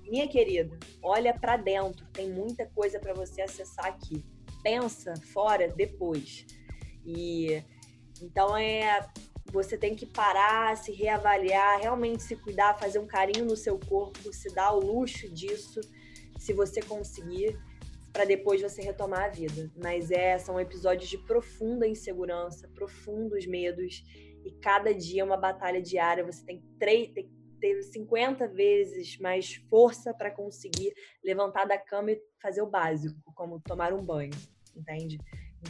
minha 0.03 0.27
querida, 0.27 0.77
olha 1.01 1.33
para 1.33 1.57
dentro, 1.57 2.05
tem 2.13 2.29
muita 2.29 2.65
coisa 2.67 2.99
para 2.99 3.13
você 3.13 3.41
acessar 3.41 3.85
aqui 3.85 4.23
pensa 4.61 5.13
fora 5.33 5.67
depois. 5.67 6.45
E 7.05 7.63
então 8.21 8.55
é 8.55 9.09
você 9.51 9.77
tem 9.77 9.95
que 9.95 10.05
parar, 10.05 10.77
se 10.77 10.93
reavaliar, 10.93 11.79
realmente 11.79 12.23
se 12.23 12.37
cuidar, 12.37 12.79
fazer 12.79 12.99
um 12.99 13.07
carinho 13.07 13.43
no 13.43 13.57
seu 13.57 13.77
corpo, 13.77 14.31
se 14.31 14.53
dar 14.53 14.71
o 14.71 14.79
luxo 14.79 15.27
disso, 15.29 15.81
se 16.37 16.53
você 16.53 16.81
conseguir, 16.81 17.59
para 18.11 18.25
depois 18.25 18.61
você 18.61 18.81
retomar 18.81 19.25
a 19.25 19.29
vida. 19.29 19.71
Mas 19.81 20.11
é, 20.11 20.37
são 20.37 20.59
episódios 20.59 21.09
de 21.09 21.17
profunda 21.17 21.87
insegurança, 21.87 22.67
profundos 22.75 23.45
medos, 23.45 24.03
e 24.43 24.51
cada 24.61 24.93
dia 24.93 25.21
é 25.21 25.25
uma 25.25 25.37
batalha 25.37 25.81
diária. 25.81 26.25
Você 26.25 26.43
tem, 26.45 26.61
tem 26.79 27.13
que 27.13 27.31
ter 27.59 27.81
50 27.83 28.47
vezes 28.47 29.17
mais 29.19 29.55
força 29.69 30.13
para 30.13 30.31
conseguir 30.31 30.93
levantar 31.23 31.65
da 31.65 31.77
cama 31.77 32.11
e 32.11 32.21
fazer 32.41 32.61
o 32.61 32.69
básico, 32.69 33.19
como 33.35 33.59
tomar 33.59 33.93
um 33.93 34.03
banho 34.03 34.31
entende? 34.75 35.19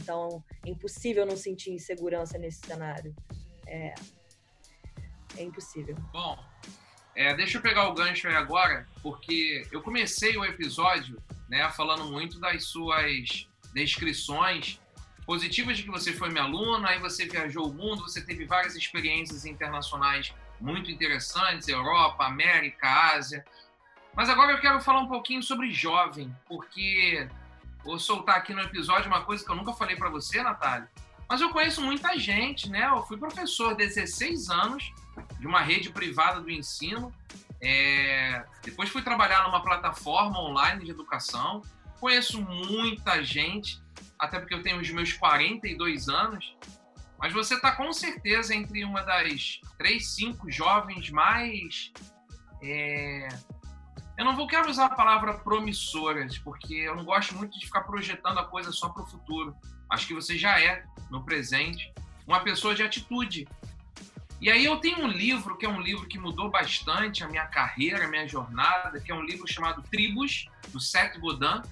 Então, 0.00 0.42
é 0.64 0.70
impossível 0.70 1.26
não 1.26 1.36
sentir 1.36 1.70
insegurança 1.70 2.38
nesse 2.38 2.64
cenário. 2.66 3.14
É, 3.66 3.94
é 5.36 5.42
impossível. 5.42 5.94
Bom, 6.12 6.38
é, 7.14 7.34
deixa 7.34 7.58
eu 7.58 7.62
pegar 7.62 7.88
o 7.88 7.94
gancho 7.94 8.26
aí 8.28 8.34
agora, 8.34 8.86
porque 9.02 9.66
eu 9.70 9.82
comecei 9.82 10.36
o 10.36 10.44
episódio 10.44 11.22
né, 11.52 11.68
falando 11.68 12.06
muito 12.06 12.40
das 12.40 12.64
suas 12.64 13.46
descrições 13.74 14.80
positivas 15.26 15.76
de 15.76 15.82
que 15.82 15.90
você 15.90 16.10
foi 16.10 16.30
minha 16.30 16.44
aluna, 16.44 16.88
aí 16.88 16.98
você 16.98 17.26
viajou 17.26 17.68
o 17.68 17.74
mundo, 17.74 18.04
você 18.04 18.22
teve 18.22 18.46
várias 18.46 18.74
experiências 18.74 19.44
internacionais 19.44 20.32
muito 20.58 20.90
interessantes, 20.90 21.68
Europa, 21.68 22.24
América, 22.24 22.88
Ásia. 22.88 23.44
Mas 24.14 24.30
agora 24.30 24.52
eu 24.52 24.60
quero 24.62 24.80
falar 24.80 25.00
um 25.00 25.08
pouquinho 25.08 25.42
sobre 25.42 25.70
jovem, 25.70 26.34
porque 26.48 27.28
vou 27.84 27.98
soltar 27.98 28.36
aqui 28.36 28.54
no 28.54 28.62
episódio 28.62 29.08
uma 29.08 29.20
coisa 29.20 29.44
que 29.44 29.50
eu 29.50 29.56
nunca 29.56 29.74
falei 29.74 29.94
para 29.94 30.08
você, 30.08 30.42
Natália. 30.42 30.90
Mas 31.28 31.42
eu 31.42 31.50
conheço 31.50 31.82
muita 31.82 32.18
gente, 32.18 32.70
né? 32.70 32.86
Eu 32.86 33.02
fui 33.02 33.18
professor 33.18 33.76
16 33.76 34.48
anos 34.48 34.90
de 35.38 35.46
uma 35.46 35.60
rede 35.60 35.90
privada 35.90 36.40
do 36.40 36.50
ensino. 36.50 37.12
É... 37.62 38.44
Depois 38.62 38.90
fui 38.90 39.02
trabalhar 39.02 39.44
numa 39.44 39.62
plataforma 39.62 40.40
online 40.40 40.84
de 40.84 40.90
educação. 40.90 41.62
Conheço 42.00 42.42
muita 42.42 43.22
gente, 43.22 43.80
até 44.18 44.38
porque 44.38 44.54
eu 44.54 44.62
tenho 44.62 44.80
os 44.80 44.90
meus 44.90 45.12
42 45.12 46.08
anos. 46.08 46.56
Mas 47.18 47.32
você 47.32 47.54
está 47.54 47.70
com 47.70 47.92
certeza 47.92 48.54
entre 48.54 48.84
uma 48.84 49.02
das 49.02 49.60
três, 49.78 50.08
cinco 50.08 50.50
jovens 50.50 51.08
mais 51.10 51.92
é, 52.60 53.28
eu 54.16 54.24
não 54.24 54.36
vou 54.36 54.46
quero 54.46 54.70
usar 54.70 54.86
a 54.86 54.94
palavra 54.94 55.34
promissoras, 55.34 56.38
porque 56.38 56.74
eu 56.74 56.94
não 56.94 57.04
gosto 57.04 57.34
muito 57.34 57.58
de 57.58 57.66
ficar 57.66 57.82
projetando 57.82 58.38
a 58.38 58.44
coisa 58.44 58.70
só 58.70 58.88
para 58.88 59.02
o 59.02 59.06
futuro. 59.06 59.56
Acho 59.90 60.06
que 60.06 60.14
você 60.14 60.38
já 60.38 60.60
é, 60.60 60.84
no 61.10 61.24
presente, 61.24 61.92
uma 62.26 62.40
pessoa 62.40 62.74
de 62.74 62.82
atitude. 62.82 63.48
E 64.42 64.50
aí 64.50 64.64
eu 64.64 64.76
tenho 64.78 65.04
um 65.04 65.06
livro, 65.06 65.56
que 65.56 65.64
é 65.64 65.68
um 65.68 65.80
livro 65.80 66.04
que 66.04 66.18
mudou 66.18 66.50
bastante 66.50 67.22
a 67.22 67.28
minha 67.28 67.46
carreira, 67.46 68.04
a 68.04 68.08
minha 68.08 68.26
jornada, 68.26 68.98
que 68.98 69.12
é 69.12 69.14
um 69.14 69.22
livro 69.22 69.46
chamado 69.46 69.84
Tribos, 69.88 70.48
do 70.72 70.80
Seth 70.80 71.16
Godin. 71.20 71.62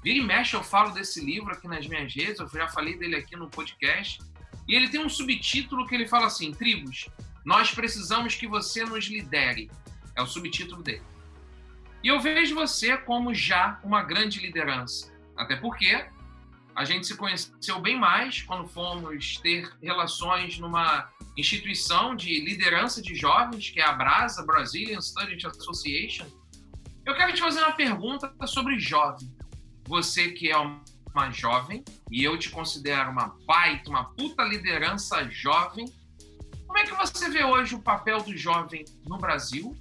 Vira 0.00 0.18
e 0.18 0.22
mexe 0.22 0.54
eu 0.54 0.62
falo 0.62 0.92
desse 0.92 1.20
livro 1.20 1.52
aqui 1.52 1.66
nas 1.66 1.84
minhas 1.88 2.14
redes, 2.14 2.38
eu 2.38 2.48
já 2.48 2.68
falei 2.68 2.96
dele 2.96 3.16
aqui 3.16 3.34
no 3.34 3.50
podcast. 3.50 4.20
E 4.68 4.76
ele 4.76 4.88
tem 4.88 5.04
um 5.04 5.08
subtítulo 5.08 5.88
que 5.88 5.94
ele 5.96 6.06
fala 6.06 6.26
assim, 6.26 6.52
Tribos, 6.52 7.08
nós 7.44 7.72
precisamos 7.72 8.36
que 8.36 8.46
você 8.46 8.84
nos 8.84 9.06
lidere. 9.06 9.68
É 10.14 10.22
o 10.22 10.26
subtítulo 10.26 10.84
dele. 10.84 11.02
E 12.04 12.06
eu 12.06 12.20
vejo 12.20 12.54
você 12.54 12.96
como 12.96 13.34
já 13.34 13.80
uma 13.82 14.04
grande 14.04 14.38
liderança. 14.38 15.12
Até 15.36 15.56
porque 15.56 16.06
a 16.78 16.84
gente 16.84 17.08
se 17.08 17.16
conheceu 17.16 17.80
bem 17.80 17.98
mais 17.98 18.42
quando 18.42 18.68
fomos 18.68 19.36
ter 19.38 19.68
relações 19.82 20.58
numa 20.60 21.10
instituição 21.36 22.14
de 22.14 22.40
liderança 22.44 23.02
de 23.02 23.16
jovens, 23.16 23.70
que 23.70 23.80
é 23.80 23.84
a 23.84 23.92
BRASA, 23.92 24.46
Brazilian 24.46 25.00
Student 25.00 25.44
Association. 25.44 26.26
Eu 27.04 27.16
quero 27.16 27.32
te 27.32 27.40
fazer 27.40 27.58
uma 27.58 27.72
pergunta 27.72 28.32
sobre 28.46 28.78
jovem. 28.78 29.28
Você 29.88 30.30
que 30.30 30.50
é 30.50 30.56
uma 30.56 31.30
jovem, 31.32 31.84
e 32.12 32.22
eu 32.22 32.38
te 32.38 32.48
considero 32.48 33.10
uma 33.10 33.36
baita, 33.44 33.90
uma 33.90 34.04
puta 34.14 34.44
liderança 34.44 35.28
jovem, 35.28 35.92
como 36.64 36.78
é 36.78 36.84
que 36.84 36.94
você 36.94 37.28
vê 37.28 37.42
hoje 37.42 37.74
o 37.74 37.82
papel 37.82 38.22
do 38.22 38.36
jovem 38.36 38.84
no 39.04 39.18
Brasil 39.18 39.76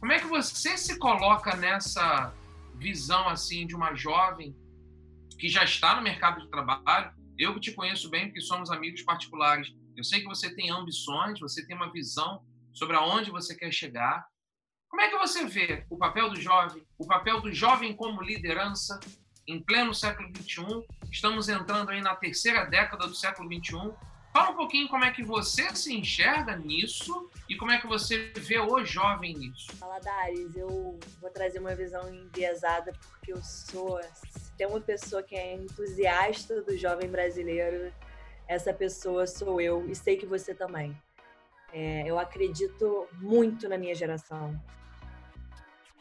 como 0.00 0.12
é 0.12 0.18
que 0.18 0.26
você 0.26 0.78
se 0.78 0.98
coloca 0.98 1.54
nessa 1.56 2.32
visão 2.76 3.28
assim 3.28 3.66
de 3.66 3.76
uma 3.76 3.94
jovem 3.94 4.56
que 5.40 5.48
já 5.48 5.64
está 5.64 5.96
no 5.96 6.02
mercado 6.02 6.40
de 6.40 6.50
trabalho? 6.50 7.12
Eu 7.38 7.54
que 7.54 7.60
te 7.60 7.72
conheço 7.72 8.10
bem, 8.10 8.26
porque 8.26 8.42
somos 8.42 8.70
amigos 8.70 9.00
particulares. 9.00 9.74
Eu 9.96 10.04
sei 10.04 10.20
que 10.20 10.26
você 10.26 10.54
tem 10.54 10.70
ambições, 10.70 11.40
você 11.40 11.66
tem 11.66 11.74
uma 11.74 11.90
visão 11.90 12.44
sobre 12.74 12.94
aonde 12.94 13.30
você 13.30 13.56
quer 13.56 13.72
chegar. 13.72 14.26
Como 14.88 15.00
é 15.00 15.08
que 15.08 15.16
você 15.16 15.46
vê 15.46 15.86
o 15.88 15.96
papel 15.96 16.28
do 16.28 16.38
jovem, 16.38 16.86
o 16.98 17.06
papel 17.06 17.40
do 17.40 17.50
jovem 17.52 17.96
como 17.96 18.20
liderança 18.20 19.00
em 19.48 19.62
pleno 19.62 19.94
século 19.94 20.28
XXI? 20.36 20.86
Estamos 21.10 21.48
entrando 21.48 21.90
aí 21.90 22.02
na 22.02 22.14
terceira 22.14 22.66
década 22.66 23.06
do 23.06 23.14
século 23.14 23.48
XXI. 23.50 23.94
Fala 24.32 24.50
um 24.50 24.56
pouquinho 24.56 24.88
como 24.88 25.04
é 25.04 25.10
que 25.10 25.24
você 25.24 25.74
se 25.74 25.92
enxerga 25.92 26.56
nisso 26.56 27.28
e 27.48 27.56
como 27.56 27.72
é 27.72 27.80
que 27.80 27.86
você 27.86 28.32
vê 28.36 28.60
o 28.60 28.84
jovem 28.84 29.36
nisso. 29.36 29.74
Fala, 29.76 29.98
Daris, 29.98 30.54
eu 30.54 30.98
vou 31.20 31.30
trazer 31.30 31.58
uma 31.58 31.74
visão 31.74 32.08
enviesada 32.14 32.92
porque 33.08 33.32
eu 33.32 33.42
sou. 33.42 34.00
Se 34.02 34.52
tem 34.56 34.68
uma 34.68 34.80
pessoa 34.80 35.20
que 35.20 35.34
é 35.34 35.54
entusiasta 35.54 36.62
do 36.62 36.76
jovem 36.78 37.10
brasileiro, 37.10 37.92
essa 38.46 38.72
pessoa 38.72 39.26
sou 39.26 39.60
eu 39.60 39.88
e 39.90 39.96
sei 39.96 40.16
que 40.16 40.26
você 40.26 40.54
também. 40.54 40.96
É, 41.72 42.04
eu 42.06 42.16
acredito 42.16 43.08
muito 43.14 43.68
na 43.68 43.76
minha 43.76 43.96
geração. 43.96 44.60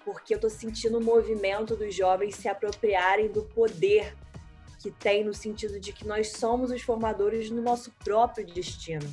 Porque 0.06 0.36
eu 0.36 0.40
tô 0.40 0.50
sentindo 0.50 1.00
o 1.00 1.04
movimento 1.04 1.76
dos 1.76 1.96
jovens 1.96 2.36
se 2.36 2.48
apropriarem 2.48 3.32
do 3.32 3.44
poder 3.44 4.16
que 4.80 4.90
tem 4.90 5.24
no 5.24 5.34
sentido 5.34 5.80
de 5.80 5.92
que 5.92 6.08
nós 6.08 6.32
somos 6.32 6.72
os 6.72 6.82
formadores 6.82 7.50
do 7.50 7.62
nosso 7.62 7.92
próprio 8.04 8.46
destino. 8.46 9.08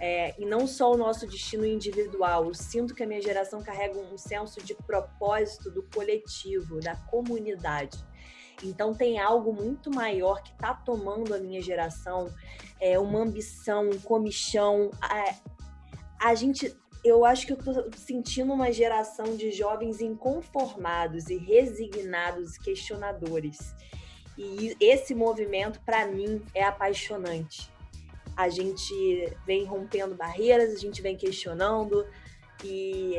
É, 0.00 0.34
e 0.40 0.44
não 0.44 0.66
só 0.66 0.92
o 0.92 0.96
nosso 0.96 1.26
destino 1.26 1.64
individual. 1.64 2.46
Eu 2.46 2.54
sinto 2.54 2.94
que 2.94 3.02
a 3.02 3.06
minha 3.06 3.22
geração 3.22 3.62
carrega 3.62 3.96
um 3.98 4.18
senso 4.18 4.60
de 4.60 4.74
propósito 4.74 5.70
do 5.70 5.82
coletivo, 5.84 6.80
da 6.80 6.96
comunidade. 6.96 8.04
Então 8.62 8.94
tem 8.94 9.18
algo 9.18 9.52
muito 9.52 9.90
maior 9.90 10.42
que 10.42 10.52
está 10.52 10.74
tomando 10.74 11.34
a 11.34 11.38
minha 11.38 11.60
geração, 11.60 12.32
é, 12.80 12.98
uma 12.98 13.20
ambição, 13.20 13.90
um 13.90 14.00
comichão. 14.00 14.90
A, 15.00 15.34
a 16.28 16.34
gente, 16.34 16.74
eu 17.04 17.24
acho 17.24 17.46
que 17.46 17.52
eu 17.52 17.58
estou 17.58 17.90
sentindo 17.96 18.52
uma 18.52 18.72
geração 18.72 19.36
de 19.36 19.52
jovens 19.52 20.00
inconformados 20.00 21.28
e 21.28 21.36
resignados, 21.36 22.56
questionadores. 22.58 23.74
E 24.36 24.76
esse 24.80 25.14
movimento, 25.14 25.80
para 25.80 26.06
mim, 26.06 26.42
é 26.54 26.64
apaixonante. 26.64 27.70
A 28.36 28.48
gente 28.48 29.32
vem 29.46 29.64
rompendo 29.64 30.14
barreiras, 30.14 30.72
a 30.74 30.78
gente 30.78 31.00
vem 31.00 31.16
questionando, 31.16 32.04
e, 32.64 33.14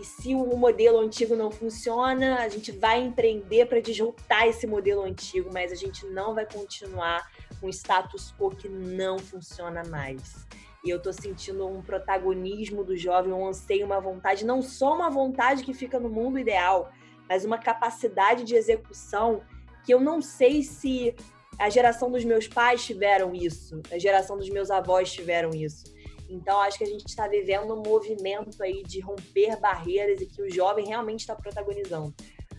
e 0.00 0.04
se 0.04 0.34
o 0.34 0.56
modelo 0.56 0.98
antigo 0.98 1.36
não 1.36 1.50
funciona, 1.50 2.40
a 2.40 2.48
gente 2.48 2.72
vai 2.72 3.02
empreender 3.02 3.66
para 3.66 3.80
disruptar 3.80 4.48
esse 4.48 4.66
modelo 4.66 5.02
antigo, 5.02 5.50
mas 5.52 5.70
a 5.70 5.76
gente 5.76 6.04
não 6.06 6.34
vai 6.34 6.44
continuar 6.44 7.30
com 7.60 7.68
status 7.68 8.34
quo 8.36 8.50
que 8.50 8.68
não 8.68 9.18
funciona 9.18 9.84
mais. 9.84 10.44
E 10.84 10.90
eu 10.90 10.98
estou 10.98 11.12
sentindo 11.12 11.66
um 11.66 11.82
protagonismo 11.82 12.84
do 12.84 12.96
jovem, 12.96 13.32
um 13.32 13.46
anseio, 13.46 13.86
uma 13.86 14.00
vontade, 14.00 14.44
não 14.44 14.62
só 14.62 14.94
uma 14.94 15.10
vontade 15.10 15.62
que 15.62 15.74
fica 15.74 15.98
no 15.98 16.08
mundo 16.08 16.38
ideal, 16.38 16.92
mas 17.28 17.44
uma 17.44 17.58
capacidade 17.58 18.44
de 18.44 18.54
execução 18.54 19.42
que 19.86 19.94
eu 19.94 20.00
não 20.00 20.20
sei 20.20 20.64
se 20.64 21.14
a 21.58 21.70
geração 21.70 22.10
dos 22.10 22.24
meus 22.24 22.48
pais 22.48 22.84
tiveram 22.84 23.32
isso, 23.32 23.80
a 23.92 23.98
geração 23.98 24.36
dos 24.36 24.50
meus 24.50 24.68
avós 24.68 25.12
tiveram 25.12 25.50
isso. 25.50 25.94
Então, 26.28 26.60
acho 26.60 26.76
que 26.76 26.82
a 26.82 26.88
gente 26.88 27.06
está 27.06 27.28
vivendo 27.28 27.72
um 27.72 27.82
movimento 27.82 28.60
aí 28.60 28.82
de 28.82 28.98
romper 28.98 29.58
barreiras 29.60 30.20
e 30.20 30.26
que 30.26 30.42
o 30.42 30.52
jovem 30.52 30.88
realmente 30.88 31.20
está 31.20 31.36
protagonizando. 31.36 32.12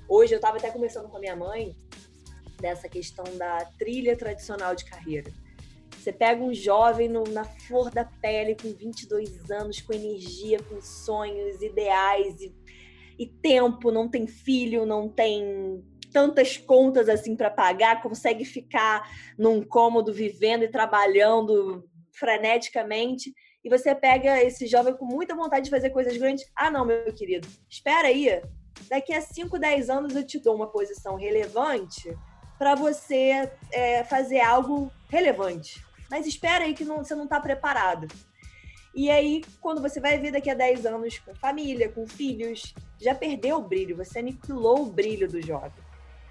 Hoje, 0.07 0.33
eu 0.33 0.37
estava 0.37 0.55
até 0.55 0.71
conversando 0.71 1.09
com 1.09 1.17
a 1.17 1.19
minha 1.19 1.35
mãe 1.35 1.75
dessa 2.61 2.87
questão 2.87 3.25
da 3.37 3.65
trilha 3.77 4.15
tradicional 4.15 4.73
de 4.73 4.85
carreira. 4.85 5.29
Você 5.97 6.13
pega 6.13 6.41
um 6.41 6.53
jovem 6.53 7.09
no, 7.09 7.25
na 7.25 7.43
flor 7.43 7.91
da 7.91 8.05
pele, 8.05 8.55
com 8.55 8.71
22 8.71 9.51
anos, 9.51 9.81
com 9.81 9.91
energia, 9.91 10.59
com 10.63 10.81
sonhos, 10.81 11.61
ideais 11.61 12.39
e, 12.39 12.55
e 13.19 13.27
tempo, 13.27 13.91
não 13.91 14.07
tem 14.07 14.25
filho, 14.25 14.85
não 14.85 15.09
tem 15.09 15.83
tantas 16.17 16.57
contas 16.57 17.07
assim 17.07 17.35
para 17.35 17.51
pagar, 17.51 18.01
consegue 18.01 18.43
ficar 18.43 19.07
num 19.37 19.61
cômodo 19.61 20.11
vivendo 20.11 20.63
e 20.63 20.67
trabalhando 20.67 21.87
freneticamente. 22.11 23.31
E 23.63 23.69
você 23.69 23.93
pega 23.93 24.41
esse 24.41 24.65
jovem 24.65 24.97
com 24.97 25.05
muita 25.05 25.35
vontade 25.35 25.65
de 25.65 25.69
fazer 25.69 25.91
coisas 25.91 26.17
grandes. 26.17 26.43
Ah, 26.55 26.71
não, 26.71 26.83
meu 26.83 27.13
querido, 27.13 27.47
espera 27.69 28.07
aí. 28.07 28.41
Daqui 28.89 29.13
a 29.13 29.21
5, 29.21 29.59
10 29.59 29.91
anos 29.91 30.15
eu 30.15 30.25
te 30.25 30.39
dou 30.39 30.55
uma 30.55 30.71
posição 30.71 31.13
relevante 31.17 32.11
para 32.57 32.73
você 32.73 33.47
é, 33.71 34.03
fazer 34.03 34.39
algo 34.39 34.91
relevante. 35.09 35.85
Mas 36.09 36.25
espera 36.25 36.65
aí 36.65 36.73
que 36.73 36.83
não, 36.83 37.03
você 37.03 37.13
não 37.13 37.25
está 37.25 37.39
preparado. 37.39 38.07
E 38.95 39.11
aí, 39.11 39.43
quando 39.61 39.83
você 39.83 39.99
vai 39.99 40.17
ver 40.17 40.31
daqui 40.31 40.49
a 40.49 40.55
10 40.55 40.83
anos 40.87 41.19
com 41.19 41.35
família, 41.35 41.89
com 41.89 42.07
filhos, 42.07 42.73
já 42.99 43.13
perdeu 43.13 43.57
o 43.57 43.61
brilho, 43.61 43.95
você 43.95 44.17
aniquilou 44.17 44.81
o 44.81 44.91
brilho 44.91 45.27
do 45.27 45.39
jovem. 45.39 45.86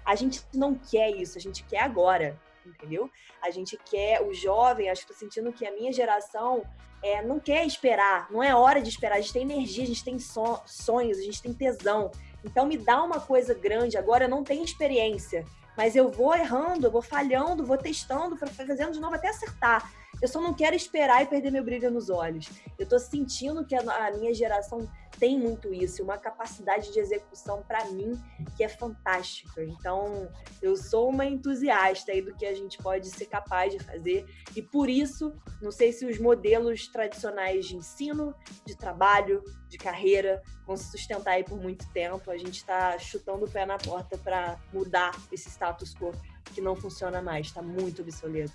A 0.07 0.15
gente 0.15 0.41
não 0.53 0.73
quer 0.73 1.11
isso, 1.11 1.37
a 1.37 1.41
gente 1.41 1.65
quer 1.65 1.81
agora, 1.81 2.39
entendeu? 2.65 3.11
A 3.43 3.51
gente 3.51 3.77
quer 3.77 4.21
o 4.21 4.33
jovem, 4.33 4.89
acho 4.89 5.01
que 5.01 5.09
tô 5.09 5.13
sentindo 5.13 5.51
que 5.51 5.67
a 5.67 5.71
minha 5.73 5.91
geração 5.91 6.63
é, 7.03 7.21
não 7.21 7.41
quer 7.41 7.65
esperar, 7.65 8.31
não 8.31 8.41
é 8.41 8.55
hora 8.55 8.81
de 8.81 8.89
esperar. 8.89 9.17
A 9.17 9.21
gente 9.21 9.33
tem 9.33 9.41
energia, 9.41 9.83
a 9.83 9.87
gente 9.87 10.05
tem 10.05 10.17
sonhos, 10.17 11.17
a 11.17 11.21
gente 11.21 11.41
tem 11.41 11.53
tesão. 11.53 12.09
Então 12.41 12.65
me 12.65 12.77
dá 12.77 13.03
uma 13.03 13.19
coisa 13.19 13.53
grande. 13.53 13.97
Agora 13.97 14.23
eu 14.23 14.29
não 14.29 14.45
tenho 14.45 14.63
experiência, 14.63 15.43
mas 15.75 15.93
eu 15.93 16.09
vou 16.09 16.33
errando, 16.33 16.87
eu 16.87 16.91
vou 16.91 17.01
falhando, 17.01 17.65
vou 17.65 17.77
testando, 17.77 18.37
fazendo 18.37 18.93
de 18.93 19.01
novo 19.01 19.13
até 19.15 19.27
acertar. 19.27 19.91
Eu 20.21 20.27
só 20.29 20.39
não 20.39 20.53
quero 20.53 20.73
esperar 20.73 21.21
e 21.21 21.27
perder 21.27 21.51
meu 21.51 21.65
brilho 21.65 21.91
nos 21.91 22.09
olhos. 22.09 22.49
Eu 22.79 22.87
tô 22.87 22.97
sentindo 22.97 23.65
que 23.65 23.75
a 23.75 24.11
minha 24.17 24.33
geração 24.33 24.89
tem 25.19 25.39
muito 25.39 25.73
isso, 25.73 26.03
uma 26.03 26.17
capacidade 26.17 26.91
de 26.91 26.99
execução 26.99 27.63
para 27.63 27.85
mim 27.85 28.19
que 28.55 28.63
é 28.63 28.69
fantástica. 28.69 29.63
Então, 29.63 30.31
eu 30.61 30.75
sou 30.75 31.09
uma 31.09 31.25
entusiasta 31.25 32.11
aí 32.11 32.21
do 32.21 32.35
que 32.35 32.45
a 32.45 32.53
gente 32.53 32.77
pode 32.77 33.09
ser 33.09 33.25
capaz 33.25 33.73
de 33.73 33.79
fazer 33.83 34.25
e 34.55 34.61
por 34.61 34.89
isso, 34.89 35.33
não 35.61 35.71
sei 35.71 35.91
se 35.91 36.05
os 36.05 36.19
modelos 36.19 36.87
tradicionais 36.87 37.65
de 37.65 37.75
ensino, 37.75 38.33
de 38.65 38.75
trabalho, 38.75 39.43
de 39.67 39.77
carreira 39.77 40.41
vão 40.65 40.77
se 40.77 40.91
sustentar 40.91 41.31
aí 41.31 41.43
por 41.43 41.59
muito 41.59 41.87
tempo. 41.91 42.29
A 42.29 42.37
gente 42.37 42.57
está 42.57 42.97
chutando 42.99 43.45
o 43.45 43.49
pé 43.49 43.65
na 43.65 43.77
porta 43.77 44.17
para 44.17 44.59
mudar 44.71 45.11
esse 45.31 45.49
status 45.49 45.93
quo 45.95 46.11
que 46.53 46.61
não 46.61 46.75
funciona 46.75 47.21
mais, 47.21 47.47
está 47.47 47.61
muito 47.61 48.01
obsoleto. 48.01 48.53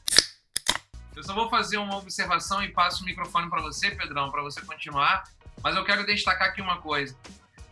Eu 1.14 1.22
só 1.22 1.34
vou 1.34 1.50
fazer 1.50 1.76
uma 1.76 1.98
observação 1.98 2.62
e 2.62 2.72
passo 2.72 3.02
o 3.02 3.06
microfone 3.06 3.50
para 3.50 3.60
você, 3.60 3.90
Pedrão, 3.90 4.30
para 4.30 4.42
você 4.42 4.62
continuar. 4.62 5.24
Mas 5.62 5.76
eu 5.76 5.84
quero 5.84 6.04
destacar 6.04 6.48
aqui 6.48 6.60
uma 6.60 6.78
coisa. 6.78 7.16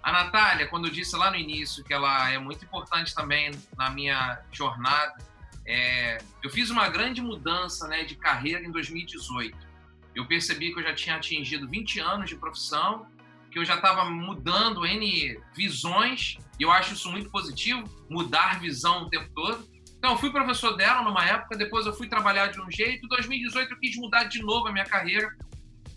A 0.03 0.13
Natália, 0.13 0.67
quando 0.67 0.87
eu 0.87 0.93
disse 0.93 1.15
lá 1.17 1.31
no 1.31 1.37
início 1.37 1.85
que 1.85 1.93
ela 1.93 2.31
é 2.31 2.39
muito 2.39 2.65
importante 2.65 3.15
também 3.15 3.51
na 3.77 3.91
minha 3.91 4.41
jornada, 4.51 5.15
é, 5.67 6.19
eu 6.43 6.49
fiz 6.49 6.71
uma 6.71 6.89
grande 6.89 7.21
mudança 7.21 7.87
né, 7.87 8.05
de 8.05 8.15
carreira 8.15 8.65
em 8.65 8.71
2018. 8.71 9.57
Eu 10.15 10.27
percebi 10.27 10.73
que 10.73 10.81
eu 10.81 10.83
já 10.83 10.95
tinha 10.95 11.17
atingido 11.17 11.69
20 11.69 12.01
anos 12.01 12.31
de 12.31 12.37
profissão, 12.37 13.07
que 13.51 13.59
eu 13.59 13.65
já 13.65 13.75
estava 13.75 14.05
mudando 14.05 14.87
N 14.87 15.39
visões, 15.55 16.39
e 16.59 16.63
eu 16.63 16.71
acho 16.71 16.95
isso 16.95 17.11
muito 17.11 17.31
positivo, 17.31 17.85
mudar 18.09 18.59
visão 18.59 19.03
o 19.03 19.11
tempo 19.11 19.29
todo. 19.35 19.69
Então, 19.99 20.13
eu 20.13 20.19
fui 20.19 20.31
professor 20.31 20.77
dela 20.77 21.03
numa 21.03 21.25
época, 21.27 21.59
depois 21.59 21.85
eu 21.85 21.93
fui 21.93 22.09
trabalhar 22.09 22.47
de 22.47 22.61
um 22.61 22.71
jeito. 22.71 23.05
Em 23.05 23.09
2018, 23.09 23.73
eu 23.73 23.79
quis 23.79 23.97
mudar 23.97 24.25
de 24.25 24.41
novo 24.41 24.67
a 24.67 24.73
minha 24.73 24.87
carreira 24.87 25.31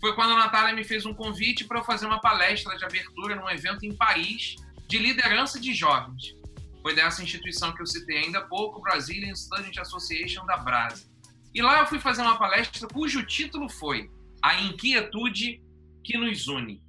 foi 0.04 0.14
quando 0.14 0.32
a 0.32 0.36
Natália 0.36 0.74
me 0.74 0.84
fez 0.84 1.06
um 1.06 1.14
convite 1.14 1.64
para 1.64 1.78
eu 1.78 1.82
fazer 1.82 2.04
uma 2.04 2.20
palestra 2.20 2.76
de 2.76 2.84
abertura 2.84 3.36
num 3.36 3.48
evento 3.48 3.86
em 3.86 3.96
Paris 3.96 4.56
de 4.86 4.98
liderança 4.98 5.58
de 5.58 5.72
jovens. 5.72 6.36
Foi 6.82 6.94
dessa 6.94 7.22
instituição 7.22 7.72
que 7.72 7.80
eu 7.80 7.86
citei 7.86 8.18
ainda 8.18 8.40
há 8.40 8.42
pouco, 8.42 8.82
Brazilian 8.82 9.34
Student 9.34 9.78
Association 9.78 10.44
da 10.44 10.58
Brasa. 10.58 11.10
E 11.54 11.62
lá 11.62 11.78
eu 11.80 11.86
fui 11.86 11.98
fazer 11.98 12.20
uma 12.20 12.36
palestra 12.36 12.86
cujo 12.86 13.24
título 13.24 13.66
foi 13.66 14.10
A 14.42 14.60
Inquietude 14.60 15.62
que 16.04 16.18
nos 16.18 16.48
une. 16.48 16.82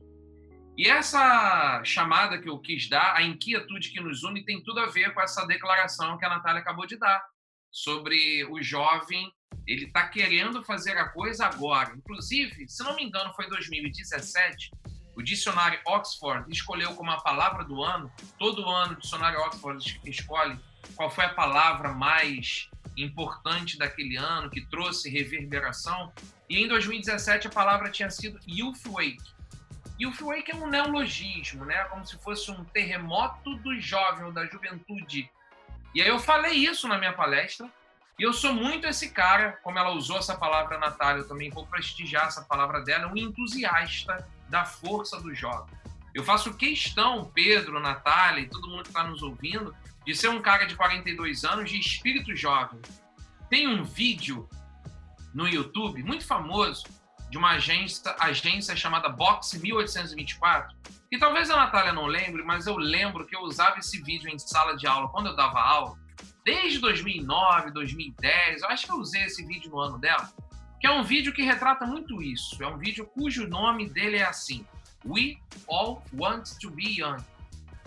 E 0.78 0.86
essa 0.86 1.82
chamada 1.86 2.38
que 2.38 2.50
eu 2.50 2.60
quis 2.60 2.90
dar, 2.90 3.16
a 3.16 3.24
inquietude 3.24 3.92
que 3.92 4.02
nos 4.02 4.26
une, 4.26 4.44
tem 4.44 4.62
tudo 4.62 4.82
a 4.82 4.88
ver 4.88 5.14
com 5.14 5.22
essa 5.22 5.46
declaração 5.46 6.18
que 6.18 6.26
a 6.26 6.30
Natália 6.30 6.60
acabou 6.60 6.86
de 6.86 6.98
dar 6.98 7.24
sobre 7.72 8.44
o 8.52 8.62
jovem 8.62 9.32
ele 9.68 9.86
está 9.86 10.08
querendo 10.08 10.64
fazer 10.64 10.98
a 10.98 11.10
coisa 11.10 11.46
agora. 11.46 11.94
Inclusive, 11.96 12.68
se 12.70 12.84
não 12.84 12.96
me 12.96 13.04
engano, 13.04 13.34
foi 13.34 13.46
em 13.46 13.50
2017, 13.50 14.72
o 15.16 15.22
dicionário 15.22 15.80
Oxford 15.86 16.46
escolheu 16.52 16.94
como 16.94 17.10
a 17.10 17.22
palavra 17.22 17.64
do 17.64 17.84
ano. 17.84 18.12
Todo 18.38 18.68
ano 18.70 18.94
o 18.94 19.00
dicionário 19.00 19.40
Oxford 19.40 20.00
escolhe 20.06 20.60
qual 20.96 21.10
foi 21.10 21.26
a 21.26 21.34
palavra 21.34 21.94
mais 21.94 22.70
importante 22.96 23.78
daquele 23.78 24.18
ano, 24.18 24.50
que 24.50 24.62
trouxe 24.68 25.10
reverberação. 25.10 26.14
E 26.50 26.62
em 26.62 26.68
2017 26.68 27.48
a 27.48 27.50
palavra 27.50 27.90
tinha 27.90 28.10
sido 28.10 28.40
Youth 28.48 28.84
Wake. 28.88 29.36
Youth 30.00 30.22
Wake 30.22 30.52
é 30.52 30.56
um 30.56 30.68
neologismo, 30.68 31.66
né? 31.66 31.86
Como 31.86 32.06
se 32.06 32.18
fosse 32.18 32.52
um 32.52 32.64
terremoto 32.66 33.56
do 33.56 33.80
jovem 33.80 34.32
da 34.32 34.46
juventude. 34.46 35.30
E 35.94 36.02
aí 36.02 36.08
eu 36.08 36.20
falei 36.20 36.54
isso 36.54 36.88
na 36.88 36.98
minha 36.98 37.14
palestra 37.14 37.72
e 38.18 38.24
eu 38.24 38.32
sou 38.32 38.54
muito 38.54 38.88
esse 38.88 39.10
cara, 39.10 39.60
como 39.62 39.78
ela 39.78 39.92
usou 39.92 40.18
essa 40.18 40.36
palavra, 40.36 40.80
Natália, 40.80 41.22
eu 41.22 41.28
também 41.28 41.50
vou 41.50 41.68
prestigiar 41.68 42.28
essa 42.28 42.42
palavra 42.44 42.82
dela, 42.82 43.12
um 43.12 43.18
entusiasta 43.18 44.28
da 44.50 44.64
força 44.64 45.20
do 45.20 45.36
jovem. 45.36 45.74
Eu 46.14 46.24
faço 46.24 46.54
questão, 46.54 47.30
Pedro, 47.34 47.80
Natália 47.80 48.42
e 48.42 48.48
todo 48.48 48.70
mundo 48.70 48.84
que 48.84 48.88
está 48.88 49.04
nos 49.04 49.22
ouvindo, 49.22 49.76
de 50.06 50.16
ser 50.16 50.30
um 50.30 50.42
cara 50.42 50.66
de 50.66 50.76
42 50.76 51.44
anos 51.44 51.70
de 51.70 51.78
espírito 51.78 52.34
jovem. 52.34 52.80
Tem 53.50 53.68
um 53.68 53.84
vídeo 53.84 54.48
no 55.34 55.46
YouTube 55.46 56.02
muito 56.04 56.26
famoso 56.26 56.86
de 57.30 57.38
uma 57.38 57.52
agência, 57.52 58.16
agência 58.18 58.78
chamada 58.78 59.10
Box 59.10 59.60
1824, 59.60 60.74
que 61.10 61.18
talvez 61.18 61.50
a 61.50 61.58
Natália 61.58 61.92
não 61.92 62.06
lembre, 62.06 62.44
mas 62.44 62.66
eu 62.66 62.78
lembro 62.78 63.26
que 63.26 63.36
eu 63.36 63.42
usava 63.42 63.80
esse 63.80 64.02
vídeo 64.02 64.30
em 64.30 64.40
sala 64.40 64.78
de 64.78 64.88
aula 64.88 65.10
quando 65.10 65.28
eu 65.28 65.36
dava 65.36 65.60
aula, 65.60 65.98
desde 66.46 66.80
2009, 66.80 67.72
2010, 67.72 68.62
eu 68.62 68.70
acho 68.70 68.86
que 68.86 68.92
eu 68.92 68.98
usei 68.98 69.24
esse 69.24 69.44
vídeo 69.44 69.72
no 69.72 69.80
ano 69.80 69.98
dela, 69.98 70.32
que 70.80 70.86
é 70.86 70.92
um 70.92 71.04
vídeo 71.04 71.34
que 71.34 71.42
retrata 71.42 71.86
muito 71.86 72.22
isso. 72.22 72.64
É 72.64 72.68
um 72.68 72.78
vídeo 72.78 73.06
cujo 73.08 73.48
nome 73.48 73.90
dele 73.90 74.18
é 74.18 74.26
assim: 74.26 74.64
We 75.04 75.40
all 75.68 76.04
want 76.14 76.52
to 76.62 76.70
be 76.70 77.00
young. 77.00 77.18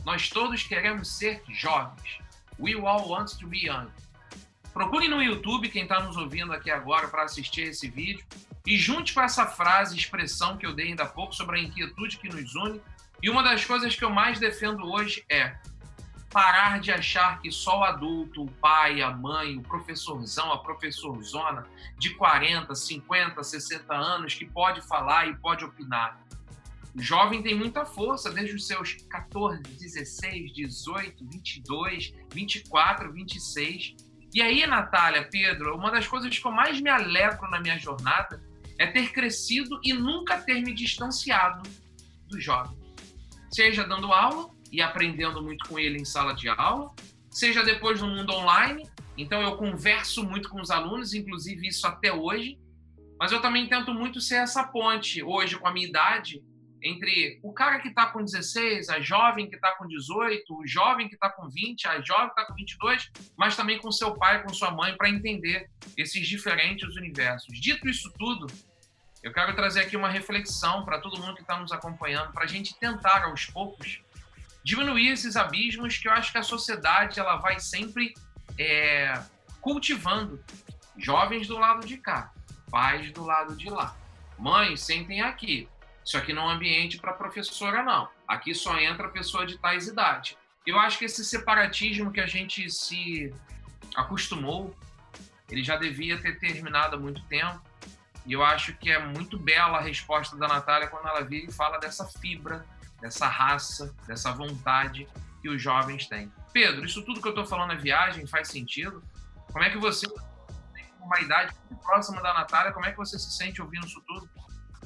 Nós 0.05 0.29
todos 0.29 0.65
queremos 0.65 1.17
ser 1.17 1.43
jovens. 1.49 2.19
We 2.59 2.75
all 2.75 3.09
want 3.09 3.39
to 3.39 3.47
be 3.47 3.67
young. 3.67 3.89
Procure 4.75 5.09
no 5.09 5.23
YouTube 5.23 5.69
quem 5.69 5.85
está 5.85 6.01
nos 6.03 6.17
ouvindo 6.17 6.53
aqui 6.53 6.71
agora 6.71 7.09
para 7.09 7.23
assistir 7.23 7.63
esse 7.63 7.89
vídeo 7.89 8.25
e 8.67 8.77
junte 8.77 9.15
com 9.15 9.21
essa 9.21 9.47
frase, 9.47 9.97
expressão 9.97 10.57
que 10.57 10.67
eu 10.67 10.75
dei 10.75 10.89
ainda 10.89 11.05
há 11.05 11.09
pouco 11.09 11.35
sobre 11.35 11.59
a 11.59 11.63
inquietude 11.63 12.19
que 12.19 12.29
nos 12.29 12.55
une. 12.55 12.81
E 13.23 13.31
uma 13.31 13.43
das 13.43 13.65
coisas 13.65 13.95
que 13.95 14.05
eu 14.05 14.11
mais 14.11 14.39
defendo 14.39 14.85
hoje 14.85 15.25
é 15.29 15.57
parar 16.31 16.79
de 16.81 16.91
achar 16.91 17.41
que 17.41 17.51
só 17.51 17.81
o 17.81 17.85
adulto, 17.85 18.43
o 18.43 18.51
pai, 18.53 19.01
a 19.01 19.11
mãe, 19.11 19.57
o 19.57 19.63
professorzão, 19.63 20.53
a 20.53 20.59
professorzona 20.59 21.67
de 21.99 22.15
40, 22.15 22.75
50, 22.75 23.43
60 23.43 23.95
anos 23.95 24.35
que 24.35 24.45
pode 24.45 24.83
falar 24.83 25.27
e 25.29 25.37
pode 25.37 25.65
opinar. 25.65 26.21
O 26.95 27.01
jovem 27.01 27.43
tem 27.43 27.55
muita 27.55 27.85
força 27.85 28.31
desde 28.31 28.57
os 28.57 28.67
seus 28.67 28.95
14, 29.09 29.63
16, 29.63 30.53
18, 30.53 31.25
22, 31.25 32.15
24, 32.33 33.13
26. 33.13 33.97
E 34.35 34.43
aí, 34.43 34.67
Natália, 34.67 35.27
Pedro, 35.31 35.77
uma 35.77 35.91
das 35.91 36.07
coisas 36.07 36.37
que 36.37 36.47
eu 36.47 36.51
mais 36.51 36.81
me 36.81 36.91
alegro 36.91 37.49
na 37.51 37.61
minha 37.61 37.79
jornada 37.79 38.43
é 38.79 38.87
ter 38.87 39.13
crescido 39.13 39.81
e 39.83 39.93
nunca 39.93 40.39
ter 40.39 40.61
me 40.61 40.75
distanciado 40.75 41.69
do 42.27 42.41
jovem. 42.41 42.77
Seja 43.51 43.85
dando 43.85 44.13
aula 44.13 44.51
e 44.73 44.81
aprendendo 44.81 45.43
muito 45.43 45.69
com 45.69 45.79
ele 45.79 45.99
em 45.99 46.05
sala 46.05 46.35
de 46.35 46.49
aula, 46.49 46.91
seja 47.31 47.63
depois 47.63 48.01
no 48.01 48.09
mundo 48.09 48.33
online. 48.33 48.89
Então 49.17 49.41
eu 49.41 49.57
converso 49.57 50.25
muito 50.25 50.49
com 50.49 50.61
os 50.61 50.71
alunos, 50.71 51.15
inclusive 51.15 51.67
isso 51.67 51.87
até 51.87 52.13
hoje. 52.13 52.59
Mas 53.19 53.33
eu 53.33 53.41
também 53.41 53.69
tento 53.69 53.93
muito 53.93 54.21
ser 54.21 54.37
essa 54.37 54.65
ponte 54.65 55.23
hoje 55.23 55.59
com 55.59 55.67
a 55.67 55.73
minha 55.73 55.89
idade 55.89 56.43
entre 56.83 57.41
o 57.43 57.53
cara 57.53 57.81
que 57.81 57.89
está 57.89 58.07
com 58.07 58.23
16, 58.23 58.89
a 58.89 59.01
jovem 59.01 59.49
que 59.49 59.57
está 59.57 59.73
com 59.73 59.87
18, 59.87 60.45
o 60.55 60.67
jovem 60.67 61.09
que 61.09 61.15
está 61.15 61.29
com 61.29 61.49
20, 61.49 61.89
a 61.89 62.01
jovem 62.01 62.27
que 62.27 62.41
está 62.41 62.45
com 62.45 62.55
22, 62.55 63.11
mas 63.37 63.57
também 63.57 63.79
com 63.79 63.91
seu 63.91 64.15
pai, 64.15 64.43
com 64.43 64.55
sua 64.55 64.71
mãe, 64.71 64.97
para 64.97 65.11
entender 65.11 65.69
esses 65.97 66.27
diferentes 66.27 66.95
universos. 66.97 67.61
Dito 67.61 67.89
isso 67.89 68.13
tudo, 68.17 68.47
eu 69.23 69.33
quero 69.33 69.55
trazer 69.57 69.81
aqui 69.81 69.97
uma 69.97 70.09
reflexão 70.09 70.85
para 70.85 71.01
todo 71.01 71.21
mundo 71.21 71.35
que 71.35 71.43
está 71.43 71.59
nos 71.59 71.73
acompanhando, 71.73 72.33
para 72.33 72.45
a 72.45 72.47
gente 72.47 72.79
tentar, 72.79 73.25
aos 73.25 73.47
poucos, 73.47 74.01
diminuir 74.63 75.09
esses 75.09 75.37
abismos 75.37 75.97
que 75.99 76.09
eu 76.09 76.13
acho 76.13 76.33
que 76.33 76.39
a 76.39 76.43
sociedade 76.43 77.19
ela 77.19 77.37
vai 77.37 77.59
sempre 77.61 78.15
é, 78.59 79.21
cultivando. 79.61 80.43
Jovens 80.97 81.47
do 81.47 81.57
lado 81.59 81.87
de 81.87 81.97
cá, 81.97 82.33
pais 82.71 83.13
do 83.13 83.25
lado 83.25 83.57
de 83.57 83.71
lá. 83.71 83.97
Mães, 84.39 84.81
sentem 84.81 85.21
aqui 85.21 85.69
isso 86.09 86.17
aqui 86.17 86.33
não 86.33 86.45
é 86.45 86.47
um 86.47 86.51
ambiente 86.57 86.97
para 86.97 87.13
professora, 87.13 87.83
não. 87.83 88.09
Aqui 88.27 88.55
só 88.55 88.79
entra 88.79 89.11
pessoa 89.11 89.45
de 89.45 89.59
tais 89.59 89.87
idade. 89.87 90.39
Eu 90.67 90.79
acho 90.79 90.99
que 90.99 91.05
esse 91.05 91.23
separatismo 91.23 92.11
que 92.11 92.19
a 92.19 92.27
gente 92.27 92.71
se 92.71 93.31
acostumou, 93.95 94.75
ele 95.51 95.63
já 95.63 95.77
devia 95.77 96.19
ter 96.19 96.39
terminado 96.39 96.97
há 96.97 96.99
muito 96.99 97.23
tempo. 97.25 97.61
E 98.25 98.33
eu 98.33 98.43
acho 98.43 98.75
que 98.79 98.91
é 98.91 98.99
muito 98.99 99.39
bela 99.39 99.77
a 99.77 99.83
resposta 99.83 100.35
da 100.35 100.49
Natália 100.49 100.89
quando 100.89 101.07
ela 101.07 101.21
vira 101.21 101.51
e 101.51 101.53
fala 101.53 101.77
dessa 101.77 102.07
fibra, 102.07 102.65
dessa 103.01 103.27
raça, 103.27 103.95
dessa 104.07 104.33
vontade 104.33 105.07
que 105.41 105.49
os 105.49 105.61
jovens 105.63 106.07
têm. 106.07 106.31
Pedro, 106.53 106.85
isso 106.85 107.03
tudo 107.05 107.21
que 107.21 107.29
eu 107.29 107.33
estou 107.33 107.47
falando 107.47 107.73
é 107.73 107.77
viagem? 107.77 108.27
Faz 108.27 108.49
sentido? 108.49 109.03
Como 109.53 109.65
é 109.65 109.71
que 109.71 109.79
você, 109.79 110.07
tem 110.75 110.85
uma 111.01 111.21
idade 111.21 111.55
próxima 111.83 112.21
da 112.23 112.35
Natália, 112.35 112.73
como 112.73 112.87
é 112.87 112.91
que 112.91 112.97
você 112.97 113.19
se 113.19 113.31
sente 113.33 113.63
ouvindo 113.63 113.87
isso 113.87 114.03
tudo? 114.07 114.29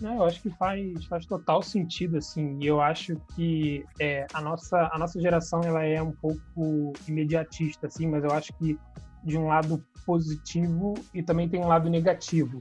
Não, 0.00 0.16
eu 0.16 0.24
acho 0.24 0.40
que 0.40 0.50
faz, 0.50 1.04
faz 1.06 1.26
total 1.26 1.62
sentido, 1.62 2.18
assim. 2.18 2.58
E 2.60 2.66
eu 2.66 2.80
acho 2.80 3.16
que 3.34 3.84
é, 4.00 4.26
a, 4.32 4.40
nossa, 4.40 4.90
a 4.92 4.98
nossa 4.98 5.20
geração 5.20 5.60
ela 5.62 5.84
é 5.84 6.02
um 6.02 6.12
pouco 6.12 6.92
imediatista, 7.06 7.86
assim, 7.86 8.08
mas 8.08 8.24
eu 8.24 8.32
acho 8.32 8.52
que 8.54 8.78
de 9.22 9.38
um 9.38 9.46
lado 9.46 9.84
positivo 10.04 10.94
e 11.14 11.22
também 11.22 11.48
tem 11.48 11.60
um 11.60 11.68
lado 11.68 11.88
negativo 11.88 12.60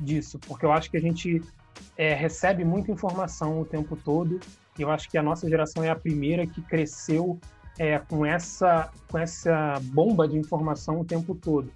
disso, 0.00 0.38
porque 0.40 0.66
eu 0.66 0.72
acho 0.72 0.90
que 0.90 0.96
a 0.96 1.00
gente 1.00 1.40
é, 1.96 2.14
recebe 2.14 2.64
muita 2.64 2.90
informação 2.90 3.60
o 3.60 3.64
tempo 3.64 3.96
todo 3.96 4.40
eu 4.78 4.90
acho 4.90 5.08
que 5.10 5.18
a 5.18 5.22
nossa 5.22 5.48
geração 5.48 5.84
é 5.84 5.90
a 5.90 5.96
primeira 5.96 6.46
que 6.46 6.62
cresceu 6.62 7.38
é, 7.78 7.98
com 7.98 8.24
essa 8.24 8.90
com 9.10 9.18
essa 9.18 9.80
bomba 9.82 10.26
de 10.28 10.38
informação 10.38 11.00
o 11.00 11.04
tempo 11.04 11.34
todo. 11.34 11.70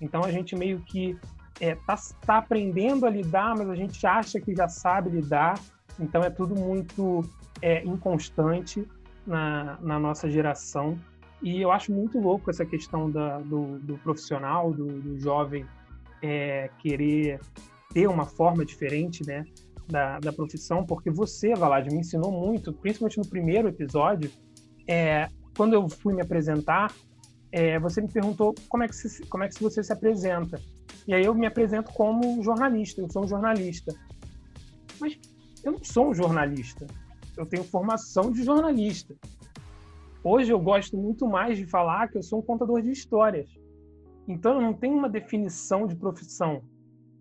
Então 0.00 0.24
a 0.24 0.30
gente 0.30 0.56
meio 0.56 0.80
que 0.80 1.16
é, 1.60 1.74
tá, 1.74 1.96
tá 2.26 2.38
aprendendo 2.38 3.06
a 3.06 3.10
lidar, 3.10 3.54
mas 3.56 3.68
a 3.68 3.74
gente 3.74 4.04
acha 4.06 4.40
que 4.40 4.54
já 4.54 4.68
sabe 4.68 5.10
lidar, 5.10 5.58
então 5.98 6.22
é 6.22 6.30
tudo 6.30 6.54
muito 6.54 7.24
é, 7.60 7.84
inconstante 7.84 8.86
na, 9.26 9.78
na 9.80 9.98
nossa 9.98 10.28
geração. 10.28 10.98
E 11.40 11.60
eu 11.60 11.72
acho 11.72 11.92
muito 11.92 12.18
louco 12.20 12.50
essa 12.50 12.64
questão 12.64 13.10
da, 13.10 13.38
do, 13.38 13.78
do 13.80 13.98
profissional, 13.98 14.72
do, 14.72 14.86
do 14.86 15.18
jovem 15.20 15.66
é, 16.22 16.70
querer 16.78 17.40
ter 17.92 18.08
uma 18.08 18.24
forma 18.24 18.64
diferente 18.64 19.26
né, 19.26 19.44
da, 19.88 20.18
da 20.20 20.32
profissão, 20.32 20.84
porque 20.84 21.10
você, 21.10 21.54
Valad, 21.54 21.86
me 21.88 22.00
ensinou 22.00 22.30
muito, 22.30 22.72
principalmente 22.72 23.18
no 23.18 23.26
primeiro 23.26 23.68
episódio, 23.68 24.30
é, 24.86 25.28
quando 25.56 25.74
eu 25.74 25.88
fui 25.88 26.14
me 26.14 26.22
apresentar, 26.22 26.92
é, 27.50 27.78
você 27.78 28.00
me 28.00 28.08
perguntou 28.08 28.54
como 28.68 28.82
é, 28.82 28.88
que 28.88 28.94
se, 28.94 29.26
como 29.26 29.44
é 29.44 29.48
que 29.48 29.62
você 29.62 29.82
se 29.82 29.92
apresenta. 29.92 30.60
E 31.06 31.14
aí 31.14 31.24
eu 31.24 31.34
me 31.34 31.46
apresento 31.46 31.92
como 31.92 32.42
jornalista, 32.42 33.02
eu 33.02 33.10
sou 33.10 33.24
um 33.24 33.28
jornalista. 33.28 33.94
Mas 34.98 35.18
eu 35.62 35.72
não 35.72 35.84
sou 35.84 36.10
um 36.10 36.14
jornalista. 36.14 36.86
Eu 37.36 37.46
tenho 37.46 37.64
formação 37.64 38.30
de 38.30 38.42
jornalista. 38.42 39.14
Hoje 40.24 40.52
eu 40.52 40.60
gosto 40.60 40.96
muito 40.96 41.28
mais 41.28 41.58
de 41.58 41.66
falar 41.66 42.08
que 42.08 42.16
eu 42.16 42.22
sou 42.22 42.38
um 42.38 42.42
contador 42.42 42.80
de 42.80 42.90
histórias. 42.90 43.50
Então 44.26 44.54
eu 44.54 44.60
não 44.60 44.72
tenho 44.72 44.96
uma 44.96 45.08
definição 45.08 45.86
de 45.86 45.96
profissão, 45.96 46.62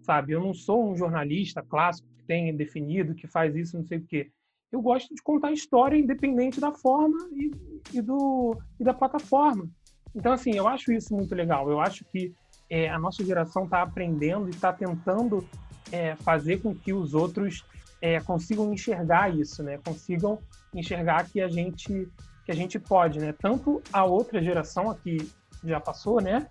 sabe? 0.04 0.34
Eu 0.34 0.40
não 0.40 0.54
sou 0.54 0.92
um 0.92 0.96
jornalista 0.96 1.62
clássico 1.62 2.08
que 2.22 2.28
tem 2.28 2.56
definido, 2.56 3.16
que 3.16 3.28
faz 3.28 3.56
isso, 3.56 3.78
não 3.78 3.86
sei 3.86 3.98
o 3.98 4.06
quê. 4.06 4.32
Eu 4.72 4.82
gosto 4.82 5.14
de 5.14 5.22
contar 5.22 5.52
história 5.52 5.98
independente 5.98 6.62
da 6.62 6.72
forma 6.72 7.18
e, 7.34 7.52
e 7.94 8.02
do, 8.02 8.58
e 8.80 8.84
da 8.84 8.94
plataforma. 8.94 9.68
Então, 10.16 10.32
assim, 10.32 10.56
eu 10.56 10.68
acho 10.68 10.92
isso 10.94 11.14
muito 11.14 11.36
legal. 11.36 11.70
Eu 11.70 11.80
acho 11.80 12.06
que 12.06 12.34
é, 12.70 12.90
a 12.90 12.98
nossa 12.98 13.24
geração 13.24 13.66
está 13.66 13.82
aprendendo 13.82 14.48
e 14.48 14.52
está 14.52 14.72
tentando 14.72 15.46
é, 15.92 16.16
fazer 16.18 16.62
com 16.62 16.74
que 16.74 16.94
os 16.94 17.14
outros 17.14 17.66
é, 18.02 18.20
consigam 18.22 18.74
enxergar 18.74 19.34
isso, 19.36 19.62
né? 19.62 19.78
Consigam 19.86 20.40
enxergar 20.74 21.30
que 21.30 21.42
a 21.42 21.50
gente 21.50 22.08
que 22.44 22.52
a 22.52 22.56
gente 22.56 22.80
pode, 22.80 23.20
né? 23.20 23.34
Tanto 23.34 23.82
a 23.94 24.04
outra 24.04 24.42
geração 24.42 24.90
aqui 24.90 25.30
já 25.64 25.80
passou, 25.80 26.20
né? 26.20 26.48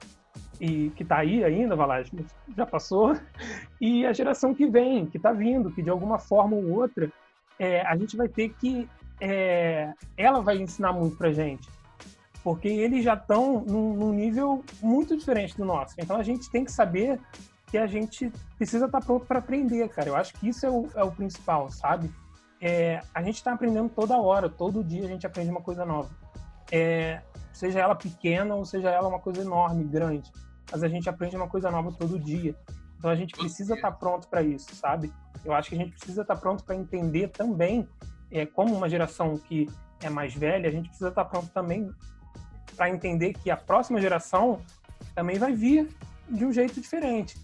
E 0.61 0.90
que 0.90 1.02
está 1.02 1.18
aí 1.18 1.42
ainda, 1.42 1.74
Valage, 1.74 2.12
já 2.54 2.66
passou, 2.66 3.16
e 3.80 4.04
a 4.04 4.12
geração 4.12 4.54
que 4.54 4.66
vem, 4.66 5.06
que 5.06 5.16
está 5.16 5.32
vindo, 5.32 5.70
que 5.70 5.82
de 5.82 5.88
alguma 5.88 6.18
forma 6.18 6.54
ou 6.54 6.70
outra 6.70 7.11
é, 7.58 7.80
a 7.82 7.96
gente 7.96 8.16
vai 8.16 8.28
ter 8.28 8.50
que 8.50 8.86
é, 9.20 9.92
ela 10.16 10.40
vai 10.40 10.58
ensinar 10.58 10.92
muito 10.92 11.16
para 11.16 11.32
gente 11.32 11.68
porque 12.42 12.68
eles 12.68 13.04
já 13.04 13.14
estão 13.14 13.64
num, 13.66 13.94
num, 13.94 14.12
nível 14.12 14.64
muito 14.82 15.16
diferente 15.16 15.56
do 15.56 15.64
nosso. 15.64 15.94
Então 15.98 16.16
a 16.16 16.22
gente 16.22 16.50
tem 16.50 16.64
que 16.64 16.72
saber 16.72 17.20
que 17.66 17.78
a 17.78 17.86
gente 17.86 18.32
precisa 18.56 18.86
estar 18.86 19.00
tá 19.00 19.06
pronto 19.06 19.26
para 19.26 19.38
aprender, 19.38 19.88
cara. 19.88 20.08
Eu 20.08 20.16
acho 20.16 20.32
que 20.34 20.48
isso 20.48 20.66
é 20.66 20.70
o, 20.70 20.88
é 20.94 21.04
o 21.04 21.12
principal, 21.12 21.70
sabe? 21.70 22.11
É, 22.61 23.00
a 23.14 23.22
gente 23.22 23.36
está 23.36 23.52
aprendendo 23.52 23.88
toda 23.88 24.18
hora, 24.18 24.48
todo 24.48 24.84
dia 24.84 25.04
a 25.04 25.08
gente 25.08 25.26
aprende 25.26 25.50
uma 25.50 25.61
coisa 25.61 25.84
nova. 25.84 26.11
É, 26.72 27.20
seja 27.52 27.80
ela 27.80 27.94
pequena 27.94 28.54
ou 28.54 28.64
seja 28.64 28.90
ela 28.90 29.08
uma 29.08 29.18
coisa 29.18 29.42
enorme, 29.42 29.84
grande, 29.84 30.30
mas 30.71 30.83
a 30.83 30.89
gente 30.89 31.09
aprende 31.09 31.37
uma 31.37 31.49
coisa 31.49 31.71
nova 31.71 31.93
todo 31.93 32.18
dia. 32.18 32.55
Então 32.99 33.11
a 33.11 33.16
gente 33.16 33.35
precisa 33.35 33.75
estar 33.75 33.91
tá 33.91 33.97
pronto 33.97 34.29
para 34.29 34.43
isso, 34.43 34.75
sabe? 34.75 35.12
Eu 35.45 35.55
acho 35.55 35.71
que 35.71 35.75
a 35.75 35.79
gente 35.79 35.93
precisa 35.93 36.23
estar 36.23 36.35
tá 36.35 36.41
pronto 36.41 36.64
para 36.64 36.77
entender 36.77 37.29
também, 37.29 37.89
é, 38.31 38.45
como 38.45 38.75
uma 38.75 38.89
geração 38.89 39.39
que 39.39 39.68
é 40.03 40.11
mais 40.11 40.35
velha, 40.35 40.68
a 40.68 40.73
gente 40.73 40.89
precisa 40.89 41.09
estar 41.09 41.25
tá 41.25 41.31
pronto 41.31 41.49
também 41.49 41.91
para 42.77 42.89
entender 42.89 43.33
que 43.33 43.51
a 43.51 43.57
próxima 43.57 44.01
geração 44.01 44.61
também 45.14 45.39
vai 45.39 45.55
vir 45.55 45.89
de 46.29 46.45
um 46.45 46.53
jeito 46.53 46.81
diferente. 46.81 47.37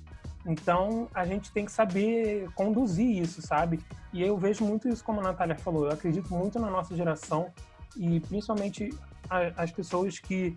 Então, 0.47 1.09
a 1.13 1.27
gente 1.27 1.51
tem 1.51 1.65
que 1.65 1.73
saber 1.73 2.49
conduzir 2.55 3.21
isso, 3.21 3.43
sabe? 3.43 3.81
E 4.13 4.23
eu 4.23 4.39
vejo 4.39 4.65
muito 4.65 4.89
isso, 4.89 5.03
como 5.03 5.21
a 5.21 5.25
Natália 5.25 5.57
falou, 5.57 5.87
eu 5.87 5.93
acredito 5.93 6.33
muito 6.33 6.59
na 6.59 6.71
nossa 6.71 6.95
geração 6.95 7.53
e 7.97 8.21
principalmente 8.21 8.91
as 9.57 9.73
pessoas 9.73 10.21
que 10.21 10.55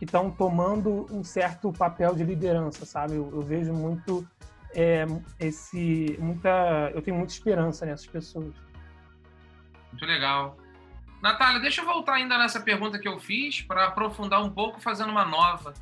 que 0.00 0.06
estão 0.06 0.30
tomando 0.30 1.06
um 1.14 1.22
certo 1.22 1.70
papel 1.70 2.14
de 2.14 2.24
liderança, 2.24 2.86
sabe? 2.86 3.16
Eu, 3.16 3.30
eu 3.34 3.42
vejo 3.42 3.70
muito 3.70 4.26
é, 4.74 5.04
esse, 5.38 6.16
muita, 6.18 6.90
eu 6.94 7.02
tenho 7.02 7.18
muita 7.18 7.34
esperança 7.34 7.84
nessas 7.84 8.06
pessoas. 8.06 8.54
Muito 9.92 10.06
legal. 10.06 10.56
Natália, 11.22 11.60
deixa 11.60 11.82
eu 11.82 11.84
voltar 11.84 12.14
ainda 12.14 12.38
nessa 12.38 12.60
pergunta 12.60 12.98
que 12.98 13.06
eu 13.06 13.20
fiz 13.20 13.60
para 13.60 13.88
aprofundar 13.88 14.42
um 14.42 14.48
pouco, 14.48 14.80
fazendo 14.80 15.10
uma 15.10 15.26
nova. 15.26 15.74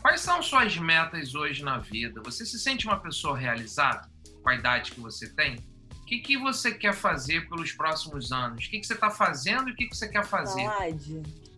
Quais 0.00 0.20
são 0.20 0.40
suas 0.40 0.76
metas 0.76 1.34
hoje 1.34 1.64
na 1.64 1.78
vida? 1.78 2.22
Você 2.22 2.46
se 2.46 2.56
sente 2.56 2.86
uma 2.86 3.00
pessoa 3.00 3.36
realizada 3.36 4.08
com 4.44 4.48
a 4.48 4.54
idade 4.54 4.92
que 4.92 5.00
você 5.00 5.28
tem? 5.28 5.56
O 6.00 6.04
que, 6.04 6.20
que 6.20 6.38
você 6.38 6.72
quer 6.72 6.94
fazer 6.94 7.48
pelos 7.48 7.72
próximos 7.72 8.30
anos? 8.30 8.64
O 8.64 8.70
que, 8.70 8.78
que 8.78 8.86
você 8.86 8.94
está 8.94 9.10
fazendo 9.10 9.70
e 9.70 9.72
o 9.72 9.74
que, 9.74 9.88
que 9.88 9.96
você 9.96 10.06
quer 10.06 10.24
fazer? 10.24 10.68
Verdade. 10.68 11.49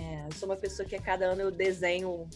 É, 0.00 0.26
eu 0.26 0.32
sou 0.32 0.48
uma 0.48 0.56
pessoa 0.56 0.88
que 0.88 0.96
a 0.96 1.02
cada 1.02 1.26
ano 1.26 1.42
eu 1.42 1.50
desenho 1.50 2.26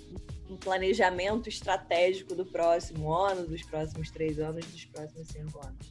um 0.48 0.56
planejamento 0.56 1.48
estratégico 1.48 2.34
do 2.34 2.44
próximo 2.44 3.12
ano, 3.12 3.46
dos 3.46 3.62
próximos 3.62 4.10
três 4.10 4.38
anos, 4.38 4.66
dos 4.66 4.84
próximos 4.84 5.28
cinco 5.28 5.58
anos. 5.64 5.90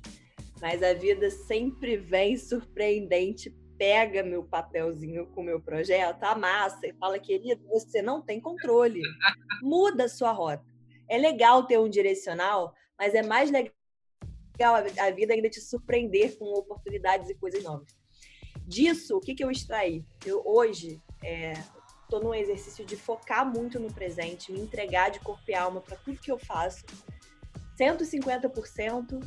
Mas 0.61 0.83
a 0.83 0.93
vida 0.93 1.29
sempre 1.31 1.97
vem 1.97 2.37
surpreendente 2.37 3.53
pega 3.77 4.23
meu 4.23 4.43
papelzinho 4.43 5.25
com 5.27 5.43
meu 5.43 5.59
projeto, 5.59 6.23
amassa 6.23 6.87
e 6.87 6.93
fala, 6.93 7.19
querido, 7.19 7.65
você 7.67 8.01
não 8.01 8.21
tem 8.21 8.39
controle. 8.39 9.01
Muda 9.61 10.05
a 10.05 10.09
sua 10.09 10.31
rota. 10.31 10.63
É 11.09 11.17
legal 11.17 11.65
ter 11.65 11.79
um 11.79 11.89
direcional, 11.89 12.73
mas 12.97 13.13
é 13.13 13.21
mais 13.21 13.51
legal 13.51 13.73
a 14.61 15.11
vida 15.11 15.33
ainda 15.33 15.49
te 15.49 15.59
surpreender 15.59 16.37
com 16.37 16.45
oportunidades 16.53 17.29
e 17.29 17.35
coisas 17.35 17.63
novas. 17.63 17.89
Disso, 18.65 19.17
o 19.17 19.19
que, 19.19 19.35
que 19.35 19.43
eu 19.43 19.51
extraí? 19.51 20.05
Eu 20.25 20.41
hoje 20.45 21.01
estou 22.03 22.19
é, 22.19 22.23
num 22.23 22.33
exercício 22.33 22.85
de 22.85 22.95
focar 22.95 23.45
muito 23.45 23.79
no 23.79 23.91
presente, 23.91 24.51
me 24.51 24.59
entregar 24.59 25.09
de 25.09 25.19
corpo 25.19 25.43
e 25.47 25.55
alma 25.55 25.81
para 25.81 25.97
tudo 25.97 26.19
que 26.19 26.31
eu 26.31 26.37
faço. 26.37 26.85
150% 27.79 29.23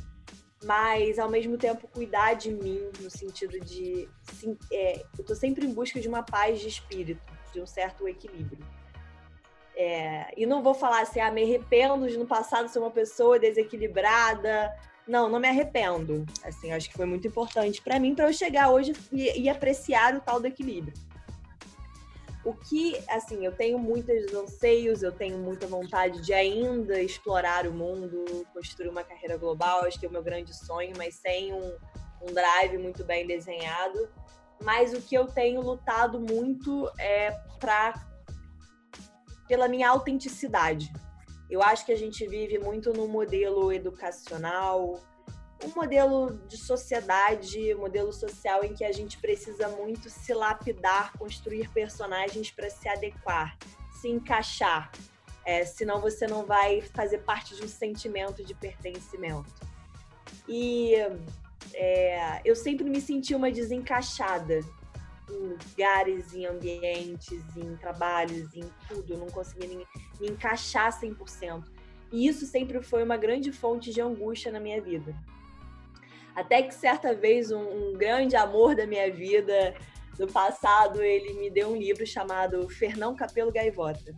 mas 0.65 1.19
ao 1.19 1.29
mesmo 1.29 1.59
tempo 1.59 1.87
cuidar 1.89 2.35
de 2.35 2.51
mim 2.51 2.81
no 3.01 3.11
sentido 3.11 3.61
de 3.61 4.09
sim, 4.23 4.57
é, 4.73 5.01
eu 5.17 5.21
estou 5.21 5.37
sempre 5.37 5.67
em 5.67 5.73
busca 5.73 6.01
de 6.01 6.09
uma 6.09 6.23
paz 6.23 6.61
de 6.61 6.69
espírito, 6.69 7.23
de 7.53 7.61
um 7.61 7.67
certo 7.67 8.09
equilíbrio. 8.09 8.65
É, 9.77 10.33
e 10.37 10.47
não 10.47 10.63
vou 10.63 10.73
falar 10.73 11.03
assim, 11.03 11.21
ah, 11.21 11.31
me 11.31 11.43
arrependo 11.43 12.09
de 12.09 12.17
no 12.17 12.27
passado 12.27 12.69
ser 12.69 12.79
uma 12.79 12.91
pessoa 12.91 13.39
desequilibrada. 13.39 14.75
Não, 15.07 15.29
não 15.29 15.39
me 15.39 15.47
arrependo. 15.47 16.25
Assim, 16.43 16.73
acho 16.73 16.89
que 16.89 16.97
foi 16.97 17.05
muito 17.05 17.29
importante 17.29 17.83
para 17.83 18.01
mim 18.01 18.15
para 18.15 18.27
eu 18.27 18.33
chegar 18.33 18.71
hoje 18.71 18.95
e, 19.13 19.43
e 19.43 19.49
apreciar 19.51 20.17
o 20.17 20.21
tal 20.21 20.41
do 20.41 20.47
equilíbrio. 20.47 20.95
O 22.47 22.55
que, 22.55 22.97
assim, 23.09 23.45
eu 23.45 23.51
tenho 23.51 23.77
muitos 23.77 24.33
anseios, 24.33 25.03
eu 25.03 25.11
tenho 25.11 25.37
muita 25.37 25.67
vontade 25.67 26.23
de 26.23 26.33
ainda 26.33 27.03
explorar 27.03 27.67
o 27.67 27.73
mundo, 27.73 28.47
construir 28.55 28.89
uma 28.89 29.03
carreira 29.03 29.37
global, 29.37 29.85
acho 29.85 29.99
que 29.99 30.07
é 30.07 30.09
o 30.09 30.13
meu 30.13 30.23
grande 30.23 30.55
sonho, 30.55 30.93
mas 30.97 31.17
sem 31.17 31.53
um, 31.53 31.77
um 32.23 32.33
drive 32.33 32.79
muito 32.79 33.03
bem 33.03 33.27
desenhado. 33.27 34.09
Mas 34.63 34.95
o 34.95 35.03
que 35.03 35.17
eu 35.17 35.27
tenho 35.27 35.61
lutado 35.61 36.21
muito 36.21 36.89
é 37.01 37.33
para 37.59 37.95
pela 39.49 39.67
minha 39.67 39.91
autenticidade. 39.91 40.93
Eu 41.51 41.61
acho 41.61 41.85
que 41.85 41.91
a 41.91 41.99
gente 41.99 42.25
vive 42.29 42.61
muito 42.61 42.93
no 42.93 43.09
modelo 43.09 43.73
educacional, 43.73 45.01
um 45.65 45.69
modelo 45.75 46.39
de 46.49 46.57
sociedade, 46.57 47.75
um 47.75 47.81
modelo 47.81 48.13
social 48.13 48.63
em 48.63 48.75
que 48.75 48.85
a 48.85 48.93
gente 48.93 49.19
precisa 49.19 49.69
muito 49.69 50.11
se 50.11 50.35
lapidar, 50.35 51.13
construir 51.19 51.71
personagens 51.71 52.51
para 52.51 52.69
se 52.69 52.89
adequar, 52.89 53.57
se 54.01 54.09
encaixar. 54.09 54.91
É, 55.45 55.65
senão 55.65 56.01
você 56.01 56.27
não 56.27 56.45
vai 56.45 56.81
fazer 56.81 57.19
parte 57.19 57.55
de 57.57 57.65
um 57.65 57.69
sentimento 57.69 58.45
de 58.45 58.53
pertencimento. 58.55 59.53
E 60.49 60.95
é, 61.73 62.41
eu 62.45 62.55
sempre 62.55 62.85
me 62.85 63.01
senti 63.01 63.35
uma 63.35 63.51
desencaixada 63.51 64.61
em 65.31 65.49
lugares, 65.49 66.35
em 66.35 66.47
ambientes, 66.47 67.43
em 67.57 67.77
trabalhos, 67.77 68.55
em 68.55 68.65
tudo. 68.89 69.15
Eu 69.15 69.19
não 69.19 69.29
conseguia 69.29 69.69
me, 69.69 69.87
me 70.21 70.29
encaixar 70.29 70.93
100%. 71.01 71.65
E 72.13 72.27
isso 72.27 72.47
sempre 72.47 72.83
foi 72.83 73.03
uma 73.03 73.17
grande 73.17 73.53
fonte 73.53 73.93
de 73.93 74.01
angústia 74.01 74.53
na 74.53 74.61
minha 74.61 74.81
vida. 74.81 75.15
Até 76.37 76.63
que 76.63 76.75
certa 76.75 77.15
vez 77.15 77.51
um, 77.51 77.63
um 77.63 77.93
grande 77.95 78.37
amor 78.37 78.77
da 78.77 78.87
minha 78.87 79.11
vida 79.11 79.75
do 80.19 80.27
passado, 80.27 81.03
ele 81.03 81.33
me 81.33 81.51
deu 81.51 81.69
um 81.69 81.77
livro 81.77 82.07
chamado 82.07 82.69
Fernão 82.69 83.17
Capelo 83.17 83.51
Gaivota. 83.51 84.15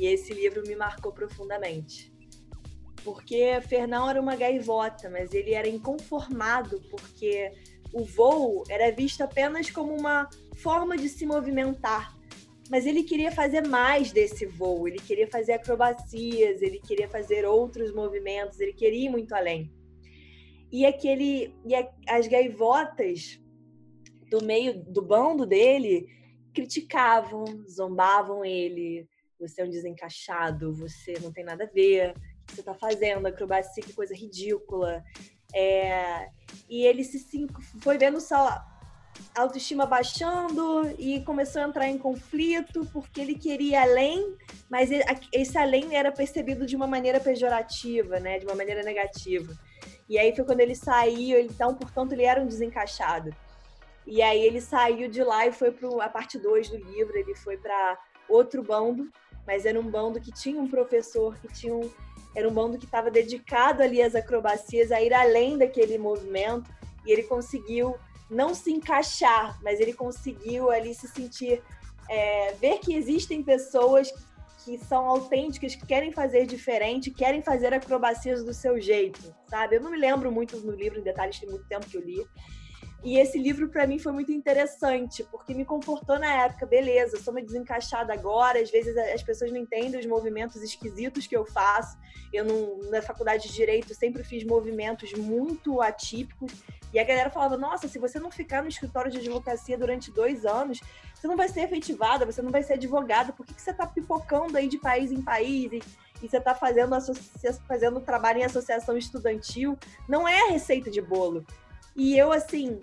E 0.00 0.06
esse 0.06 0.34
livro 0.34 0.62
me 0.66 0.74
marcou 0.74 1.12
profundamente. 1.12 2.12
Porque 3.04 3.60
Fernão 3.68 4.10
era 4.10 4.20
uma 4.20 4.34
gaivota, 4.34 5.08
mas 5.08 5.32
ele 5.32 5.54
era 5.54 5.68
inconformado 5.68 6.82
porque 6.90 7.52
o 7.92 8.04
voo 8.04 8.64
era 8.68 8.90
visto 8.90 9.22
apenas 9.22 9.70
como 9.70 9.96
uma 9.96 10.28
forma 10.56 10.96
de 10.96 11.08
se 11.08 11.24
movimentar. 11.24 12.16
Mas 12.68 12.84
ele 12.84 13.04
queria 13.04 13.30
fazer 13.30 13.64
mais 13.64 14.10
desse 14.10 14.44
voo, 14.44 14.88
ele 14.88 14.98
queria 14.98 15.28
fazer 15.28 15.52
acrobacias, 15.52 16.60
ele 16.60 16.80
queria 16.80 17.08
fazer 17.08 17.44
outros 17.44 17.94
movimentos, 17.94 18.58
ele 18.58 18.72
queria 18.72 19.06
ir 19.06 19.08
muito 19.08 19.32
além. 19.36 19.72
E 20.70 20.84
aquele 20.84 21.54
e 21.64 21.74
as 22.08 22.26
gaivotas 22.26 23.40
do 24.30 24.44
meio 24.44 24.82
do 24.82 25.02
bando 25.02 25.46
dele 25.46 26.08
criticavam, 26.52 27.44
zombavam 27.68 28.44
ele. 28.44 29.08
Você 29.38 29.60
é 29.60 29.64
um 29.64 29.70
desencaixado, 29.70 30.74
você 30.74 31.14
não 31.20 31.32
tem 31.32 31.44
nada 31.44 31.64
a 31.64 31.72
ver, 31.72 32.10
o 32.10 32.46
que 32.46 32.54
você 32.54 32.60
está 32.60 32.74
fazendo, 32.74 33.26
acrobacia, 33.26 33.82
que 33.82 33.92
coisa 33.92 34.14
ridícula. 34.14 35.04
É, 35.54 36.28
e 36.68 36.84
ele 36.84 37.04
se 37.04 37.46
foi 37.80 37.98
vendo 37.98 38.20
só 38.20 38.58
autoestima 39.34 39.86
baixando 39.86 40.94
e 40.98 41.20
começou 41.20 41.62
a 41.62 41.66
entrar 41.66 41.88
em 41.88 41.98
conflito 41.98 42.86
porque 42.92 43.20
ele 43.20 43.34
queria 43.34 43.82
além, 43.82 44.36
mas 44.68 44.90
esse 45.32 45.58
além 45.58 45.94
era 45.96 46.10
percebido 46.10 46.66
de 46.66 46.74
uma 46.74 46.86
maneira 46.86 47.20
pejorativa, 47.20 48.18
né, 48.18 48.38
de 48.38 48.46
uma 48.46 48.54
maneira 48.54 48.82
negativa. 48.82 49.52
E 50.08 50.18
aí 50.18 50.34
foi 50.34 50.44
quando 50.44 50.60
ele 50.60 50.74
saiu, 50.74 51.40
então, 51.40 51.74
portanto, 51.74 52.12
ele 52.12 52.22
era 52.24 52.40
um 52.40 52.46
desencaixado. 52.46 53.34
E 54.06 54.22
aí 54.22 54.40
ele 54.40 54.60
saiu 54.60 55.08
de 55.08 55.22
lá 55.22 55.46
e 55.46 55.52
foi 55.52 55.72
para 55.72 56.04
a 56.04 56.08
parte 56.08 56.38
2 56.38 56.68
do 56.68 56.76
livro, 56.76 57.16
ele 57.16 57.34
foi 57.34 57.56
para 57.56 57.98
outro 58.28 58.62
bando, 58.62 59.10
mas 59.46 59.66
era 59.66 59.78
um 59.78 59.90
bando 59.90 60.20
que 60.20 60.32
tinha 60.32 60.60
um 60.60 60.68
professor, 60.68 61.36
que 61.38 61.48
tinha 61.48 61.74
um, 61.74 61.90
era 62.34 62.48
um 62.48 62.52
bando 62.52 62.78
que 62.78 62.84
estava 62.84 63.10
dedicado 63.10 63.82
ali 63.82 64.00
às 64.00 64.14
acrobacias, 64.14 64.92
a 64.92 65.00
ir 65.00 65.12
além 65.12 65.58
daquele 65.58 65.98
movimento, 65.98 66.70
e 67.04 67.12
ele 67.12 67.24
conseguiu 67.24 67.96
não 68.30 68.54
se 68.54 68.72
encaixar, 68.72 69.58
mas 69.62 69.80
ele 69.80 69.92
conseguiu 69.92 70.70
ali 70.70 70.94
se 70.94 71.08
sentir, 71.08 71.62
é, 72.08 72.52
ver 72.54 72.78
que 72.78 72.94
existem 72.94 73.42
pessoas 73.42 74.12
que 74.64 74.78
são 74.78 75.08
autênticas, 75.08 75.76
que 75.76 75.86
querem 75.86 76.10
fazer 76.10 76.44
diferente, 76.44 77.10
querem 77.10 77.40
fazer 77.40 77.72
acrobacias 77.72 78.44
do 78.44 78.52
seu 78.52 78.80
jeito, 78.80 79.32
sabe? 79.48 79.76
Eu 79.76 79.80
não 79.80 79.92
me 79.92 79.96
lembro 79.96 80.32
muito 80.32 80.58
no 80.58 80.72
livro 80.72 80.98
em 80.98 81.02
detalhes, 81.02 81.38
tem 81.38 81.48
muito 81.48 81.66
tempo 81.68 81.86
que 81.86 81.96
eu 81.96 82.00
li. 82.00 82.26
E 83.04 83.18
esse 83.18 83.38
livro 83.38 83.68
para 83.68 83.86
mim 83.86 83.98
foi 83.98 84.12
muito 84.12 84.32
interessante, 84.32 85.22
porque 85.30 85.54
me 85.54 85.64
comportou 85.64 86.18
na 86.18 86.44
época, 86.44 86.66
beleza, 86.66 87.20
sou 87.22 87.32
uma 87.32 87.42
desencaixada 87.42 88.12
agora, 88.12 88.60
às 88.60 88.70
vezes 88.70 88.96
as 88.96 89.22
pessoas 89.22 89.52
não 89.52 89.58
entendem 89.58 90.00
os 90.00 90.06
movimentos 90.06 90.62
esquisitos 90.62 91.26
que 91.26 91.36
eu 91.36 91.44
faço. 91.44 91.96
Eu 92.32 92.44
não, 92.44 92.90
na 92.90 93.00
faculdade 93.00 93.48
de 93.48 93.54
direito 93.54 93.94
sempre 93.94 94.24
fiz 94.24 94.44
movimentos 94.44 95.12
muito 95.12 95.80
atípicos 95.80 96.52
e 96.92 96.98
a 96.98 97.04
galera 97.04 97.30
falava: 97.30 97.56
"Nossa, 97.56 97.86
se 97.86 97.98
você 97.98 98.18
não 98.18 98.30
ficar 98.30 98.62
no 98.62 98.68
escritório 98.68 99.10
de 99.10 99.18
advocacia 99.18 99.78
durante 99.78 100.10
dois 100.10 100.44
anos, 100.44 100.80
você 101.14 101.28
não 101.28 101.36
vai 101.36 101.48
ser 101.48 101.60
efetivada, 101.60 102.26
você 102.26 102.42
não 102.42 102.50
vai 102.50 102.62
ser 102.62 102.74
advogada, 102.74 103.32
por 103.32 103.46
que, 103.46 103.54
que 103.54 103.62
você 103.62 103.70
está 103.70 103.86
pipocando 103.86 104.56
aí 104.56 104.68
de 104.68 104.78
país 104.78 105.12
em 105.12 105.22
país 105.22 105.70
e, 105.72 105.82
e 106.22 106.28
você 106.28 106.38
está 106.38 106.54
fazendo, 106.54 106.96
fazendo 107.68 108.00
trabalho 108.00 108.40
em 108.40 108.44
associação 108.44 108.96
estudantil? 108.96 109.78
Não 110.08 110.26
é 110.26 110.50
receita 110.50 110.90
de 110.90 111.00
bolo. 111.00 111.46
E 111.96 112.16
eu, 112.18 112.30
assim, 112.30 112.78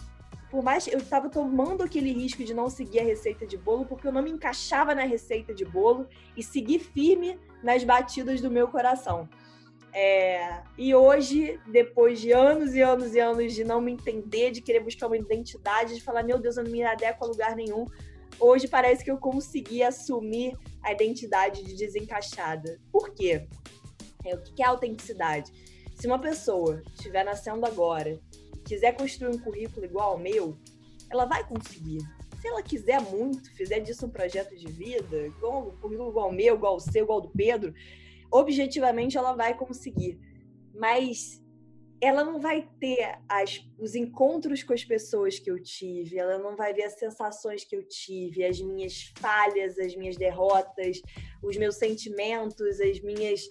por 0.50 0.64
mais 0.64 0.88
eu 0.88 1.00
estava 1.00 1.30
tomando 1.30 1.84
aquele 1.84 2.12
risco 2.12 2.44
de 2.44 2.54
não 2.54 2.70
seguir 2.70 3.00
a 3.00 3.04
receita 3.04 3.46
de 3.46 3.58
bolo, 3.58 3.86
porque 3.86 4.08
eu 4.08 4.12
não 4.12 4.22
me 4.22 4.32
encaixava 4.32 4.94
na 4.96 5.04
receita 5.04 5.54
de 5.54 5.66
bolo 5.66 6.08
e 6.36 6.44
seguir 6.44 6.80
firme 6.80 7.40
nas 7.64 7.84
batidas 7.84 8.42
do 8.42 8.52
meu 8.52 8.68
coração. 8.68 9.30
É, 9.96 10.64
e 10.76 10.96
hoje, 10.96 11.60
depois 11.72 12.20
de 12.20 12.32
anos 12.32 12.74
e 12.74 12.82
anos 12.82 13.14
e 13.14 13.20
anos 13.20 13.54
de 13.54 13.64
não 13.64 13.80
me 13.80 13.92
entender, 13.92 14.50
de 14.50 14.62
querer 14.62 14.80
buscar 14.80 15.06
uma 15.06 15.18
identidade, 15.18 15.94
de 15.94 16.02
falar, 16.02 16.24
meu 16.24 16.40
Deus, 16.40 16.58
eu 16.58 16.64
não 16.64 16.72
me 16.72 16.84
adequo 16.84 17.24
a 17.24 17.28
lugar 17.28 17.56
nenhum, 17.56 17.86
hoje 18.40 18.68
parece 18.68 19.04
que 19.04 19.12
eu 19.12 19.18
consegui 19.18 19.84
assumir 19.84 20.58
a 20.82 20.92
identidade 20.92 21.64
de 21.64 21.76
desencaixada. 21.76 22.80
Por 22.92 23.14
quê? 23.14 23.48
É, 24.26 24.36
o 24.36 24.42
que 24.42 24.64
é 24.64 24.66
autenticidade? 24.66 25.52
Se 25.94 26.08
uma 26.08 26.18
pessoa 26.18 26.82
estiver 26.96 27.24
nascendo 27.24 27.66
agora, 27.66 28.20
quiser 28.64 28.96
construir 28.96 29.36
um 29.36 29.40
currículo 29.40 29.86
igual 29.86 30.12
ao 30.12 30.18
meu, 30.18 30.58
ela 31.10 31.26
vai 31.26 31.48
conseguir. 31.48 32.00
Se 32.42 32.48
ela 32.48 32.62
quiser 32.62 33.02
muito, 33.02 33.54
fizer 33.56 33.80
disso 33.80 34.06
um 34.06 34.10
projeto 34.10 34.56
de 34.56 34.68
vida, 34.72 35.28
igual, 35.28 35.70
um 35.70 35.78
currículo 35.78 36.10
igual 36.10 36.26
ao 36.26 36.32
meu, 36.32 36.56
igual 36.56 36.74
ao 36.74 36.80
seu, 36.80 37.04
igual 37.04 37.20
ao 37.20 37.28
do 37.28 37.32
Pedro, 37.32 37.74
objetivamente 38.32 39.18
ela 39.18 39.34
vai 39.34 39.56
conseguir. 39.56 40.20
Mas 40.74 41.44
ela 42.04 42.22
não 42.22 42.38
vai 42.38 42.68
ter 42.82 43.18
as, 43.30 43.66
os 43.80 43.96
encontros 43.96 44.62
com 44.62 44.74
as 44.74 44.84
pessoas 44.84 45.40
que 45.40 45.50
eu 45.50 45.62
tive, 45.64 46.20
ela 46.20 46.38
não 46.38 46.54
vai 46.54 46.74
ver 46.74 46.84
as 46.84 47.00
sensações 47.00 47.64
que 47.64 47.74
eu 47.74 47.88
tive, 47.88 48.44
as 48.44 48.60
minhas 48.60 49.14
falhas, 49.18 49.80
as 49.80 49.96
minhas 49.96 50.18
derrotas, 50.18 51.02
os 51.42 51.56
meus 51.56 51.76
sentimentos, 51.76 52.82
as 52.82 53.00
minhas. 53.00 53.48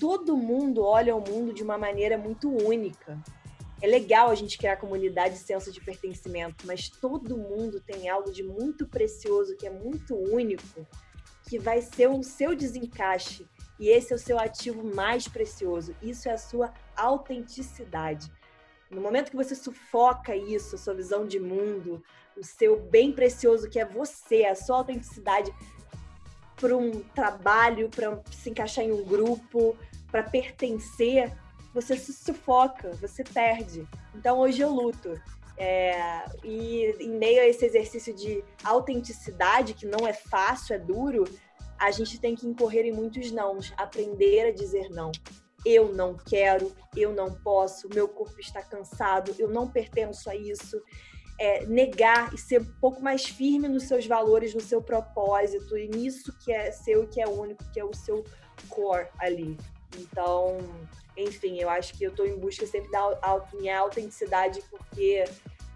Todo 0.00 0.36
mundo 0.36 0.82
olha 0.82 1.14
o 1.14 1.20
mundo 1.20 1.52
de 1.52 1.62
uma 1.62 1.78
maneira 1.78 2.18
muito 2.18 2.50
única. 2.50 3.22
É 3.80 3.86
legal 3.86 4.30
a 4.30 4.34
gente 4.34 4.56
criar 4.56 4.76
comunidade 4.76 5.34
e 5.34 5.38
senso 5.38 5.70
de 5.70 5.80
pertencimento, 5.80 6.66
mas 6.66 6.88
todo 6.88 7.36
mundo 7.36 7.80
tem 7.80 8.08
algo 8.08 8.32
de 8.32 8.42
muito 8.42 8.86
precioso, 8.86 9.56
que 9.56 9.66
é 9.66 9.70
muito 9.70 10.14
único, 10.16 10.86
que 11.48 11.58
vai 11.58 11.82
ser 11.82 12.08
o 12.08 12.22
seu 12.22 12.56
desencaixe 12.56 13.46
e 13.78 13.88
esse 13.88 14.12
é 14.12 14.16
o 14.16 14.18
seu 14.18 14.38
ativo 14.38 14.82
mais 14.82 15.28
precioso. 15.28 15.94
Isso 16.02 16.28
é 16.28 16.32
a 16.32 16.38
sua 16.38 16.72
autenticidade. 16.96 18.32
No 18.90 19.00
momento 19.00 19.30
que 19.30 19.36
você 19.36 19.54
sufoca 19.54 20.34
isso, 20.34 20.76
a 20.76 20.78
sua 20.78 20.94
visão 20.94 21.26
de 21.26 21.38
mundo, 21.38 22.02
o 22.36 22.42
seu 22.42 22.80
bem 22.80 23.12
precioso 23.12 23.68
que 23.68 23.78
é 23.78 23.84
você, 23.84 24.44
a 24.44 24.54
sua 24.54 24.78
autenticidade 24.78 25.52
para 26.56 26.76
um 26.76 27.02
trabalho, 27.14 27.90
para 27.90 28.22
se 28.30 28.50
encaixar 28.50 28.84
em 28.84 28.92
um 28.92 29.04
grupo, 29.04 29.76
para 30.10 30.22
pertencer, 30.22 31.36
você 31.76 31.94
se 31.94 32.10
sufoca, 32.14 32.92
você 32.92 33.22
perde. 33.22 33.86
Então 34.14 34.38
hoje 34.38 34.62
eu 34.62 34.70
luto. 34.70 35.20
É, 35.58 36.24
e 36.42 36.96
em 37.00 37.10
meio 37.10 37.42
a 37.42 37.46
esse 37.46 37.64
exercício 37.64 38.14
de 38.14 38.42
autenticidade, 38.64 39.74
que 39.74 39.86
não 39.86 40.06
é 40.06 40.12
fácil, 40.12 40.74
é 40.74 40.78
duro, 40.78 41.24
a 41.78 41.90
gente 41.90 42.18
tem 42.18 42.34
que 42.34 42.46
incorrer 42.46 42.86
em 42.86 42.92
muitos 42.92 43.30
nãos, 43.30 43.72
aprender 43.76 44.48
a 44.48 44.52
dizer 44.52 44.88
não. 44.88 45.12
Eu 45.66 45.92
não 45.92 46.14
quero, 46.14 46.74
eu 46.96 47.12
não 47.12 47.30
posso, 47.30 47.88
meu 47.88 48.08
corpo 48.08 48.40
está 48.40 48.62
cansado, 48.62 49.34
eu 49.38 49.48
não 49.48 49.68
pertenço 49.68 50.30
a 50.30 50.34
isso. 50.34 50.80
É, 51.38 51.66
negar 51.66 52.32
e 52.32 52.38
ser 52.38 52.62
um 52.62 52.80
pouco 52.80 53.02
mais 53.02 53.26
firme 53.26 53.68
nos 53.68 53.82
seus 53.82 54.06
valores, 54.06 54.54
no 54.54 54.60
seu 54.60 54.80
propósito 54.80 55.76
e 55.76 55.86
nisso 55.86 56.32
que 56.38 56.50
é 56.50 56.70
seu 56.70 57.04
e 57.04 57.06
que 57.06 57.20
é 57.20 57.28
único, 57.28 57.62
que 57.72 57.78
é 57.78 57.84
o 57.84 57.92
seu 57.92 58.24
core 58.70 59.08
ali. 59.18 59.58
Então, 59.98 60.58
enfim, 61.16 61.58
eu 61.60 61.70
acho 61.70 61.94
que 61.94 62.04
eu 62.04 62.10
estou 62.10 62.26
em 62.26 62.38
busca 62.38 62.66
sempre 62.66 62.90
da 62.90 63.46
minha 63.54 63.78
autenticidade 63.78 64.62
porque 64.70 65.24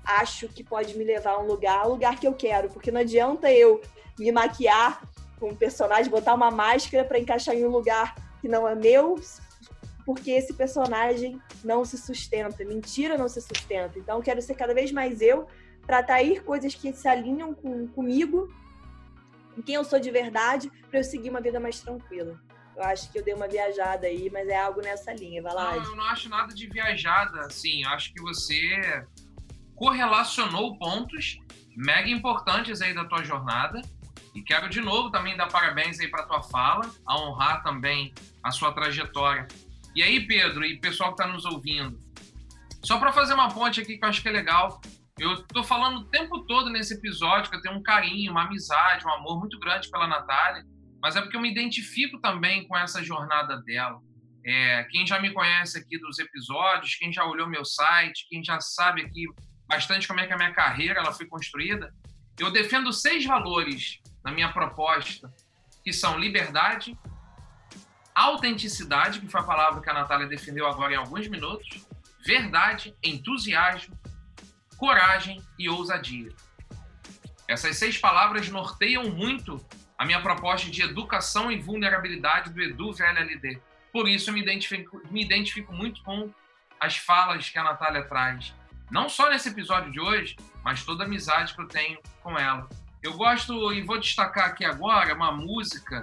acho 0.04 0.48
que 0.48 0.64
pode 0.64 0.96
me 0.96 1.04
levar 1.04 1.32
a 1.32 1.40
um 1.40 1.46
lugar, 1.46 1.86
um 1.86 1.90
lugar 1.90 2.18
que 2.18 2.26
eu 2.26 2.34
quero, 2.34 2.68
porque 2.70 2.90
não 2.90 3.00
adianta 3.00 3.50
eu 3.52 3.80
me 4.18 4.30
maquiar 4.32 5.02
com 5.38 5.48
um 5.48 5.56
personagem, 5.56 6.10
botar 6.10 6.34
uma 6.34 6.50
máscara 6.50 7.04
para 7.04 7.18
encaixar 7.18 7.54
em 7.54 7.64
um 7.64 7.70
lugar 7.70 8.14
que 8.40 8.48
não 8.48 8.68
é 8.68 8.74
meu, 8.74 9.18
porque 10.04 10.30
esse 10.30 10.52
personagem 10.52 11.40
não 11.64 11.84
se 11.84 11.96
sustenta. 11.96 12.64
Mentira 12.64 13.16
não 13.16 13.28
se 13.28 13.40
sustenta. 13.40 13.98
Então, 13.98 14.18
eu 14.18 14.22
quero 14.22 14.42
ser 14.42 14.54
cada 14.54 14.74
vez 14.74 14.92
mais 14.92 15.20
eu, 15.20 15.46
para 15.86 15.98
atrair 15.98 16.42
coisas 16.44 16.74
que 16.74 16.92
se 16.92 17.08
alinham 17.08 17.54
com, 17.54 17.88
comigo, 17.88 18.52
com 19.54 19.62
quem 19.62 19.74
eu 19.74 19.84
sou 19.84 19.98
de 19.98 20.10
verdade, 20.10 20.70
para 20.88 21.00
eu 21.00 21.04
seguir 21.04 21.30
uma 21.30 21.40
vida 21.40 21.58
mais 21.58 21.80
tranquila. 21.80 22.38
Eu 22.80 22.86
acho 22.86 23.12
que 23.12 23.18
eu 23.18 23.22
dei 23.22 23.34
uma 23.34 23.46
viajada 23.46 24.06
aí, 24.06 24.30
mas 24.32 24.48
é 24.48 24.58
algo 24.58 24.80
nessa 24.80 25.12
linha, 25.12 25.42
vai 25.42 25.52
lá. 25.52 25.76
Não, 25.76 25.84
eu 25.84 25.96
não 25.96 26.04
acho 26.04 26.30
nada 26.30 26.54
de 26.54 26.66
viajada, 26.66 27.40
assim. 27.40 27.82
Eu 27.82 27.90
acho 27.90 28.10
que 28.14 28.22
você 28.22 29.04
correlacionou 29.76 30.78
pontos 30.78 31.38
mega 31.76 32.08
importantes 32.08 32.80
aí 32.80 32.94
da 32.94 33.04
tua 33.04 33.22
jornada 33.22 33.82
e 34.34 34.40
quero 34.42 34.66
de 34.70 34.80
novo 34.80 35.10
também 35.10 35.36
dar 35.36 35.48
parabéns 35.48 36.00
aí 36.00 36.08
para 36.08 36.22
tua 36.22 36.42
fala, 36.42 36.90
a 37.06 37.20
honrar 37.20 37.62
também 37.62 38.14
a 38.42 38.50
sua 38.50 38.72
trajetória. 38.72 39.46
E 39.94 40.02
aí, 40.02 40.26
Pedro 40.26 40.64
e 40.64 40.80
pessoal 40.80 41.14
que 41.14 41.22
está 41.22 41.30
nos 41.30 41.44
ouvindo, 41.44 41.98
só 42.82 42.98
para 42.98 43.12
fazer 43.12 43.34
uma 43.34 43.48
ponte 43.48 43.78
aqui 43.78 43.98
que 43.98 44.04
eu 44.04 44.08
acho 44.08 44.22
que 44.22 44.28
é 44.28 44.32
legal, 44.32 44.80
eu 45.18 45.34
estou 45.34 45.62
falando 45.62 45.98
o 45.98 46.04
tempo 46.06 46.46
todo 46.46 46.70
nesse 46.70 46.94
episódio 46.94 47.50
que 47.50 47.56
eu 47.56 47.60
tenho 47.60 47.76
um 47.76 47.82
carinho, 47.82 48.32
uma 48.32 48.44
amizade, 48.44 49.06
um 49.06 49.12
amor 49.12 49.38
muito 49.38 49.58
grande 49.58 49.90
pela 49.90 50.06
Natália, 50.06 50.64
mas 51.02 51.16
é 51.16 51.20
porque 51.20 51.36
eu 51.36 51.40
me 51.40 51.50
identifico 51.50 52.20
também 52.20 52.66
com 52.66 52.76
essa 52.76 53.02
jornada 53.02 53.56
dela. 53.62 54.00
É, 54.44 54.84
quem 54.84 55.06
já 55.06 55.20
me 55.20 55.32
conhece 55.32 55.78
aqui 55.78 55.98
dos 55.98 56.18
episódios, 56.18 56.94
quem 56.94 57.12
já 57.12 57.24
olhou 57.24 57.48
meu 57.48 57.64
site, 57.64 58.26
quem 58.28 58.42
já 58.42 58.60
sabe 58.60 59.02
aqui 59.02 59.26
bastante 59.66 60.08
como 60.08 60.18
é 60.18 60.26
que 60.26 60.32
a 60.32 60.36
minha 60.36 60.52
carreira 60.52 60.98
ela 60.98 61.12
foi 61.12 61.26
construída, 61.26 61.94
eu 62.36 62.50
defendo 62.50 62.92
seis 62.92 63.24
valores 63.24 64.00
na 64.24 64.32
minha 64.32 64.52
proposta, 64.52 65.32
que 65.84 65.92
são 65.92 66.18
liberdade, 66.18 66.98
autenticidade, 68.14 69.20
que 69.20 69.28
foi 69.28 69.40
a 69.40 69.44
palavra 69.44 69.80
que 69.80 69.88
a 69.88 69.94
Natália 69.94 70.26
defendeu 70.26 70.66
agora 70.66 70.92
em 70.92 70.96
alguns 70.96 71.28
minutos, 71.28 71.86
verdade, 72.26 72.94
entusiasmo, 73.02 73.96
coragem 74.76 75.40
e 75.58 75.68
ousadia. 75.68 76.34
Essas 77.46 77.76
seis 77.76 77.96
palavras 77.96 78.48
norteiam 78.48 79.10
muito 79.10 79.64
a 80.00 80.06
minha 80.06 80.22
proposta 80.22 80.70
de 80.70 80.80
educação 80.80 81.52
e 81.52 81.58
vulnerabilidade 81.58 82.48
do 82.54 82.62
Edu 82.62 82.90
VLLD. 82.90 83.60
Por 83.92 84.08
isso, 84.08 84.30
eu 84.30 84.34
me 84.34 84.40
identifico, 84.40 84.98
me 85.10 85.22
identifico 85.22 85.74
muito 85.74 86.02
com 86.02 86.32
as 86.80 86.96
falas 86.96 87.50
que 87.50 87.58
a 87.58 87.62
Natália 87.62 88.02
traz. 88.04 88.54
Não 88.90 89.10
só 89.10 89.28
nesse 89.28 89.50
episódio 89.50 89.92
de 89.92 90.00
hoje, 90.00 90.36
mas 90.64 90.82
toda 90.86 91.04
a 91.04 91.06
amizade 91.06 91.54
que 91.54 91.60
eu 91.60 91.68
tenho 91.68 91.98
com 92.22 92.38
ela. 92.38 92.66
Eu 93.02 93.12
gosto 93.12 93.74
e 93.74 93.82
vou 93.82 94.00
destacar 94.00 94.46
aqui 94.46 94.64
agora 94.64 95.14
uma 95.14 95.32
música 95.32 96.02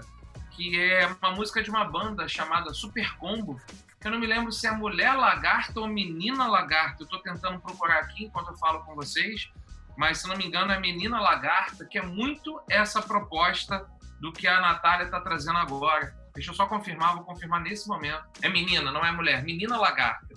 que 0.51 0.79
é 0.79 1.07
uma 1.07 1.31
música 1.31 1.63
de 1.63 1.71
uma 1.71 1.83
banda 1.83 2.27
chamada 2.27 2.71
Super 2.75 3.17
Combo. 3.17 3.59
Eu 4.05 4.11
não 4.11 4.19
me 4.19 4.27
lembro 4.27 4.51
se 4.51 4.67
é 4.67 4.71
Mulher 4.71 5.13
Lagarta 5.13 5.79
ou 5.79 5.87
Menina 5.87 6.45
Lagarta. 6.47 7.01
Eu 7.01 7.05
estou 7.05 7.19
tentando 7.19 7.59
procurar 7.59 8.01
aqui 8.01 8.25
enquanto 8.25 8.51
eu 8.51 8.57
falo 8.57 8.81
com 8.81 8.93
vocês, 8.93 9.51
mas 9.97 10.19
se 10.19 10.27
não 10.27 10.37
me 10.37 10.45
engano 10.45 10.71
é 10.71 10.79
Menina 10.79 11.19
Lagarta, 11.19 11.83
que 11.85 11.97
é 11.97 12.01
muito 12.03 12.61
essa 12.69 13.01
proposta 13.01 13.85
do 14.21 14.31
que 14.31 14.47
a 14.47 14.61
Natália 14.61 15.05
está 15.05 15.19
trazendo 15.19 15.57
agora. 15.57 16.15
Deixa 16.33 16.51
eu 16.51 16.55
só 16.55 16.67
confirmar, 16.67 17.15
vou 17.15 17.23
confirmar 17.23 17.61
nesse 17.61 17.87
momento. 17.87 18.23
É 18.43 18.47
menina, 18.47 18.91
não 18.91 19.03
é 19.03 19.11
mulher. 19.11 19.43
Menina 19.43 19.75
Lagarta. 19.77 20.27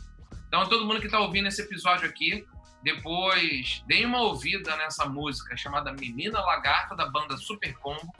Então, 0.48 0.66
todo 0.66 0.86
mundo 0.86 0.98
que 0.98 1.06
está 1.06 1.20
ouvindo 1.20 1.46
esse 1.46 1.60
episódio 1.60 2.08
aqui, 2.08 2.46
depois, 2.82 3.84
deem 3.86 4.06
uma 4.06 4.22
ouvida 4.22 4.74
nessa 4.76 5.04
música 5.04 5.54
chamada 5.56 5.92
Menina 5.92 6.40
Lagarta, 6.40 6.96
da 6.96 7.06
banda 7.06 7.36
Super 7.36 7.74
Combo, 7.74 8.12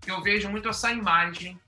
que 0.00 0.10
eu 0.10 0.20
vejo 0.20 0.48
muito 0.48 0.68
essa 0.68 0.90
imagem 0.90 1.58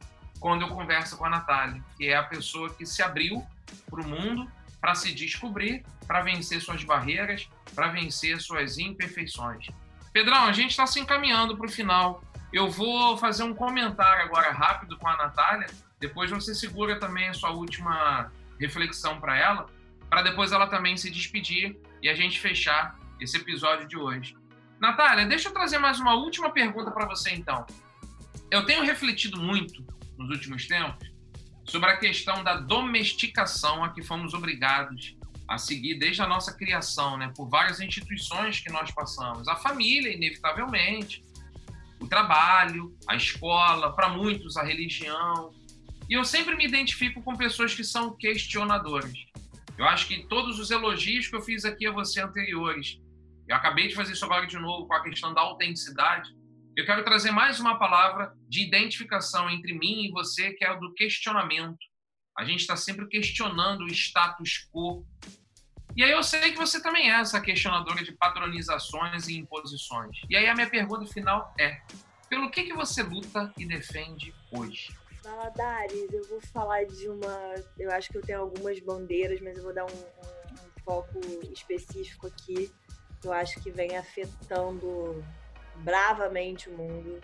quando 0.40 0.62
eu 0.62 0.68
converso 0.68 1.16
com 1.16 1.26
a 1.26 1.30
Natália, 1.30 1.80
que 1.96 2.08
é 2.08 2.16
a 2.16 2.24
pessoa 2.24 2.74
que 2.74 2.84
se 2.84 3.02
abriu 3.02 3.46
para 3.88 4.00
o 4.00 4.08
mundo 4.08 4.50
para 4.80 4.94
se 4.94 5.12
descobrir, 5.12 5.84
para 6.06 6.22
vencer 6.22 6.60
suas 6.60 6.82
barreiras, 6.82 7.48
para 7.74 7.88
vencer 7.88 8.40
suas 8.40 8.78
imperfeições. 8.78 9.66
Pedrão, 10.12 10.44
a 10.44 10.52
gente 10.52 10.70
está 10.70 10.86
se 10.86 10.98
encaminhando 10.98 11.56
para 11.56 11.66
o 11.66 11.70
final. 11.70 12.24
Eu 12.52 12.70
vou 12.70 13.16
fazer 13.16 13.44
um 13.44 13.54
comentário 13.54 14.24
agora 14.24 14.50
rápido 14.50 14.96
com 14.96 15.06
a 15.06 15.16
Natália, 15.16 15.68
depois 16.00 16.30
você 16.30 16.54
segura 16.54 16.98
também 16.98 17.28
a 17.28 17.34
sua 17.34 17.50
última 17.50 18.32
reflexão 18.58 19.20
para 19.20 19.38
ela, 19.38 19.66
para 20.08 20.22
depois 20.22 20.50
ela 20.50 20.66
também 20.66 20.96
se 20.96 21.10
despedir 21.10 21.78
e 22.02 22.08
a 22.08 22.14
gente 22.14 22.40
fechar 22.40 22.98
esse 23.20 23.36
episódio 23.36 23.86
de 23.86 23.96
hoje. 23.96 24.36
Natália, 24.80 25.26
deixa 25.26 25.48
eu 25.48 25.52
trazer 25.52 25.78
mais 25.78 26.00
uma 26.00 26.14
última 26.14 26.50
pergunta 26.50 26.90
para 26.90 27.06
você 27.06 27.30
então. 27.30 27.66
Eu 28.50 28.64
tenho 28.64 28.82
refletido 28.82 29.40
muito 29.40 29.84
nos 30.18 30.30
últimos 30.30 30.66
tempos 30.66 31.09
sobre 31.70 31.88
a 31.88 31.96
questão 31.96 32.42
da 32.42 32.56
domesticação 32.56 33.84
a 33.84 33.90
que 33.90 34.02
fomos 34.02 34.34
obrigados 34.34 35.16
a 35.46 35.56
seguir 35.56 35.94
desde 35.94 36.20
a 36.20 36.26
nossa 36.26 36.52
criação, 36.52 37.16
né, 37.16 37.32
por 37.36 37.48
várias 37.48 37.80
instituições 37.80 38.58
que 38.58 38.70
nós 38.70 38.90
passamos. 38.90 39.46
A 39.46 39.54
família, 39.54 40.12
inevitavelmente, 40.12 41.24
o 42.00 42.08
trabalho, 42.08 42.96
a 43.06 43.14
escola, 43.14 43.92
para 43.92 44.08
muitos 44.08 44.56
a 44.56 44.64
religião. 44.64 45.52
E 46.08 46.14
eu 46.14 46.24
sempre 46.24 46.56
me 46.56 46.66
identifico 46.66 47.22
com 47.22 47.36
pessoas 47.36 47.72
que 47.72 47.84
são 47.84 48.16
questionadoras. 48.16 49.12
Eu 49.78 49.84
acho 49.86 50.08
que 50.08 50.26
todos 50.26 50.58
os 50.58 50.70
elogios 50.72 51.28
que 51.28 51.36
eu 51.36 51.40
fiz 51.40 51.64
aqui 51.64 51.86
a 51.86 51.92
você 51.92 52.20
anteriores, 52.20 53.00
eu 53.46 53.54
acabei 53.54 53.86
de 53.86 53.94
fazer 53.94 54.12
isso 54.12 54.24
agora 54.24 54.46
de 54.46 54.58
novo 54.58 54.86
com 54.86 54.94
a 54.94 55.02
questão 55.02 55.32
da 55.32 55.40
autenticidade. 55.40 56.34
Eu 56.76 56.86
quero 56.86 57.04
trazer 57.04 57.32
mais 57.32 57.58
uma 57.58 57.78
palavra 57.78 58.32
de 58.48 58.62
identificação 58.62 59.50
entre 59.50 59.72
mim 59.72 60.04
e 60.04 60.10
você, 60.10 60.52
que 60.52 60.64
é 60.64 60.70
o 60.70 60.78
do 60.78 60.94
questionamento. 60.94 61.78
A 62.38 62.44
gente 62.44 62.60
está 62.60 62.76
sempre 62.76 63.06
questionando 63.08 63.82
o 63.82 63.88
status 63.88 64.68
quo. 64.72 65.04
E 65.96 66.04
aí 66.04 66.12
eu 66.12 66.22
sei 66.22 66.52
que 66.52 66.56
você 66.56 66.80
também 66.80 67.10
é 67.10 67.20
essa 67.20 67.40
questionadora 67.40 68.04
de 68.04 68.12
padronizações 68.12 69.26
e 69.28 69.36
imposições. 69.36 70.16
E 70.28 70.36
aí 70.36 70.46
a 70.46 70.54
minha 70.54 70.70
pergunta 70.70 71.04
final 71.12 71.52
é: 71.58 71.82
pelo 72.28 72.50
que, 72.50 72.62
que 72.62 72.72
você 72.72 73.02
luta 73.02 73.52
e 73.58 73.66
defende 73.66 74.32
hoje? 74.52 74.94
Valadares, 75.24 76.12
eu 76.12 76.26
vou 76.28 76.40
falar 76.40 76.84
de 76.84 77.08
uma. 77.08 77.54
Eu 77.76 77.90
acho 77.90 78.08
que 78.10 78.16
eu 78.16 78.22
tenho 78.22 78.40
algumas 78.40 78.78
bandeiras, 78.78 79.40
mas 79.40 79.56
eu 79.56 79.64
vou 79.64 79.74
dar 79.74 79.84
um, 79.84 79.88
um, 79.88 80.54
um 80.54 80.84
foco 80.84 81.20
específico 81.52 82.28
aqui. 82.28 82.70
Eu 83.22 83.32
acho 83.32 83.60
que 83.60 83.70
vem 83.70 83.98
afetando 83.98 85.22
bravamente 85.80 86.68
o 86.68 86.76
mundo, 86.76 87.20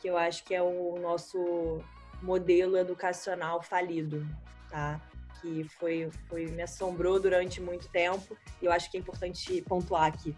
que 0.00 0.08
eu 0.08 0.16
acho 0.16 0.44
que 0.44 0.54
é 0.54 0.62
o 0.62 0.98
nosso 1.00 1.82
modelo 2.22 2.76
educacional 2.76 3.62
falido, 3.62 4.26
tá? 4.70 5.00
Que 5.40 5.64
foi, 5.78 6.10
foi 6.28 6.46
me 6.46 6.62
assombrou 6.62 7.20
durante 7.20 7.60
muito 7.60 7.88
tempo 7.88 8.36
e 8.60 8.64
eu 8.66 8.72
acho 8.72 8.90
que 8.90 8.96
é 8.96 9.00
importante 9.00 9.62
pontuar 9.62 10.04
aqui. 10.04 10.34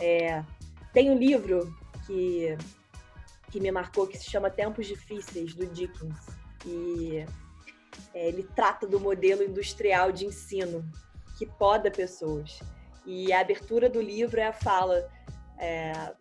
É, 0.00 0.44
tem 0.92 1.10
um 1.10 1.18
livro 1.18 1.74
que 2.06 2.56
que 3.50 3.60
me 3.60 3.70
marcou 3.70 4.06
que 4.06 4.18
se 4.18 4.30
chama 4.30 4.50
Tempos 4.50 4.86
Difíceis 4.86 5.54
do 5.54 5.66
Dickens 5.66 6.26
e 6.66 7.24
é, 8.14 8.28
ele 8.28 8.42
trata 8.54 8.86
do 8.86 9.00
modelo 9.00 9.42
industrial 9.42 10.12
de 10.12 10.26
ensino 10.26 10.84
que 11.38 11.46
poda 11.46 11.90
pessoas 11.90 12.60
e 13.06 13.32
a 13.32 13.40
abertura 13.40 13.88
do 13.88 14.02
livro 14.02 14.38
é 14.38 14.46
a 14.46 14.52
fala 14.52 15.08
é, 15.58 16.12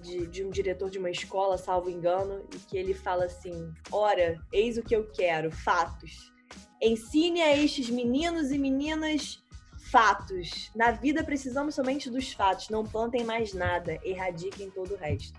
de, 0.00 0.26
de, 0.26 0.44
um 0.44 0.50
diretor 0.50 0.90
de 0.90 0.98
uma 0.98 1.10
escola, 1.10 1.58
salvo 1.58 1.90
engano, 1.90 2.44
e 2.54 2.58
que 2.58 2.76
ele 2.76 2.94
fala 2.94 3.24
assim: 3.24 3.72
Ora, 3.90 4.40
eis 4.52 4.76
o 4.76 4.82
que 4.82 4.94
eu 4.94 5.10
quero, 5.10 5.50
fatos. 5.50 6.32
Ensine 6.80 7.40
a 7.40 7.56
estes 7.56 7.88
meninos 7.88 8.50
e 8.50 8.58
meninas 8.58 9.42
fatos. 9.90 10.70
Na 10.74 10.90
vida 10.90 11.24
precisamos 11.24 11.74
somente 11.74 12.10
dos 12.10 12.32
fatos, 12.32 12.68
não 12.68 12.84
plantem 12.84 13.24
mais 13.24 13.52
nada, 13.52 13.98
erradiquem 14.02 14.70
todo 14.70 14.94
o 14.94 14.96
resto. 14.96 15.38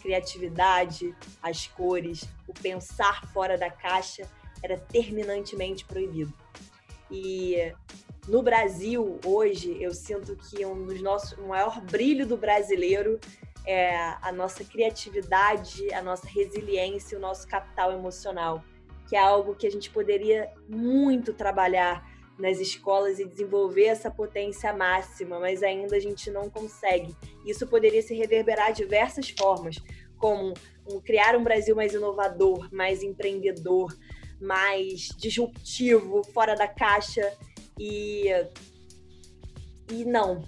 Criatividade, 0.00 1.14
as 1.42 1.66
cores, 1.66 2.24
o 2.48 2.54
pensar 2.54 3.26
fora 3.32 3.58
da 3.58 3.70
caixa 3.70 4.28
era 4.62 4.78
terminantemente 4.78 5.84
proibido. 5.84 6.32
E 7.10 7.72
no 8.28 8.42
Brasil, 8.42 9.18
hoje, 9.24 9.76
eu 9.82 9.92
sinto 9.92 10.36
que 10.36 10.64
um 10.64 10.86
dos 10.86 11.02
nossos, 11.02 11.36
o 11.38 11.48
maior 11.48 11.80
brilho 11.80 12.26
do 12.26 12.36
brasileiro 12.36 13.18
é 13.66 13.94
a 14.22 14.32
nossa 14.32 14.64
criatividade, 14.64 15.92
a 15.92 16.02
nossa 16.02 16.26
resiliência, 16.26 17.16
o 17.16 17.20
nosso 17.20 17.46
capital 17.46 17.92
emocional, 17.92 18.64
que 19.08 19.16
é 19.16 19.18
algo 19.18 19.54
que 19.54 19.66
a 19.66 19.70
gente 19.70 19.90
poderia 19.90 20.50
muito 20.68 21.32
trabalhar 21.32 22.08
nas 22.38 22.58
escolas 22.58 23.18
e 23.18 23.24
desenvolver 23.26 23.84
essa 23.84 24.10
potência 24.10 24.72
máxima, 24.72 25.38
mas 25.38 25.62
ainda 25.62 25.96
a 25.96 26.00
gente 26.00 26.30
não 26.30 26.48
consegue. 26.48 27.14
Isso 27.44 27.66
poderia 27.66 28.00
se 28.02 28.14
reverberar 28.14 28.72
de 28.72 28.82
diversas 28.82 29.28
formas, 29.30 29.76
como 30.16 30.54
um, 30.88 31.00
criar 31.00 31.36
um 31.36 31.44
Brasil 31.44 31.76
mais 31.76 31.92
inovador, 31.92 32.68
mais 32.72 33.02
empreendedor, 33.02 33.94
mais 34.40 35.08
disruptivo, 35.18 36.24
fora 36.32 36.54
da 36.54 36.66
caixa 36.66 37.30
e 37.78 38.26
e 39.92 40.04
não, 40.04 40.44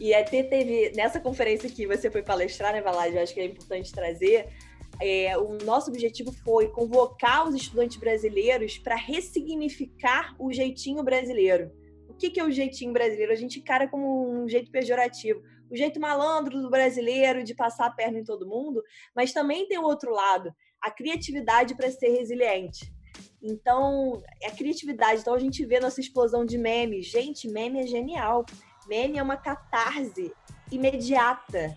e 0.00 0.12
até 0.12 0.42
teve, 0.42 0.92
nessa 0.96 1.20
conferência 1.20 1.70
que 1.70 1.86
você 1.86 2.10
foi 2.10 2.22
palestrar, 2.22 2.72
né, 2.72 2.80
Valade, 2.80 3.16
eu 3.16 3.22
acho 3.22 3.32
que 3.32 3.40
é 3.40 3.44
importante 3.44 3.92
trazer, 3.92 4.48
é, 5.00 5.36
o 5.38 5.58
nosso 5.64 5.90
objetivo 5.90 6.32
foi 6.32 6.68
convocar 6.68 7.48
os 7.48 7.54
estudantes 7.54 7.96
brasileiros 7.96 8.78
para 8.78 8.96
ressignificar 8.96 10.34
o 10.38 10.52
jeitinho 10.52 11.02
brasileiro. 11.02 11.70
O 12.08 12.14
que, 12.14 12.30
que 12.30 12.38
é 12.38 12.44
o 12.44 12.50
jeitinho 12.50 12.92
brasileiro? 12.92 13.32
A 13.32 13.36
gente 13.36 13.58
encara 13.58 13.88
como 13.88 14.30
um 14.30 14.48
jeito 14.48 14.70
pejorativo. 14.70 15.42
O 15.70 15.76
jeito 15.76 15.98
malandro 15.98 16.60
do 16.60 16.70
brasileiro 16.70 17.42
de 17.42 17.54
passar 17.54 17.86
a 17.86 17.90
perna 17.90 18.20
em 18.20 18.24
todo 18.24 18.46
mundo, 18.46 18.82
mas 19.16 19.32
também 19.32 19.66
tem 19.66 19.78
o 19.78 19.82
outro 19.82 20.12
lado, 20.12 20.54
a 20.80 20.90
criatividade 20.90 21.74
para 21.74 21.90
ser 21.90 22.10
resiliente. 22.10 22.92
Então, 23.42 24.22
a 24.44 24.50
criatividade. 24.50 25.20
Então, 25.20 25.34
a 25.34 25.38
gente 25.38 25.64
vê 25.66 25.80
nossa 25.80 26.00
explosão 26.00 26.44
de 26.44 26.56
memes. 26.56 27.06
Gente, 27.06 27.48
meme 27.48 27.80
é 27.80 27.86
genial. 27.86 28.44
Meme 28.86 29.18
é 29.18 29.22
uma 29.22 29.36
catarse 29.36 30.32
imediata. 30.70 31.76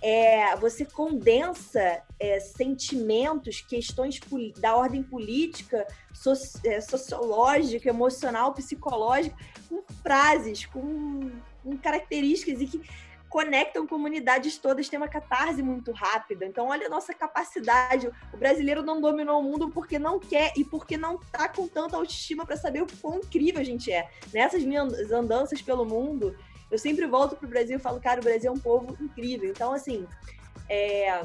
É, 0.00 0.54
você 0.56 0.84
condensa 0.84 2.02
é, 2.20 2.38
sentimentos, 2.38 3.60
questões 3.60 4.20
da 4.58 4.76
ordem 4.76 5.02
política, 5.02 5.86
é, 6.64 6.80
sociológica, 6.80 7.88
emocional, 7.88 8.54
psicológica, 8.54 9.36
com 9.68 9.82
frases, 10.02 10.66
com, 10.66 11.32
com 11.64 11.76
características 11.78 12.60
e 12.60 12.66
que 12.66 12.80
conectam 13.28 13.86
comunidades 13.86 14.56
todas, 14.58 14.88
tem 14.88 14.98
uma 14.98 15.08
catarse 15.08 15.62
muito 15.62 15.92
rápida. 15.92 16.46
Então, 16.46 16.68
olha 16.68 16.86
a 16.86 16.90
nossa 16.90 17.12
capacidade. 17.12 18.10
O 18.32 18.36
brasileiro 18.36 18.82
não 18.82 19.00
dominou 19.00 19.40
o 19.40 19.42
mundo 19.42 19.68
porque 19.70 19.98
não 19.98 20.18
quer 20.18 20.52
e 20.56 20.64
porque 20.64 20.96
não 20.96 21.16
está 21.16 21.48
com 21.48 21.68
tanta 21.68 21.96
autoestima 21.96 22.46
para 22.46 22.56
saber 22.56 22.82
o 22.82 22.86
quão 23.00 23.18
incrível 23.18 23.60
a 23.60 23.64
gente 23.64 23.92
é. 23.92 24.08
Nessas 24.32 24.64
minhas 24.64 25.12
andanças 25.12 25.60
pelo 25.60 25.84
mundo, 25.84 26.34
eu 26.70 26.78
sempre 26.78 27.06
volto 27.06 27.36
pro 27.36 27.48
Brasil 27.48 27.76
e 27.76 27.80
falo, 27.80 28.00
cara, 28.00 28.20
o 28.20 28.24
Brasil 28.24 28.50
é 28.50 28.54
um 28.54 28.58
povo 28.58 28.96
incrível. 29.02 29.50
Então, 29.50 29.72
assim, 29.72 30.06
é, 30.68 31.22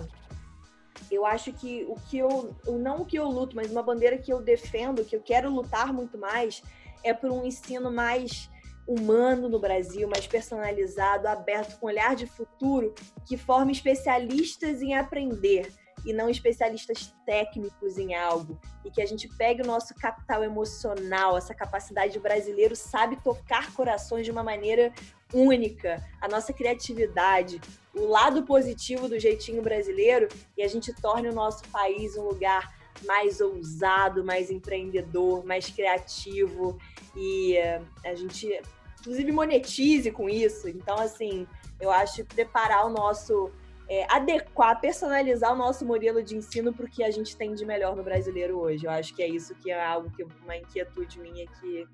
eu 1.12 1.26
acho 1.26 1.52
que 1.54 1.86
o 1.88 1.96
que 2.10 2.18
eu, 2.18 2.56
não 2.66 3.02
o 3.02 3.06
que 3.06 3.18
eu 3.18 3.28
luto, 3.28 3.56
mas 3.56 3.72
uma 3.72 3.84
bandeira 3.84 4.18
que 4.18 4.32
eu 4.32 4.42
defendo, 4.42 5.04
que 5.04 5.16
eu 5.16 5.22
quero 5.22 5.50
lutar 5.50 5.92
muito 5.92 6.18
mais, 6.18 6.64
é 7.04 7.14
por 7.14 7.32
um 7.32 7.46
ensino 7.46 7.92
mais 7.92 8.50
humano 8.88 9.48
no 9.48 9.60
Brasil, 9.60 10.08
mais 10.08 10.28
personalizado, 10.28 11.28
aberto, 11.28 11.80
com 11.80 11.88
olhar 11.88 12.16
de 12.16 12.28
futuro, 12.28 12.94
que 13.26 13.38
forme 13.38 13.72
especialistas 13.72 14.82
em 14.82 14.96
aprender 14.96 15.72
e 16.06 16.14
não 16.14 16.30
especialistas 16.30 17.14
técnicos 17.26 17.98
em 17.98 18.16
algo. 18.16 18.60
E 18.84 18.92
que 18.92 19.02
a 19.02 19.06
gente 19.06 19.28
pegue 19.28 19.62
o 19.62 19.66
nosso 19.66 19.96
capital 19.96 20.44
emocional, 20.44 21.38
essa 21.38 21.54
capacidade 21.54 22.20
brasileiro 22.20 22.76
sabe 22.76 23.18
tocar 23.24 23.74
corações 23.74 24.26
de 24.26 24.32
uma 24.32 24.44
maneira 24.44 24.94
única, 25.34 26.04
a 26.22 26.28
nossa 26.28 26.54
criatividade, 26.54 27.60
o 27.94 28.06
lado 28.06 28.44
positivo 28.44 29.10
do 29.10 29.20
jeitinho 29.20 29.62
brasileiro 29.62 30.28
e 30.58 30.64
a 30.64 30.68
gente 30.68 30.94
torne 30.94 31.28
o 31.28 31.34
nosso 31.34 31.68
país 31.70 32.16
um 32.16 32.24
lugar 32.24 32.76
mais 33.06 33.42
ousado, 33.42 34.24
mais 34.24 34.52
empreendedor, 34.52 35.44
mais 35.44 35.70
criativo 35.70 36.78
e 37.16 37.58
eh, 37.58 37.82
a 38.06 38.14
gente 38.14 38.62
inclusive 39.02 39.32
monetize 39.32 40.12
com 40.12 40.30
isso. 40.30 40.70
Então 40.70 40.98
assim, 40.98 41.48
eu 41.80 41.92
acho 41.92 42.24
preparar 42.26 42.86
o 42.86 42.90
nosso 42.90 43.52
é, 43.94 44.08
adequar, 44.10 44.82
personalizar 44.82 45.54
o 45.54 45.56
nosso 45.56 45.86
modelo 45.86 46.24
de 46.24 46.36
ensino 46.36 46.74
para 46.74 46.86
o 46.86 46.90
que 46.90 47.04
a 47.04 47.12
gente 47.12 47.38
tem 47.38 47.54
de 47.54 47.64
melhor 47.64 47.96
no 47.96 48.04
brasileiro 48.04 48.58
hoje. 48.58 48.86
Eu 48.86 48.92
acho 48.92 49.14
que 49.14 49.22
é 49.22 49.28
isso 49.28 49.54
que 49.56 49.70
é 49.70 49.86
algo 49.86 50.10
que 50.10 50.24
uma 50.24 50.58
inquietude 50.58 51.20
minha 51.20 51.46
que 51.60 51.88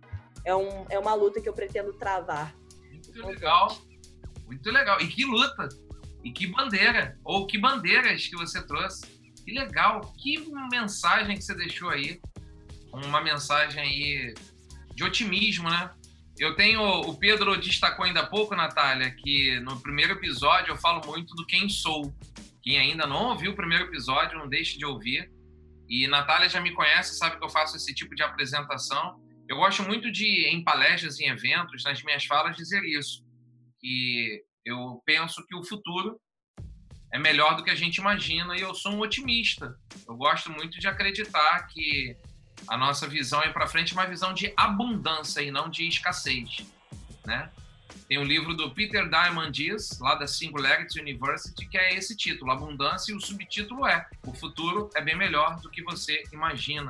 é, 0.46 0.56
um, 0.56 0.86
é 0.90 0.98
uma 0.98 1.14
luta 1.14 1.42
que 1.42 1.50
eu 1.50 1.54
pretendo 1.54 1.92
travar. 1.92 2.56
Muito 2.90 3.28
legal. 3.28 3.78
Muito 4.46 4.72
legal. 4.72 5.02
E 5.02 5.08
que 5.08 5.26
luta! 5.26 5.68
E 6.24 6.32
que 6.32 6.48
bandeira! 6.48 7.20
Ou 7.26 7.46
que 7.46 7.58
bandeiras 7.58 8.28
que 8.28 8.36
você 8.38 8.66
trouxe. 8.66 9.06
Que 9.44 9.52
legal! 9.52 10.00
Que 10.18 10.38
mensagem 10.72 11.36
que 11.36 11.44
você 11.44 11.54
deixou 11.54 11.90
aí. 11.90 12.22
Uma 12.94 13.22
mensagem 13.22 13.82
aí 13.82 14.34
de 14.96 15.04
otimismo, 15.04 15.70
né? 15.70 15.92
Eu 16.40 16.56
tenho. 16.56 16.82
O 16.82 17.18
Pedro 17.18 17.58
destacou 17.58 18.06
ainda 18.06 18.22
há 18.22 18.26
pouco, 18.26 18.56
Natália, 18.56 19.12
que 19.12 19.60
no 19.60 19.80
primeiro 19.82 20.14
episódio 20.14 20.72
eu 20.72 20.78
falo 20.78 21.06
muito 21.06 21.36
do 21.36 21.46
quem 21.46 21.68
sou. 21.68 22.14
Quem 22.62 22.80
ainda 22.80 23.06
não 23.06 23.30
ouviu 23.30 23.52
o 23.52 23.56
primeiro 23.56 23.86
episódio, 23.86 24.38
não 24.38 24.48
deixe 24.48 24.78
de 24.78 24.86
ouvir. 24.86 25.30
E 25.90 26.08
Natália 26.08 26.48
já 26.48 26.62
me 26.62 26.72
conhece, 26.72 27.18
sabe 27.18 27.38
que 27.38 27.44
eu 27.44 27.50
faço 27.50 27.76
esse 27.76 27.94
tipo 27.94 28.16
de 28.16 28.24
apresentação. 28.24 29.20
Eu 29.50 29.58
gosto 29.58 29.84
muito 29.84 30.12
de, 30.12 30.46
em 30.48 30.64
palestras, 30.64 31.20
em 31.20 31.28
eventos, 31.28 31.84
nas 31.84 32.02
minhas 32.04 32.24
falas, 32.24 32.56
dizer 32.56 32.84
isso. 32.86 33.26
Que 33.80 34.42
eu 34.66 35.02
penso 35.06 35.46
que 35.46 35.56
o 35.56 35.64
futuro 35.64 36.20
é 37.12 37.20
melhor 37.20 37.58
do 37.58 37.64
que 37.64 37.72
a 37.72 37.76
gente 37.76 37.98
imagina 37.98 38.56
e 38.56 38.62
eu 38.62 38.74
sou 38.74 38.94
um 38.94 39.02
otimista. 39.02 39.76
Eu 40.08 40.16
gosto 40.16 40.52
muito 40.52 40.80
de 40.80 40.88
acreditar 40.88 41.68
que 41.68 42.16
a 42.68 42.78
nossa 42.78 43.08
visão 43.08 43.42
é 43.42 43.50
para 43.50 43.68
frente 43.68 43.94
uma 43.94 44.06
visão 44.06 44.34
de 44.34 44.54
abundância 44.56 45.42
e 45.42 45.52
não 45.52 45.70
de 45.70 45.88
escassez, 45.88 46.66
né? 47.26 47.50
Tem 48.08 48.18
um 48.18 48.24
livro 48.24 48.56
do 48.56 48.72
Peter 48.72 49.08
Diamond 49.08 49.52
Diaz, 49.52 50.00
lá 50.00 50.16
da 50.16 50.28
Singularity 50.28 51.00
University, 51.00 51.68
que 51.68 51.78
é 51.78 51.94
esse 51.94 52.18
título, 52.18 52.52
Abundância, 52.52 53.12
e 53.12 53.16
o 53.16 53.20
subtítulo 53.20 53.86
é 53.86 54.08
O 54.26 54.34
futuro 54.34 54.90
é 54.96 55.02
bem 55.02 55.16
melhor 55.16 55.60
do 55.60 55.70
que 55.70 55.84
você 55.84 56.24
imagina. 56.34 56.90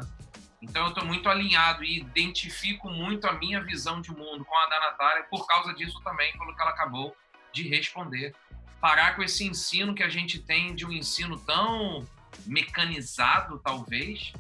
Então 0.62 0.84
eu 0.84 0.90
estou 0.90 1.06
muito 1.06 1.28
alinhado 1.30 1.84
e 1.84 2.00
identifico 2.00 2.90
muito 2.90 3.28
a 3.28 3.34
minha 3.34 3.62
visão 3.62 4.02
de 4.02 4.12
mundo 4.12 4.46
com 4.46 4.58
a 4.58 4.68
da 4.68 4.80
Natália 4.80 5.24
por 5.30 5.46
causa 5.46 5.74
disso 5.74 6.00
também, 6.04 6.32
pelo 6.38 6.56
que 6.56 6.62
ela 6.62 6.72
acabou 6.72 7.16
de 7.54 7.68
responder. 7.68 8.34
Parar 8.80 9.16
com 9.16 9.24
esse 9.24 9.46
ensino 9.46 9.94
que 9.94 10.04
a 10.04 10.10
gente 10.10 10.40
tem 10.40 10.74
de 10.74 10.86
um 10.86 10.92
ensino 10.92 11.38
tão 11.38 12.08
mecanizado, 12.46 13.60
talvez, 13.60 14.34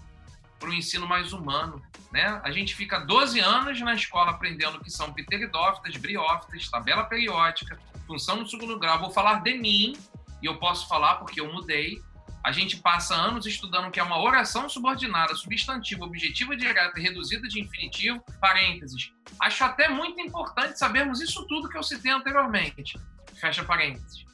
para 0.59 0.69
um 0.69 0.73
ensino 0.73 1.07
mais 1.07 1.33
humano. 1.33 1.81
Né? 2.11 2.39
A 2.43 2.51
gente 2.51 2.75
fica 2.75 2.99
12 2.99 3.39
anos 3.39 3.79
na 3.81 3.93
escola 3.93 4.31
aprendendo 4.31 4.77
o 4.77 4.83
que 4.83 4.91
são 4.91 5.13
pteridófitas, 5.13 5.95
briófitas, 5.95 6.69
tabela 6.69 7.03
periódica, 7.05 7.79
função 8.05 8.43
do 8.43 8.49
segundo 8.49 8.77
grau. 8.77 8.99
Vou 8.99 9.11
falar 9.11 9.41
de 9.41 9.57
mim, 9.57 9.95
e 10.41 10.45
eu 10.45 10.57
posso 10.57 10.87
falar 10.87 11.15
porque 11.15 11.39
eu 11.39 11.51
mudei, 11.51 12.01
A 12.41 12.51
gente 12.51 12.77
passa 12.77 13.13
anos 13.13 13.45
estudando 13.45 13.87
o 13.87 13.91
que 13.91 13.99
é 13.99 14.03
uma 14.03 14.19
oração 14.19 14.69
subordinada, 14.69 15.35
substantivo, 15.35 16.05
objetiva 16.05 16.55
direta 16.55 16.97
e 16.97 17.03
reduzida 17.03 17.47
de 17.47 17.59
infinitivo, 17.59 18.23
parênteses. 18.39 19.11
Acho 19.41 19.63
até 19.65 19.89
muito 19.89 20.21
importante 20.21 20.79
sabermos 20.79 21.19
isso 21.19 21.45
tudo 21.47 21.67
que 21.67 21.77
eu 21.77 21.83
citei 21.83 22.11
anteriormente. 22.11 22.97
Fecha 23.35 23.63
parênteses. 23.63 24.25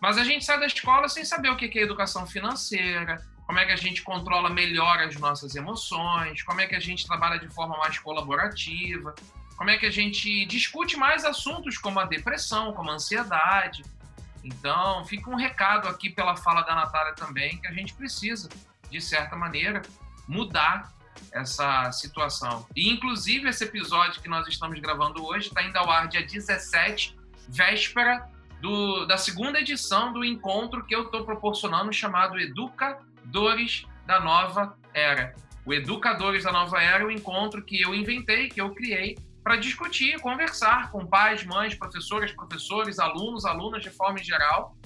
Mas 0.00 0.18
a 0.18 0.24
gente 0.24 0.44
sai 0.44 0.58
da 0.58 0.66
escola 0.66 1.08
sem 1.08 1.24
saber 1.24 1.50
o 1.50 1.56
que 1.56 1.78
é 1.78 1.82
educação 1.82 2.26
financeira, 2.26 3.24
como 3.46 3.58
é 3.58 3.66
que 3.66 3.72
a 3.72 3.76
gente 3.76 4.02
controla 4.02 4.48
melhor 4.48 4.98
as 4.98 5.16
nossas 5.16 5.54
emoções, 5.54 6.42
como 6.42 6.60
é 6.60 6.66
que 6.66 6.74
a 6.74 6.80
gente 6.80 7.06
trabalha 7.06 7.38
de 7.38 7.48
forma 7.48 7.76
mais 7.76 7.98
colaborativa, 7.98 9.14
como 9.56 9.70
é 9.70 9.78
que 9.78 9.86
a 9.86 9.90
gente 9.90 10.44
discute 10.46 10.96
mais 10.96 11.24
assuntos 11.24 11.78
como 11.78 12.00
a 12.00 12.04
depressão, 12.04 12.72
como 12.72 12.90
a 12.90 12.94
ansiedade. 12.94 13.84
Então, 14.42 15.04
fica 15.04 15.30
um 15.30 15.36
recado 15.36 15.88
aqui 15.88 16.10
pela 16.10 16.36
fala 16.36 16.62
da 16.62 16.74
Natália 16.74 17.14
também, 17.14 17.58
que 17.58 17.68
a 17.68 17.72
gente 17.72 17.94
precisa, 17.94 18.48
de 18.90 19.00
certa 19.00 19.36
maneira, 19.36 19.82
mudar 20.26 20.92
essa 21.32 21.90
situação. 21.92 22.66
E, 22.74 22.90
inclusive, 22.90 23.48
esse 23.48 23.64
episódio 23.64 24.20
que 24.20 24.28
nós 24.28 24.46
estamos 24.48 24.78
gravando 24.80 25.24
hoje 25.24 25.48
está 25.48 25.62
indo 25.62 25.76
ao 25.76 25.90
ar 25.90 26.08
dia 26.08 26.26
17, 26.26 27.16
véspera 27.48 28.28
do, 28.60 29.04
da 29.06 29.16
segunda 29.16 29.60
edição 29.60 30.12
do 30.12 30.24
encontro 30.24 30.84
que 30.84 30.94
eu 30.94 31.04
estou 31.04 31.24
proporcionando, 31.24 31.92
chamado 31.92 32.38
Educadores 33.22 33.86
da 34.06 34.20
Nova 34.20 34.76
Era. 34.92 35.34
O 35.64 35.72
Educadores 35.72 36.44
da 36.44 36.52
Nova 36.52 36.82
Era 36.82 37.04
é 37.04 37.06
o 37.06 37.10
encontro 37.10 37.62
que 37.62 37.80
eu 37.80 37.94
inventei, 37.94 38.48
que 38.48 38.60
eu 38.60 38.74
criei, 38.74 39.16
para 39.42 39.56
discutir, 39.56 40.20
conversar 40.20 40.90
com 40.90 41.06
pais, 41.06 41.44
mães, 41.44 41.74
professoras, 41.74 42.32
professores, 42.32 42.98
alunos, 42.98 43.44
alunas 43.44 43.82
de 43.82 43.90
forma 43.90 44.18
geral, 44.18 44.76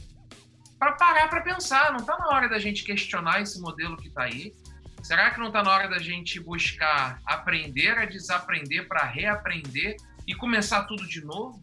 para 0.78 0.92
parar 0.92 1.28
para 1.28 1.40
pensar. 1.40 1.90
Não 1.90 1.98
está 1.98 2.18
na 2.18 2.28
hora 2.28 2.48
da 2.48 2.58
gente 2.58 2.84
questionar 2.84 3.40
esse 3.40 3.60
modelo 3.60 3.96
que 3.96 4.08
está 4.08 4.24
aí? 4.24 4.54
Será 5.02 5.30
que 5.30 5.38
não 5.38 5.48
está 5.48 5.62
na 5.62 5.70
hora 5.70 5.88
da 5.88 5.98
gente 5.98 6.38
buscar 6.40 7.20
aprender 7.24 7.98
a 7.98 8.04
desaprender 8.04 8.86
para 8.88 9.04
reaprender 9.04 9.96
e 10.26 10.34
começar 10.34 10.84
tudo 10.84 11.06
de 11.06 11.24
novo? 11.24 11.60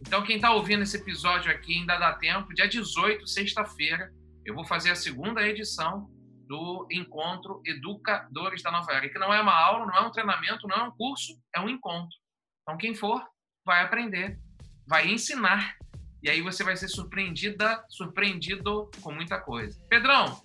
Então, 0.00 0.22
quem 0.22 0.36
está 0.36 0.52
ouvindo 0.52 0.82
esse 0.82 0.96
episódio 0.96 1.50
aqui 1.50 1.78
ainda 1.78 1.98
dá 1.98 2.12
tempo. 2.14 2.54
Dia 2.54 2.66
18, 2.66 3.26
sexta-feira, 3.26 4.10
eu 4.50 4.54
vou 4.54 4.64
fazer 4.64 4.90
a 4.90 4.96
segunda 4.96 5.46
edição 5.46 6.10
do 6.46 6.86
encontro 6.90 7.62
Educadores 7.64 8.62
da 8.62 8.70
Nova 8.72 8.92
Era, 8.92 9.08
que 9.08 9.18
não 9.18 9.32
é 9.32 9.40
uma 9.40 9.54
aula, 9.54 9.86
não 9.86 9.94
é 9.94 10.00
um 10.00 10.10
treinamento, 10.10 10.66
não 10.66 10.76
é 10.76 10.82
um 10.82 10.90
curso, 10.90 11.40
é 11.54 11.60
um 11.60 11.68
encontro. 11.68 12.16
Então, 12.62 12.76
quem 12.76 12.92
for, 12.94 13.24
vai 13.64 13.84
aprender, 13.84 14.38
vai 14.86 15.08
ensinar, 15.08 15.76
e 16.20 16.28
aí 16.28 16.42
você 16.42 16.64
vai 16.64 16.76
ser 16.76 16.88
surpreendida, 16.88 17.82
surpreendido 17.88 18.90
com 19.00 19.12
muita 19.12 19.38
coisa. 19.38 19.80
Pedrão, 19.88 20.42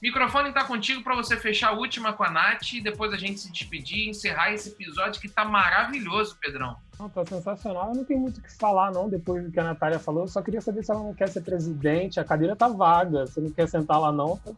microfone 0.00 0.50
está 0.50 0.64
contigo 0.64 1.02
para 1.02 1.16
você 1.16 1.36
fechar 1.36 1.70
a 1.70 1.72
última 1.72 2.12
com 2.12 2.22
a 2.22 2.30
Nath 2.30 2.72
e 2.72 2.80
depois 2.80 3.12
a 3.12 3.18
gente 3.18 3.40
se 3.40 3.50
despedir 3.50 3.98
e 3.98 4.10
encerrar 4.10 4.52
esse 4.52 4.68
episódio 4.68 5.20
que 5.20 5.26
está 5.26 5.44
maravilhoso, 5.44 6.38
Pedrão. 6.40 6.76
Não, 7.00 7.08
tá 7.08 7.24
sensacional. 7.24 7.88
Eu 7.88 7.94
não 7.94 8.04
tenho 8.04 8.20
muito 8.20 8.38
o 8.38 8.42
que 8.42 8.52
falar, 8.52 8.92
não, 8.92 9.08
depois 9.08 9.42
do 9.42 9.50
que 9.50 9.58
a 9.58 9.64
Natália 9.64 9.98
falou. 9.98 10.24
Eu 10.24 10.28
só 10.28 10.42
queria 10.42 10.60
saber 10.60 10.84
se 10.84 10.90
ela 10.90 11.02
não 11.02 11.14
quer 11.14 11.28
ser 11.30 11.40
presidente. 11.40 12.20
A 12.20 12.24
cadeira 12.24 12.54
tá 12.54 12.68
vaga. 12.68 13.26
Você 13.26 13.40
não 13.40 13.50
quer 13.50 13.66
sentar 13.68 13.98
lá, 13.98 14.12
não? 14.12 14.38
Não 14.44 14.56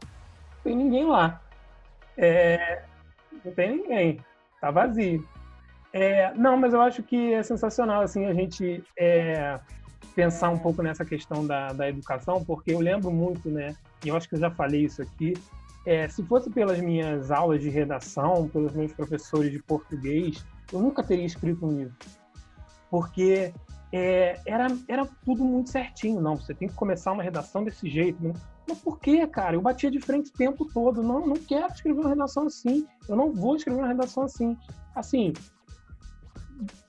tem 0.64 0.74
ninguém 0.74 1.06
lá. 1.06 1.40
É... 2.16 2.82
Não 3.44 3.52
tem 3.52 3.76
ninguém. 3.76 4.20
Tá 4.60 4.72
vazio. 4.72 5.24
É, 5.92 6.32
não, 6.34 6.56
mas 6.56 6.72
eu 6.72 6.80
acho 6.80 7.02
que 7.02 7.34
é 7.34 7.42
sensacional 7.42 8.00
assim 8.00 8.24
a 8.24 8.32
gente 8.32 8.82
é, 8.98 9.60
pensar 10.14 10.48
um 10.48 10.58
pouco 10.58 10.82
nessa 10.82 11.04
questão 11.04 11.46
da, 11.46 11.68
da 11.68 11.88
educação, 11.88 12.42
porque 12.42 12.72
eu 12.72 12.80
lembro 12.80 13.10
muito, 13.10 13.50
né? 13.50 13.76
E 14.02 14.08
eu 14.08 14.16
acho 14.16 14.28
que 14.28 14.34
eu 14.34 14.40
já 14.40 14.50
falei 14.50 14.84
isso 14.84 15.02
aqui. 15.02 15.34
É, 15.84 16.08
se 16.08 16.22
fosse 16.22 16.48
pelas 16.48 16.80
minhas 16.80 17.30
aulas 17.30 17.60
de 17.60 17.68
redação, 17.68 18.48
pelos 18.48 18.72
meus 18.72 18.92
professores 18.92 19.52
de 19.52 19.58
português, 19.58 20.44
eu 20.72 20.80
nunca 20.80 21.02
teria 21.02 21.26
escrito 21.26 21.66
um 21.66 21.76
livro, 21.76 21.94
porque 22.92 23.54
é, 23.90 24.38
era, 24.44 24.66
era 24.86 25.08
tudo 25.24 25.42
muito 25.42 25.70
certinho. 25.70 26.20
Não, 26.20 26.36
você 26.36 26.52
tem 26.52 26.68
que 26.68 26.74
começar 26.74 27.10
uma 27.10 27.22
redação 27.22 27.64
desse 27.64 27.88
jeito. 27.88 28.22
Né? 28.22 28.34
Mas 28.68 28.78
por 28.80 29.00
que, 29.00 29.26
cara? 29.26 29.56
Eu 29.56 29.62
batia 29.62 29.90
de 29.90 29.98
frente 29.98 30.28
o 30.28 30.34
tempo 30.34 30.66
todo. 30.66 31.02
Não, 31.02 31.26
não 31.26 31.36
quero 31.36 31.72
escrever 31.72 32.00
uma 32.00 32.10
redação 32.10 32.46
assim. 32.46 32.86
Eu 33.08 33.16
não 33.16 33.32
vou 33.32 33.56
escrever 33.56 33.80
uma 33.80 33.88
redação 33.88 34.24
assim. 34.24 34.58
Assim, 34.94 35.32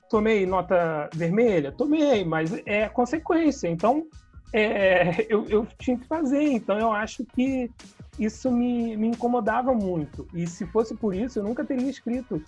tomei 0.10 0.46
nota 0.46 1.10
vermelha? 1.14 1.72
Tomei, 1.72 2.26
mas 2.26 2.52
é 2.66 2.90
consequência. 2.90 3.70
Então, 3.70 4.06
é, 4.52 5.26
eu, 5.30 5.48
eu, 5.48 5.66
tinha 5.80 5.98
que 5.98 6.06
fazer. 6.06 6.44
Então, 6.52 6.78
eu 6.78 6.92
acho 6.92 7.24
que 7.34 7.72
isso 8.20 8.52
me, 8.52 8.98
me 8.98 9.08
incomodava 9.08 9.74
muito. 9.74 10.28
E 10.34 10.46
se 10.48 10.68
fosse 10.68 10.94
por 10.96 11.16
isso, 11.16 11.40
eu 11.40 11.44
nunca 11.44 11.64
teria 11.64 11.90
escrito 11.90 12.44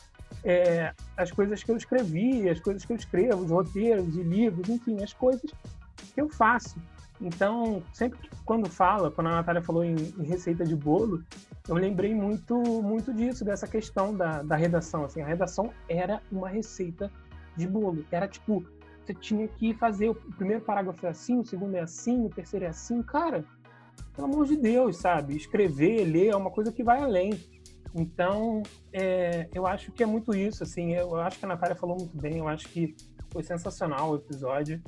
é, 0.46 0.94
as 1.18 1.32
coisas 1.32 1.64
que 1.64 1.72
eu 1.72 1.76
escrevi, 1.76 2.48
as 2.48 2.60
coisas 2.60 2.86
que 2.86 2.94
eu 2.94 2.98
escrevo, 2.98 3.44
os 3.44 3.50
roteiros 3.50 4.14
de 4.14 4.22
livros, 4.22 4.70
enfim, 4.70 5.04
as 5.04 5.12
coisas 5.12 5.52
que 6.14 6.22
eu 6.22 6.30
faço. 6.30 6.80
Então, 7.20 7.82
sempre 7.94 8.20
que, 8.20 8.30
quando 8.46 8.70
fala, 8.70 9.10
quando 9.10 9.28
a 9.28 9.32
Natália 9.32 9.62
falou 9.62 9.84
em, 9.84 9.96
em, 9.96 10.24
receita 10.24 10.64
de 10.64 10.76
bolo, 10.76 11.24
eu 11.68 11.76
lembrei 11.76 12.14
muito, 12.14 12.56
muito 12.84 13.14
disso, 13.14 13.44
dessa 13.44 13.68
questão 13.68 14.16
da, 14.16 14.44
da 14.44 14.56
redação. 14.56 15.06
Assim, 15.06 15.22
a 15.22 15.26
redação 15.26 15.72
era 15.90 16.22
uma 16.32 16.50
receita 16.50 17.12
de 17.56 17.68
bolo. 17.68 18.06
Era 18.12 18.28
tipo, 18.28 18.64
você 19.04 19.14
tinha 19.14 19.48
que 19.48 19.74
fazer 19.74 20.10
o 20.10 20.16
primeiro 20.16 20.62
parágrafo 20.62 21.06
é 21.06 21.10
assim, 21.10 21.40
o 21.40 21.46
segundo 21.46 21.76
é 21.76 21.82
assim, 21.82 22.26
o 22.26 22.30
terceiro 22.30 22.66
é 22.66 22.70
assim. 22.70 23.02
Cara, 23.02 23.46
pelo 24.14 24.28
amor 24.28 24.46
de 24.46 24.58
Deus, 24.58 24.98
sabe? 24.98 25.36
Escrever, 25.36 26.04
ler 26.04 26.28
é 26.28 26.36
uma 26.36 26.52
coisa 26.52 26.72
que 26.72 26.84
vai 26.84 27.02
além. 27.02 27.40
Então, 27.96 28.62
é, 28.92 29.48
eu 29.54 29.66
acho 29.66 29.90
que 29.94 30.04
é 30.04 30.06
muito 30.06 30.36
isso, 30.36 30.64
assim. 30.64 30.94
Eu 30.94 31.16
acho 31.16 31.40
que 31.40 31.46
a 31.46 31.48
Natália 31.48 31.76
falou 31.76 31.96
muito 31.96 32.18
bem, 32.18 32.40
eu 32.40 32.48
acho 32.48 32.68
que 32.68 32.94
foi 33.32 33.42
sensacional 33.42 34.12
o 34.12 34.16
episódio. 34.18 34.84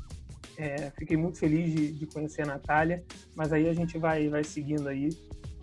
É, 0.58 0.92
fiquei 0.92 1.16
muito 1.16 1.40
feliz 1.40 1.74
de, 1.74 1.92
de, 1.94 2.06
conhecer 2.08 2.42
a 2.42 2.46
Natália, 2.46 3.06
mas 3.36 3.54
aí 3.54 3.70
a 3.70 3.74
gente 3.74 3.98
vai, 3.98 4.28
vai 4.28 4.44
seguindo 4.44 4.90
aí 4.90 5.10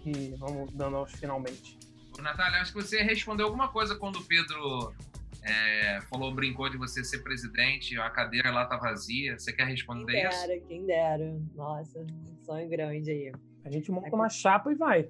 e 0.06 0.34
vamos 0.38 0.72
dando 0.72 0.96
aos 0.96 1.12
finalmente. 1.12 1.78
Natália, 2.18 2.60
acho 2.60 2.72
que 2.72 2.80
você 2.80 3.02
respondeu 3.02 3.46
alguma 3.46 3.68
coisa 3.68 3.96
quando 3.96 4.16
o 4.16 4.24
Pedro 4.24 4.94
é, 5.42 6.00
falou, 6.02 6.32
brincou 6.32 6.70
de 6.70 6.78
você 6.78 7.04
ser 7.04 7.18
presidente, 7.22 7.98
a 7.98 8.08
cadeira 8.08 8.50
lá 8.50 8.64
tá 8.64 8.76
vazia. 8.76 9.38
Você 9.38 9.52
quer 9.52 9.66
responder 9.66 10.12
quem 10.12 10.22
dera, 10.22 10.56
isso? 10.56 10.66
Quem 10.66 10.86
dera, 10.86 11.40
Nossa, 11.54 11.98
um 12.00 12.44
sonho 12.44 12.68
grande 12.68 13.10
aí. 13.10 13.32
A 13.64 13.70
gente 13.70 13.90
monta 13.90 14.14
uma 14.14 14.28
chapa 14.28 14.72
e 14.72 14.74
vai. 14.74 15.08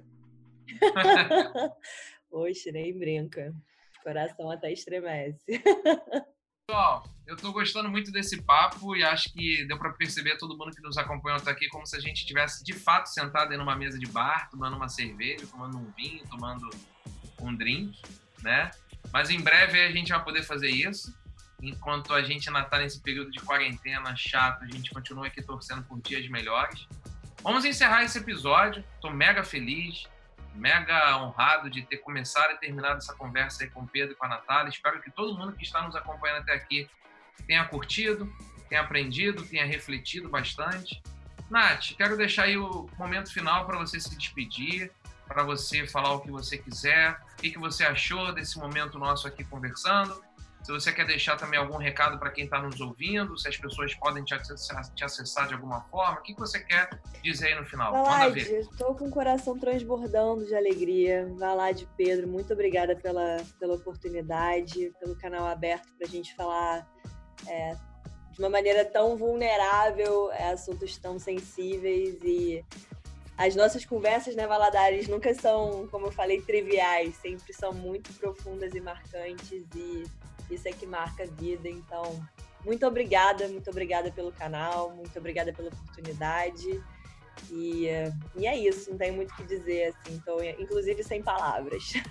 Oxe, 2.35 2.69
nem 2.69 2.97
brinca. 2.97 3.53
O 3.99 4.03
coração 4.03 4.51
até 4.51 4.71
estremece. 4.71 5.63
Pessoal, 6.67 7.03
eu 7.25 7.37
tô 7.37 7.53
gostando 7.53 7.87
muito 7.89 8.11
desse 8.11 8.41
papo 8.41 8.93
e 8.93 9.03
acho 9.03 9.31
que 9.31 9.63
deu 9.65 9.77
para 9.77 9.93
perceber 9.93 10.37
todo 10.37 10.57
mundo 10.57 10.75
que 10.75 10.81
nos 10.81 10.97
acompanhou 10.97 11.37
até 11.37 11.51
aqui 11.51 11.69
como 11.69 11.85
se 11.85 11.95
a 11.95 11.99
gente 11.99 12.17
estivesse 12.17 12.61
de 12.63 12.73
fato 12.73 13.05
sentado 13.07 13.53
em 13.53 13.57
uma 13.57 13.75
mesa 13.75 13.97
de 13.97 14.07
bar, 14.07 14.49
tomando 14.49 14.75
uma 14.75 14.89
cerveja, 14.89 15.47
tomando 15.47 15.77
um 15.77 15.89
vinho, 15.91 16.27
tomando 16.27 16.69
um 17.39 17.55
drink, 17.55 18.01
né? 18.43 18.69
Mas 19.13 19.29
em 19.29 19.39
breve 19.39 19.79
a 19.79 19.91
gente 19.91 20.11
vai 20.11 20.21
poder 20.21 20.43
fazer 20.43 20.69
isso. 20.69 21.17
Enquanto 21.61 22.13
a 22.13 22.21
gente 22.21 22.49
ainda 22.49 22.61
está 22.61 22.79
nesse 22.79 22.99
período 23.01 23.31
de 23.31 23.39
quarentena 23.39 24.13
chato, 24.15 24.63
a 24.63 24.67
gente 24.67 24.91
continua 24.91 25.27
aqui 25.27 25.41
torcendo 25.41 25.83
por 25.83 26.01
dias 26.01 26.27
melhores. 26.27 26.85
Vamos 27.41 27.63
encerrar 27.63 28.03
esse 28.03 28.17
episódio. 28.17 28.83
Estou 28.95 29.13
mega 29.13 29.43
feliz, 29.43 30.05
mega 30.55 31.17
honrado 31.17 31.69
de 31.69 31.81
ter 31.83 31.97
começado 31.97 32.51
e 32.53 32.57
terminado 32.57 32.97
essa 32.97 33.13
conversa 33.13 33.63
aí 33.63 33.69
com 33.69 33.81
o 33.81 33.87
Pedro 33.87 34.13
e 34.13 34.15
com 34.15 34.25
a 34.25 34.29
Natália. 34.29 34.69
Espero 34.69 35.01
que 35.01 35.11
todo 35.11 35.37
mundo 35.37 35.53
que 35.53 35.63
está 35.63 35.81
nos 35.81 35.95
acompanhando 35.95 36.39
até 36.39 36.53
aqui 36.53 36.89
tenha 37.45 37.65
curtido, 37.65 38.31
tenha 38.69 38.81
aprendido, 38.81 39.45
tenha 39.45 39.65
refletido 39.65 40.29
bastante. 40.29 41.01
Nath, 41.49 41.93
quero 41.95 42.17
deixar 42.17 42.43
aí 42.43 42.57
o 42.57 42.89
momento 42.97 43.31
final 43.31 43.65
para 43.65 43.77
você 43.77 43.99
se 43.99 44.15
despedir, 44.17 44.91
para 45.27 45.43
você 45.43 45.87
falar 45.87 46.13
o 46.13 46.21
que 46.21 46.31
você 46.31 46.57
quiser, 46.57 47.19
o 47.33 47.35
que, 47.37 47.57
você 47.57 47.83
achou 47.83 48.33
desse 48.33 48.57
momento 48.57 48.97
nosso 48.97 49.27
aqui 49.27 49.43
conversando. 49.43 50.23
Se 50.65 50.71
você 50.71 50.91
quer 50.91 51.05
deixar 51.05 51.37
também 51.37 51.59
algum 51.59 51.77
recado 51.77 52.17
para 52.17 52.31
quem 52.31 52.45
está 52.45 52.59
nos 52.59 52.81
ouvindo, 52.81 53.37
se 53.37 53.47
as 53.47 53.55
pessoas 53.55 53.93
podem 53.93 54.23
te 54.23 54.33
acessar, 54.33 54.91
te 54.95 55.05
acessar, 55.05 55.47
de 55.47 55.53
alguma 55.53 55.81
forma, 55.91 56.17
o 56.17 56.23
que, 56.23 56.33
que 56.33 56.39
você 56.39 56.59
quer 56.59 56.89
dizer 57.21 57.49
aí 57.49 57.55
no 57.55 57.63
final? 57.63 57.93
Manda 57.93 58.31
ver. 58.31 58.61
Estou 58.61 58.95
com 58.95 59.07
o 59.07 59.11
coração 59.11 59.59
transbordando 59.59 60.43
de 60.43 60.55
alegria. 60.55 61.31
Vai 61.35 61.55
lá 61.55 61.71
de 61.71 61.87
Pedro, 61.95 62.27
muito 62.27 62.51
obrigada 62.51 62.95
pela, 62.95 63.37
pela 63.59 63.75
oportunidade, 63.75 64.91
pelo 64.99 65.15
canal 65.15 65.45
aberto 65.45 65.87
para 65.99 66.07
a 66.07 66.09
gente 66.09 66.35
falar 66.35 66.91
é, 67.45 67.75
de 68.31 68.39
uma 68.39 68.49
maneira 68.49 68.83
tão 68.83 69.15
vulnerável, 69.15 70.31
é, 70.31 70.49
assuntos 70.49 70.97
tão 70.97 71.19
sensíveis 71.19 72.17
e 72.23 72.65
as 73.37 73.55
nossas 73.55 73.85
conversas, 73.85 74.35
né, 74.35 74.47
Valadares, 74.47 75.07
nunca 75.07 75.31
são, 75.35 75.87
como 75.91 76.07
eu 76.07 76.11
falei, 76.11 76.41
triviais, 76.41 77.15
sempre 77.17 77.53
são 77.53 77.71
muito 77.71 78.11
profundas 78.13 78.73
e 78.73 78.81
marcantes 78.81 79.63
e 79.75 80.05
isso 80.49 80.67
é 80.67 80.71
que 80.71 80.85
marca 80.85 81.23
a 81.23 81.27
vida. 81.27 81.69
Então, 81.69 82.25
muito 82.63 82.85
obrigada, 82.85 83.47
muito 83.47 83.69
obrigada 83.69 84.11
pelo 84.11 84.31
canal, 84.31 84.91
muito 84.95 85.17
obrigada 85.17 85.53
pela 85.53 85.69
oportunidade. 85.69 86.83
E, 87.51 87.87
e 88.35 88.47
é 88.47 88.57
isso, 88.57 88.89
não 88.89 88.97
tenho 88.97 89.13
muito 89.13 89.31
o 89.31 89.35
que 89.35 89.43
dizer, 89.43 89.93
assim, 89.93 90.21
inclusive 90.59 91.03
sem 91.03 91.21
palavras. 91.21 91.93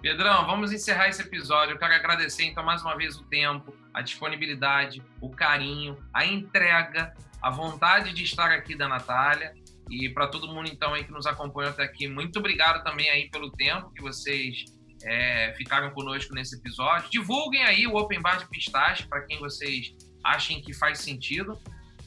Pedrão, 0.00 0.46
vamos 0.46 0.72
encerrar 0.72 1.08
esse 1.08 1.22
episódio. 1.22 1.74
Eu 1.74 1.78
quero 1.78 1.94
agradecer, 1.94 2.44
então, 2.44 2.64
mais 2.64 2.82
uma 2.82 2.96
vez 2.96 3.16
o 3.16 3.24
tempo, 3.24 3.74
a 3.92 4.02
disponibilidade, 4.02 5.02
o 5.20 5.30
carinho, 5.30 5.96
a 6.12 6.24
entrega, 6.24 7.14
a 7.42 7.50
vontade 7.50 8.12
de 8.12 8.22
estar 8.22 8.50
aqui 8.52 8.76
da 8.76 8.88
Natália. 8.88 9.54
E 9.88 10.08
para 10.08 10.26
todo 10.26 10.48
mundo, 10.48 10.68
então, 10.70 10.94
aí 10.94 11.04
que 11.04 11.12
nos 11.12 11.26
acompanhou 11.26 11.70
até 11.70 11.84
aqui, 11.84 12.08
muito 12.08 12.38
obrigado 12.38 12.82
também 12.82 13.08
aí 13.08 13.30
pelo 13.30 13.50
tempo 13.50 13.90
que 13.90 14.02
vocês 14.02 14.64
é, 15.06 15.54
ficaram 15.56 15.90
conosco 15.90 16.34
nesse 16.34 16.56
episódio. 16.56 17.08
Divulguem 17.10 17.62
aí 17.62 17.86
o 17.86 17.96
Open 17.96 18.20
Bar 18.20 18.38
de 18.38 18.48
Pistache 18.48 19.06
para 19.06 19.22
quem 19.22 19.38
vocês 19.38 19.94
achem 20.22 20.60
que 20.60 20.74
faz 20.74 20.98
sentido. 20.98 21.58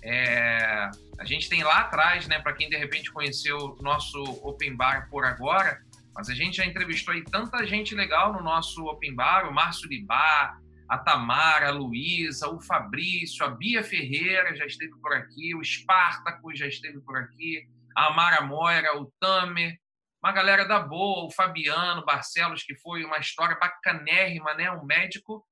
É, 0.03 0.89
a 1.17 1.25
gente 1.25 1.49
tem 1.49 1.63
lá 1.63 1.79
atrás, 1.79 2.27
né, 2.27 2.39
para 2.39 2.53
quem 2.53 2.69
de 2.69 2.77
repente 2.77 3.11
conheceu 3.11 3.57
o 3.57 3.81
nosso 3.81 4.21
Open 4.43 4.75
Bar 4.75 5.07
por 5.09 5.25
agora, 5.25 5.81
mas 6.13 6.29
a 6.29 6.33
gente 6.33 6.57
já 6.57 6.65
entrevistou 6.65 7.13
aí 7.13 7.23
tanta 7.23 7.65
gente 7.65 7.95
legal 7.95 8.33
no 8.33 8.41
nosso 8.41 8.85
Open 8.85 9.15
Bar, 9.15 9.47
o 9.47 9.53
Márcio 9.53 9.87
Libá, 9.87 10.57
a 10.89 10.97
Tamara, 10.97 11.69
a 11.69 11.71
Luísa, 11.71 12.49
o 12.49 12.59
Fabrício, 12.59 13.45
a 13.45 13.49
Bia 13.49 13.83
Ferreira 13.83 14.55
já 14.55 14.65
esteve 14.65 14.91
por 15.01 15.13
aqui, 15.13 15.55
o 15.55 15.61
Espartaco 15.61 16.53
já 16.53 16.67
esteve 16.67 16.99
por 16.99 17.17
aqui, 17.17 17.65
a 17.95 18.07
Amara 18.07 18.41
Moira, 18.41 18.99
o 18.99 19.09
Tamer, 19.19 19.77
uma 20.21 20.31
galera 20.31 20.65
da 20.65 20.79
boa, 20.79 21.25
o 21.25 21.31
Fabiano 21.31 22.03
Barcelos, 22.05 22.63
que 22.63 22.75
foi 22.75 23.03
uma 23.03 23.19
história 23.19 23.57
bacanérrima, 23.57 24.53
né? 24.53 24.69
Um 24.71 24.83
médico 24.83 25.45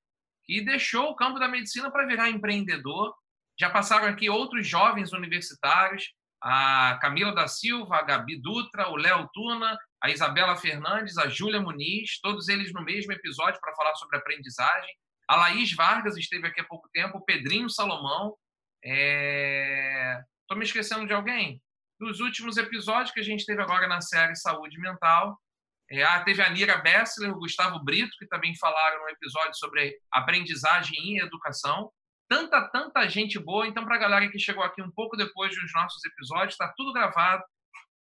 que 0.43 0.61
deixou 0.61 1.09
o 1.09 1.15
campo 1.15 1.39
da 1.39 1.47
medicina 1.47 1.89
para 1.89 2.05
virar 2.05 2.29
empreendedor. 2.29 3.15
Já 3.59 3.69
passaram 3.69 4.07
aqui 4.07 4.29
outros 4.29 4.67
jovens 4.67 5.13
universitários, 5.13 6.13
a 6.41 6.97
Camila 7.01 7.33
da 7.33 7.47
Silva, 7.47 7.97
a 7.97 8.03
Gabi 8.03 8.39
Dutra, 8.39 8.89
o 8.89 8.95
Léo 8.95 9.27
Tuna, 9.33 9.77
a 10.01 10.09
Isabela 10.09 10.55
Fernandes, 10.55 11.17
a 11.17 11.27
Júlia 11.27 11.59
Muniz, 11.59 12.19
todos 12.21 12.47
eles 12.49 12.71
no 12.73 12.83
mesmo 12.83 13.11
episódio 13.11 13.59
para 13.59 13.75
falar 13.75 13.95
sobre 13.95 14.17
aprendizagem. 14.17 14.89
A 15.27 15.35
Laís 15.35 15.73
Vargas 15.73 16.15
esteve 16.15 16.47
aqui 16.47 16.61
há 16.61 16.65
pouco 16.65 16.89
tempo, 16.93 17.17
o 17.17 17.25
Pedrinho 17.25 17.69
Salomão. 17.69 18.35
Estou 18.83 20.55
é... 20.55 20.55
me 20.55 20.63
esquecendo 20.63 21.07
de 21.07 21.13
alguém? 21.13 21.61
Dos 21.99 22.19
últimos 22.19 22.57
episódios 22.57 23.11
que 23.11 23.19
a 23.19 23.23
gente 23.23 23.45
teve 23.45 23.61
agora 23.61 23.87
na 23.87 24.01
série 24.01 24.35
Saúde 24.35 24.79
Mental, 24.79 25.39
é, 25.89 26.03
ah, 26.03 26.21
teve 26.23 26.41
a 26.41 26.49
Nira 26.49 26.77
Bessler, 26.77 27.31
o 27.31 27.39
Gustavo 27.39 27.83
Brito, 27.83 28.15
que 28.19 28.27
também 28.27 28.55
falaram 28.57 29.01
no 29.01 29.09
episódio 29.09 29.55
sobre 29.55 29.97
aprendizagem 30.11 30.95
e 30.99 31.21
educação. 31.21 31.91
Tanta, 32.29 32.67
tanta 32.69 33.07
gente 33.07 33.39
boa. 33.39 33.65
Então, 33.65 33.85
para 33.85 33.95
a 33.95 33.99
galera 33.99 34.29
que 34.29 34.37
chegou 34.37 34.63
aqui 34.63 34.81
um 34.81 34.91
pouco 34.91 35.15
depois 35.15 35.55
dos 35.55 35.71
nossos 35.73 36.03
episódios, 36.05 36.53
está 36.53 36.71
tudo 36.75 36.93
gravado. 36.93 37.43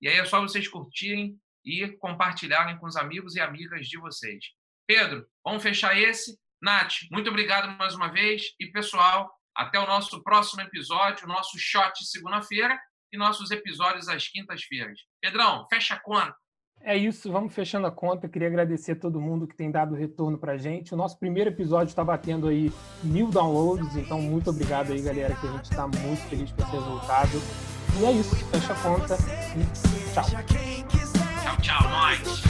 E 0.01 0.09
aí 0.09 0.19
é 0.19 0.25
só 0.25 0.41
vocês 0.41 0.69
curtirem 0.69 1.37
e 1.65 1.89
compartilharem 1.99 2.79
com 2.79 2.87
os 2.87 2.97
amigos 2.97 3.35
e 3.35 3.41
amigas 3.41 3.87
de 3.87 3.99
vocês. 3.99 4.45
Pedro, 4.87 5.27
vamos 5.45 5.63
fechar 5.63 5.99
esse. 5.99 6.39
Nath, 6.63 6.95
muito 7.11 7.31
obrigado 7.31 7.77
mais 7.79 7.95
uma 7.95 8.09
vez. 8.09 8.55
E, 8.61 8.67
pessoal, 8.67 9.33
até 9.55 9.79
o 9.81 9.87
nosso 9.87 10.23
próximo 10.23 10.61
episódio, 10.63 11.27
nosso 11.27 11.59
shot 11.59 12.05
segunda-feira 12.05 12.79
e 13.13 13.19
nossos 13.19 13.51
episódios 13.51 14.09
às 14.09 14.29
quintas-feiras. 14.29 14.99
Pedrão, 15.21 15.67
fecha 15.69 15.95
a 15.95 16.01
conta. 16.01 16.35
É 16.83 16.97
isso, 16.97 17.31
vamos 17.31 17.55
fechando 17.55 17.87
a 17.87 17.91
conta. 17.91 18.29
Queria 18.29 18.49
agradecer 18.49 18.93
a 18.93 18.97
todo 18.97 19.21
mundo 19.21 19.47
que 19.47 19.55
tem 19.55 19.71
dado 19.71 19.95
retorno 19.95 20.39
para 20.39 20.53
a 20.53 20.57
gente. 20.57 20.95
O 20.95 20.97
nosso 20.97 21.19
primeiro 21.19 21.51
episódio 21.51 21.91
está 21.91 22.03
batendo 22.03 22.49
aí 22.49 22.73
mil 23.03 23.29
downloads, 23.29 23.97
então 23.97 24.21
muito 24.21 24.49
obrigado 24.49 24.93
aí, 24.93 25.03
galera, 25.03 25.35
que 25.35 25.47
a 25.47 25.53
gente 25.53 25.71
está 25.71 25.87
muito 25.87 26.23
feliz 26.29 26.51
com 26.53 26.63
esse 26.63 26.71
resultado. 26.71 27.39
E 28.01 28.05
é 28.05 28.13
isso, 28.13 28.35
fecha 28.47 28.73
a 28.73 28.83
conta 28.83 29.19
e 29.57 30.15
tchau. 30.15 30.25
Tchau, 31.43 31.57
tchau, 31.61 31.91
nós. 31.91 32.50